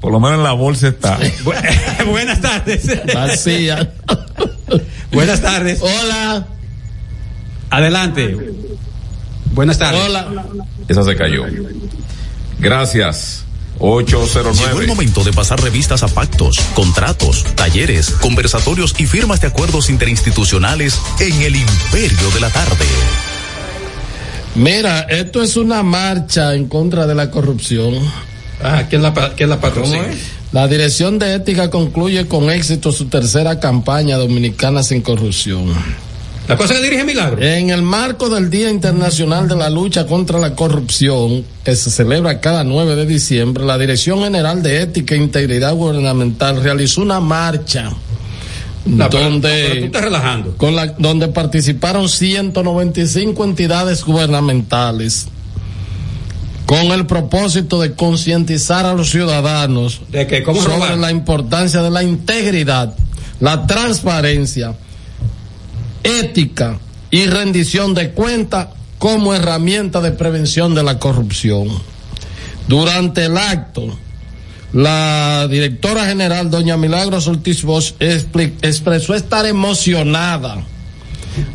[0.00, 1.18] Por lo menos en la bolsa está.
[2.06, 2.86] Buenas tardes.
[3.14, 3.92] Vacía.
[5.12, 5.80] Buenas tardes.
[5.80, 6.46] Hola.
[7.70, 8.36] Adelante.
[9.54, 10.00] Buenas tardes.
[10.04, 10.26] Hola.
[10.88, 11.44] Esa se cayó.
[12.58, 13.44] Gracias.
[13.74, 14.86] Llegó el 809.
[14.86, 21.42] momento de pasar revistas a pactos, contratos, talleres, conversatorios y firmas de acuerdos interinstitucionales en
[21.42, 22.86] el Imperio de la Tarde.
[24.54, 27.94] Mira, esto es una marcha en contra de la corrupción.
[28.62, 30.06] Ah, ¿quién la, quién la patrocina?
[30.52, 35.72] La Dirección de Ética concluye con éxito su tercera campaña dominicana sin corrupción.
[36.48, 37.40] La cosa que dirige Milagro.
[37.40, 42.40] En el marco del Día Internacional de la Lucha contra la Corrupción, que se celebra
[42.40, 47.90] cada 9 de diciembre, la Dirección General de Ética e Integridad Gubernamental realizó una marcha
[48.84, 50.56] No, pero- donde pero tú estás relajando.
[50.56, 55.28] con la donde participaron 195 entidades gubernamentales
[56.66, 60.98] con el propósito de concientizar a los ciudadanos De que cómo sobre robar.
[60.98, 62.94] la importancia de la integridad,
[63.40, 64.74] la transparencia,
[66.04, 66.78] ética
[67.10, 68.68] y rendición de cuentas
[68.98, 71.68] como herramienta de prevención de la corrupción.
[72.68, 73.98] Durante el acto,
[74.72, 80.64] la directora general, doña Milagros Ortiz Bosch, expresó estar emocionada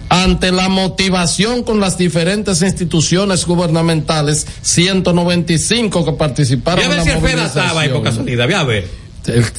[0.09, 6.97] ante la motivación con las diferentes instituciones gubernamentales, 195 que participaron Voy a en ver
[6.97, 8.03] la si el FEDA estaba ahí por movilización.
[8.03, 8.45] casualidad.
[8.45, 8.87] Voy a ver.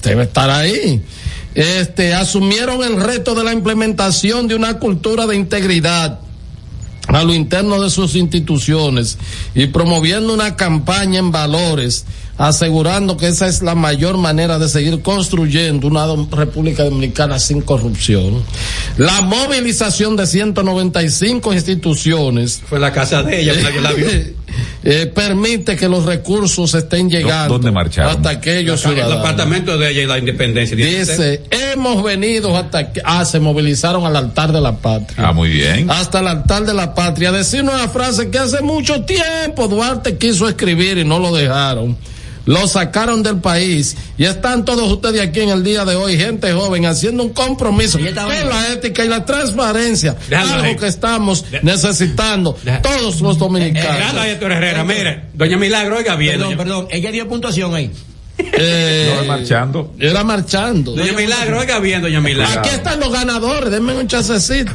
[0.02, 1.02] Debe estar ahí.
[1.59, 6.20] Este, asumieron el reto de la implementación de una cultura de integridad
[7.09, 9.18] a lo interno de sus instituciones
[9.56, 12.05] y promoviendo una campaña en valores,
[12.39, 18.43] asegurando que esa es la mayor manera de seguir construyendo una República Dominicana sin corrupción.
[18.97, 24.06] La movilización de 195 instituciones Fue la casa de ella, nadie la vio.
[24.85, 28.16] eh, permite que los recursos estén llegando ¿Dónde marcharon?
[28.16, 29.19] hasta aquellos El ciudadanos.
[29.19, 30.77] apartamento de ella y la independencia.
[30.77, 35.28] Dice, hemos venido hasta que, ah, se movilizaron al altar de la patria.
[35.28, 35.90] Ah, muy bien.
[35.90, 37.32] Hasta el altar de la patria.
[37.32, 41.97] Decir una frase que hace mucho tiempo Duarte quiso escribir y no lo dejaron.
[42.49, 46.51] Lo sacaron del país y están todos ustedes aquí en el día de hoy, gente
[46.53, 48.15] joven, haciendo un compromiso con
[48.49, 50.70] la ética y la transparencia, Déjalo ahí.
[50.70, 53.99] algo que estamos necesitando todos los dominicanos.
[53.99, 54.83] Déjalo ahí, Héctor Herrera.
[54.85, 56.33] Mire, doña Milagro, oiga bien.
[56.37, 57.91] Perdón, doña- perdón, ella dio puntuación ahí.
[58.39, 59.94] Eh, No, marchando.
[59.98, 60.93] Era marchando.
[60.93, 62.60] Doña Milagro, oiga bien, doña Milagro.
[62.60, 64.73] Aquí están los ganadores, denme un chasecito.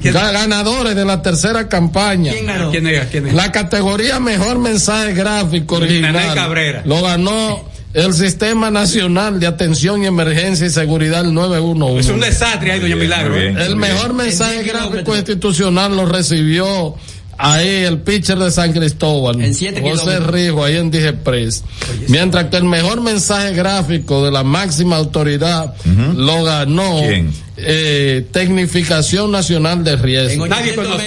[0.00, 2.32] ¿Quién- Ga- Ganadores de la tercera campaña.
[2.32, 2.70] ¿Quién ganó?
[2.70, 3.06] ¿Quién es?
[3.06, 3.34] ¿Quién es?
[3.34, 6.34] La categoría mejor mensaje gráfico original.
[6.34, 6.82] Cabrera.
[6.84, 7.64] Lo ganó
[7.94, 12.00] el Sistema Nacional de Atención y Emergencia y Seguridad el 911.
[12.00, 13.34] Es un desastre ahí, doña Milagro.
[13.34, 13.58] bien.
[13.58, 16.94] El mejor mensaje gráfico institucional lo recibió
[17.38, 20.30] ahí el pitcher de San Cristóbal, En siete José kilómetros.
[20.32, 21.64] Rijo, ahí en Digepres.
[22.08, 25.74] Mientras que el mejor mensaje gráfico de la máxima autoridad
[26.16, 27.32] lo ganó ¿Quién?
[27.56, 30.46] eh, Tecnificación Nacional de Riesgo.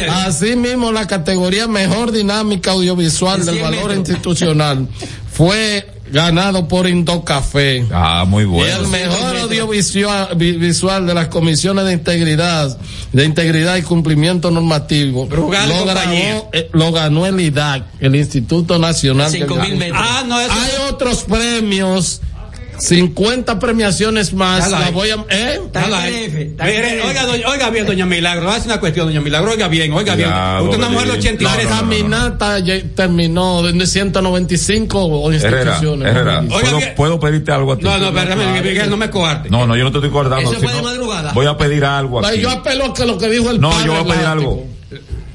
[0.10, 3.98] Asimismo, la categoría Mejor Dinámica Audiovisual del 100 Valor metros.
[3.98, 4.88] Institucional
[5.32, 7.86] fue ganado por Indocafé.
[7.92, 8.78] Ah, muy Y bueno.
[8.82, 12.78] el mejor audiovisual vi- visual de las comisiones de integridad,
[13.12, 18.78] de integridad y cumplimiento normativo, Brugal lo, ganó, eh, lo ganó el IDAC, el Instituto
[18.80, 19.78] Nacional del Cinco mil Agua.
[19.80, 20.02] metros.
[20.04, 20.54] Ah, no, eso.
[20.54, 22.22] Hay otros premios,
[22.80, 24.70] 50 premiaciones más.
[24.72, 24.94] La ahí.
[24.94, 25.60] voy a, ¿eh?
[26.64, 28.50] Mire, oiga, doña- oiga bien, doña Milagro.
[28.50, 29.52] Hace una cuestión, doña Milagro.
[29.52, 30.30] Oiga bien, oiga bien.
[30.30, 31.28] Cuidado, Usted es una mujer de Belín.
[31.36, 31.64] 83.
[31.66, 36.08] La caminata ya terminó de 195 Herrera, instituciones.
[36.08, 36.94] Herrera, Oiga, ¿puedo, bien.
[36.96, 37.84] ¿puedo pedirte algo a ti?
[37.84, 39.50] No, no, espérame, Miguel, no me coarte.
[39.50, 40.52] No, no, yo no te estoy guardando.
[40.52, 41.34] Eso fue de madrugada.
[41.34, 42.40] Voy a pedir algo aquí.
[42.40, 44.68] Yo apelo a que lo que dijo el No, padre yo voy a pedir algo.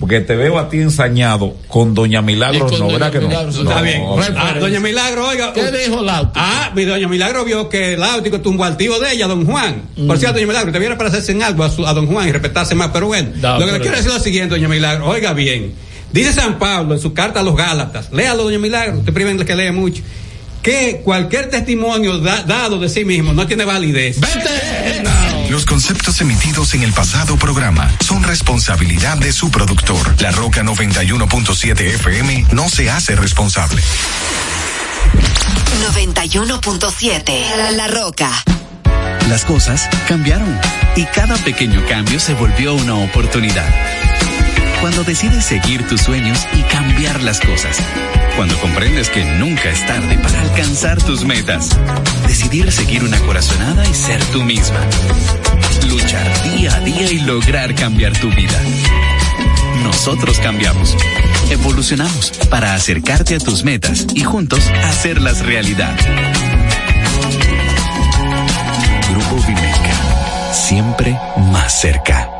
[0.00, 3.28] Porque te veo a ti ensañado con Doña Milagro, con no, doña ¿verdad que no?
[3.28, 3.62] Milagro, sí.
[3.62, 4.00] No, Está bien.
[4.00, 4.16] no.
[4.36, 5.52] Ah, doña Milagro, oiga.
[5.52, 6.32] ¿Qué dijo Láutico?
[6.36, 9.82] Ah, mi doña Milagro vio que Láutico tumbó al tío de ella, don Juan.
[9.96, 10.06] Mm.
[10.06, 12.26] Por cierto, doña Milagro, te viera para hacerse en algo a, su- a don Juan
[12.28, 12.88] y respetarse más.
[12.94, 15.06] Pero bueno, No, lo que le quiero decir es lo siguiente, doña Milagro.
[15.06, 15.74] Oiga bien.
[16.12, 18.10] Dice San Pablo en su carta a los Gálatas.
[18.12, 18.98] Léalo, doña Milagro.
[18.98, 20.02] Usted priven que lee mucho.
[20.62, 24.18] Que cualquier testimonio da- dado de sí mismo no tiene validez.
[25.48, 30.14] Los conceptos emitidos en el pasado programa son responsabilidad de su productor.
[30.20, 33.82] La Roca 91.7 FM no se hace responsable.
[35.94, 38.30] 91.7 La Roca.
[39.28, 40.58] Las cosas cambiaron
[40.96, 43.66] y cada pequeño cambio se volvió una oportunidad.
[44.80, 47.76] Cuando decides seguir tus sueños y cambiar las cosas.
[48.36, 51.68] Cuando comprendes que nunca es tarde para alcanzar tus metas.
[52.26, 54.80] Decidir seguir una corazonada y ser tú misma.
[55.86, 58.58] Luchar día a día y lograr cambiar tu vida.
[59.82, 60.96] Nosotros cambiamos.
[61.50, 65.94] Evolucionamos para acercarte a tus metas y juntos hacerlas realidad.
[69.10, 70.54] Grupo Vimeca.
[70.54, 71.18] Siempre
[71.52, 72.39] más cerca.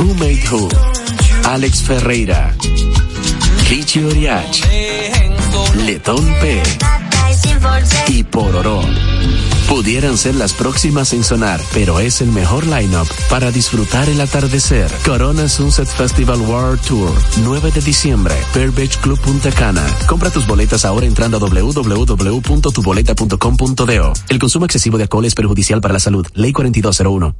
[0.00, 0.68] Who Made Who,
[1.44, 2.56] Alex Ferreira,
[3.68, 4.62] Richie Oriach,
[5.84, 6.62] Letón P
[8.08, 8.80] y Pororó.
[9.68, 14.90] Pudieran ser las próximas en sonar, pero es el mejor lineup para disfrutar el atardecer.
[15.04, 17.12] Corona Sunset Festival World Tour,
[17.44, 19.84] 9 de diciembre, Pearl Beach Club Punta Cana.
[20.06, 24.12] Compra tus boletas ahora entrando a www.tuboleta.com.do.
[24.30, 26.26] El consumo excesivo de alcohol es perjudicial para la salud.
[26.32, 27.34] Ley 4201.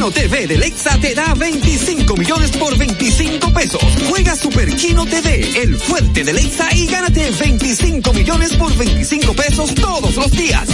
[0.00, 3.82] Kino TV de Lexa te da 25 millones por 25 pesos.
[4.08, 9.74] Juega Super Kino TV, el fuerte de Lexa y gánate 25 millones por 25 pesos
[9.74, 10.66] todos los días.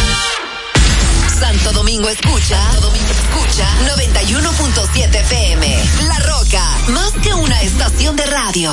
[1.41, 3.69] Santo Domingo escucha, Santo Domingo escucha
[4.95, 5.77] 91.7 FM.
[6.07, 8.73] La Roca, más que una estación de radio.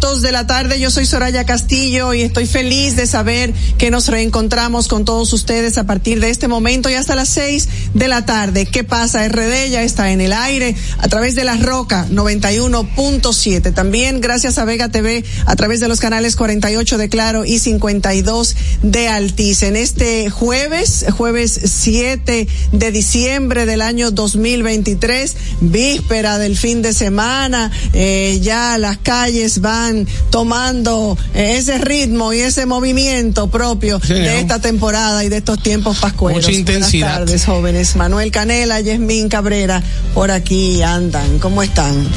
[0.00, 0.80] De la tarde.
[0.80, 5.76] Yo soy Soraya Castillo y estoy feliz de saber que nos reencontramos con todos ustedes
[5.76, 8.64] a partir de este momento y hasta las seis de la tarde.
[8.64, 9.28] ¿Qué pasa?
[9.28, 13.74] RD ya está en el aire a través de la Roca 91.7.
[13.74, 18.56] También gracias a Vega TV a través de los canales 48 de Claro y 52
[18.82, 19.62] de Altiz.
[19.62, 27.70] En este jueves, jueves 7 de diciembre del año 2023, víspera del fin de semana,
[27.92, 34.40] eh, ya las calles van tomando eh, ese ritmo y ese movimiento propio Sí, de
[34.40, 36.42] esta temporada y de estos tiempos pascueros.
[36.42, 37.08] Mucha intensidad.
[37.08, 37.96] Buenas tardes, jóvenes.
[37.96, 39.82] Manuel Canela, Yasmín Cabrera,
[40.14, 41.38] por aquí andan.
[41.38, 42.08] ¿Cómo están?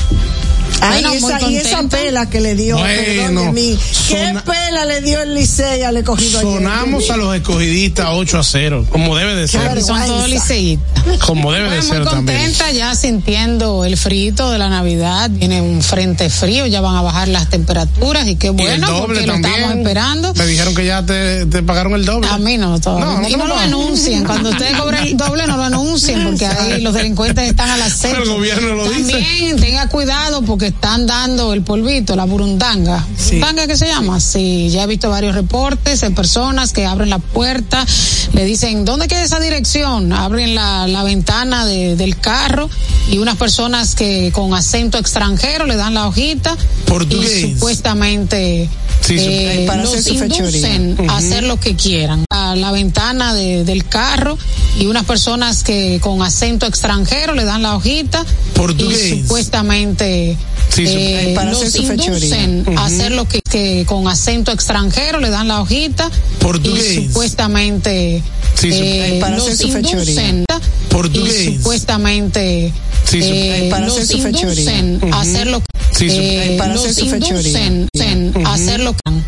[0.83, 3.79] Ay, Bueno, muy esa, y esa pela que le dio, Bueno, perdón de mí.
[4.07, 6.51] ¿Qué pela le dio el Licey al escogido ayer?
[6.53, 9.81] Sonamos a los escogidistas 8 a 0, como debe de ser.
[9.81, 11.03] Son todos liceístas.
[11.25, 12.37] Como debe de ser muy también.
[12.39, 15.29] contenta ya sintiendo el frito de la Navidad.
[15.31, 18.87] Viene un frente frío, ya van a bajar las temperaturas y qué Y el bueno
[18.87, 19.53] doble porque lo también.
[19.55, 20.33] estamos esperando.
[20.33, 22.27] Me dijeron que ya te, te pagaron el doble.
[22.29, 23.05] A mí no, todavía.
[23.05, 24.23] No, no y no lo lo anuncien.
[24.25, 27.93] Cuando ustedes cobren el doble, no lo anuncien, porque ahí los delincuentes están a las
[27.97, 28.15] seis.
[28.17, 29.11] El gobierno lo dice.
[29.13, 33.05] También tenga cuidado porque están dando el polvito, la burundanga.
[33.25, 34.19] ¿Burundanga qué se llama?
[34.19, 37.85] Sí, ya he visto varios reportes de personas que abren la puerta,
[38.33, 40.11] le dicen, ¿dónde queda esa dirección?
[40.13, 42.69] Abren la, la ventana de- del carro
[43.09, 46.55] y unas personas que con acento extranjero le dan la hojita
[46.85, 47.43] Portugués.
[47.45, 48.69] y supuestamente
[49.05, 50.75] Sí, eh, Para hacer los su fechoría.
[50.75, 51.11] inducen a Ujú.
[51.11, 52.23] hacer lo que quieran.
[52.29, 54.37] A la ventana de- del carro
[54.79, 58.25] y unas personas que con acento extranjero le dan la hojita
[58.55, 59.11] Portugués.
[59.13, 60.37] y supuestamente
[60.73, 62.41] Sí, eh, Para hacer los su fechoría.
[62.43, 62.79] inducen Ujú.
[62.79, 66.09] a hacer lo que, que con acento extranjero le dan la hojita
[66.39, 66.97] Portugués.
[66.97, 68.23] y supuestamente
[68.55, 70.29] Sí, eh, Para los hacer su fechoría.
[70.29, 70.45] inducen
[70.89, 71.41] Portugués.
[71.47, 72.71] y supuestamente
[73.09, 74.77] Sí, eh, Para los hacer su fechoría.
[74.79, 75.65] inducen a hacer lo que
[76.07, 77.65] eh, Para los hacer su fechoría.
[77.65, 79.23] inducen a hacer lo que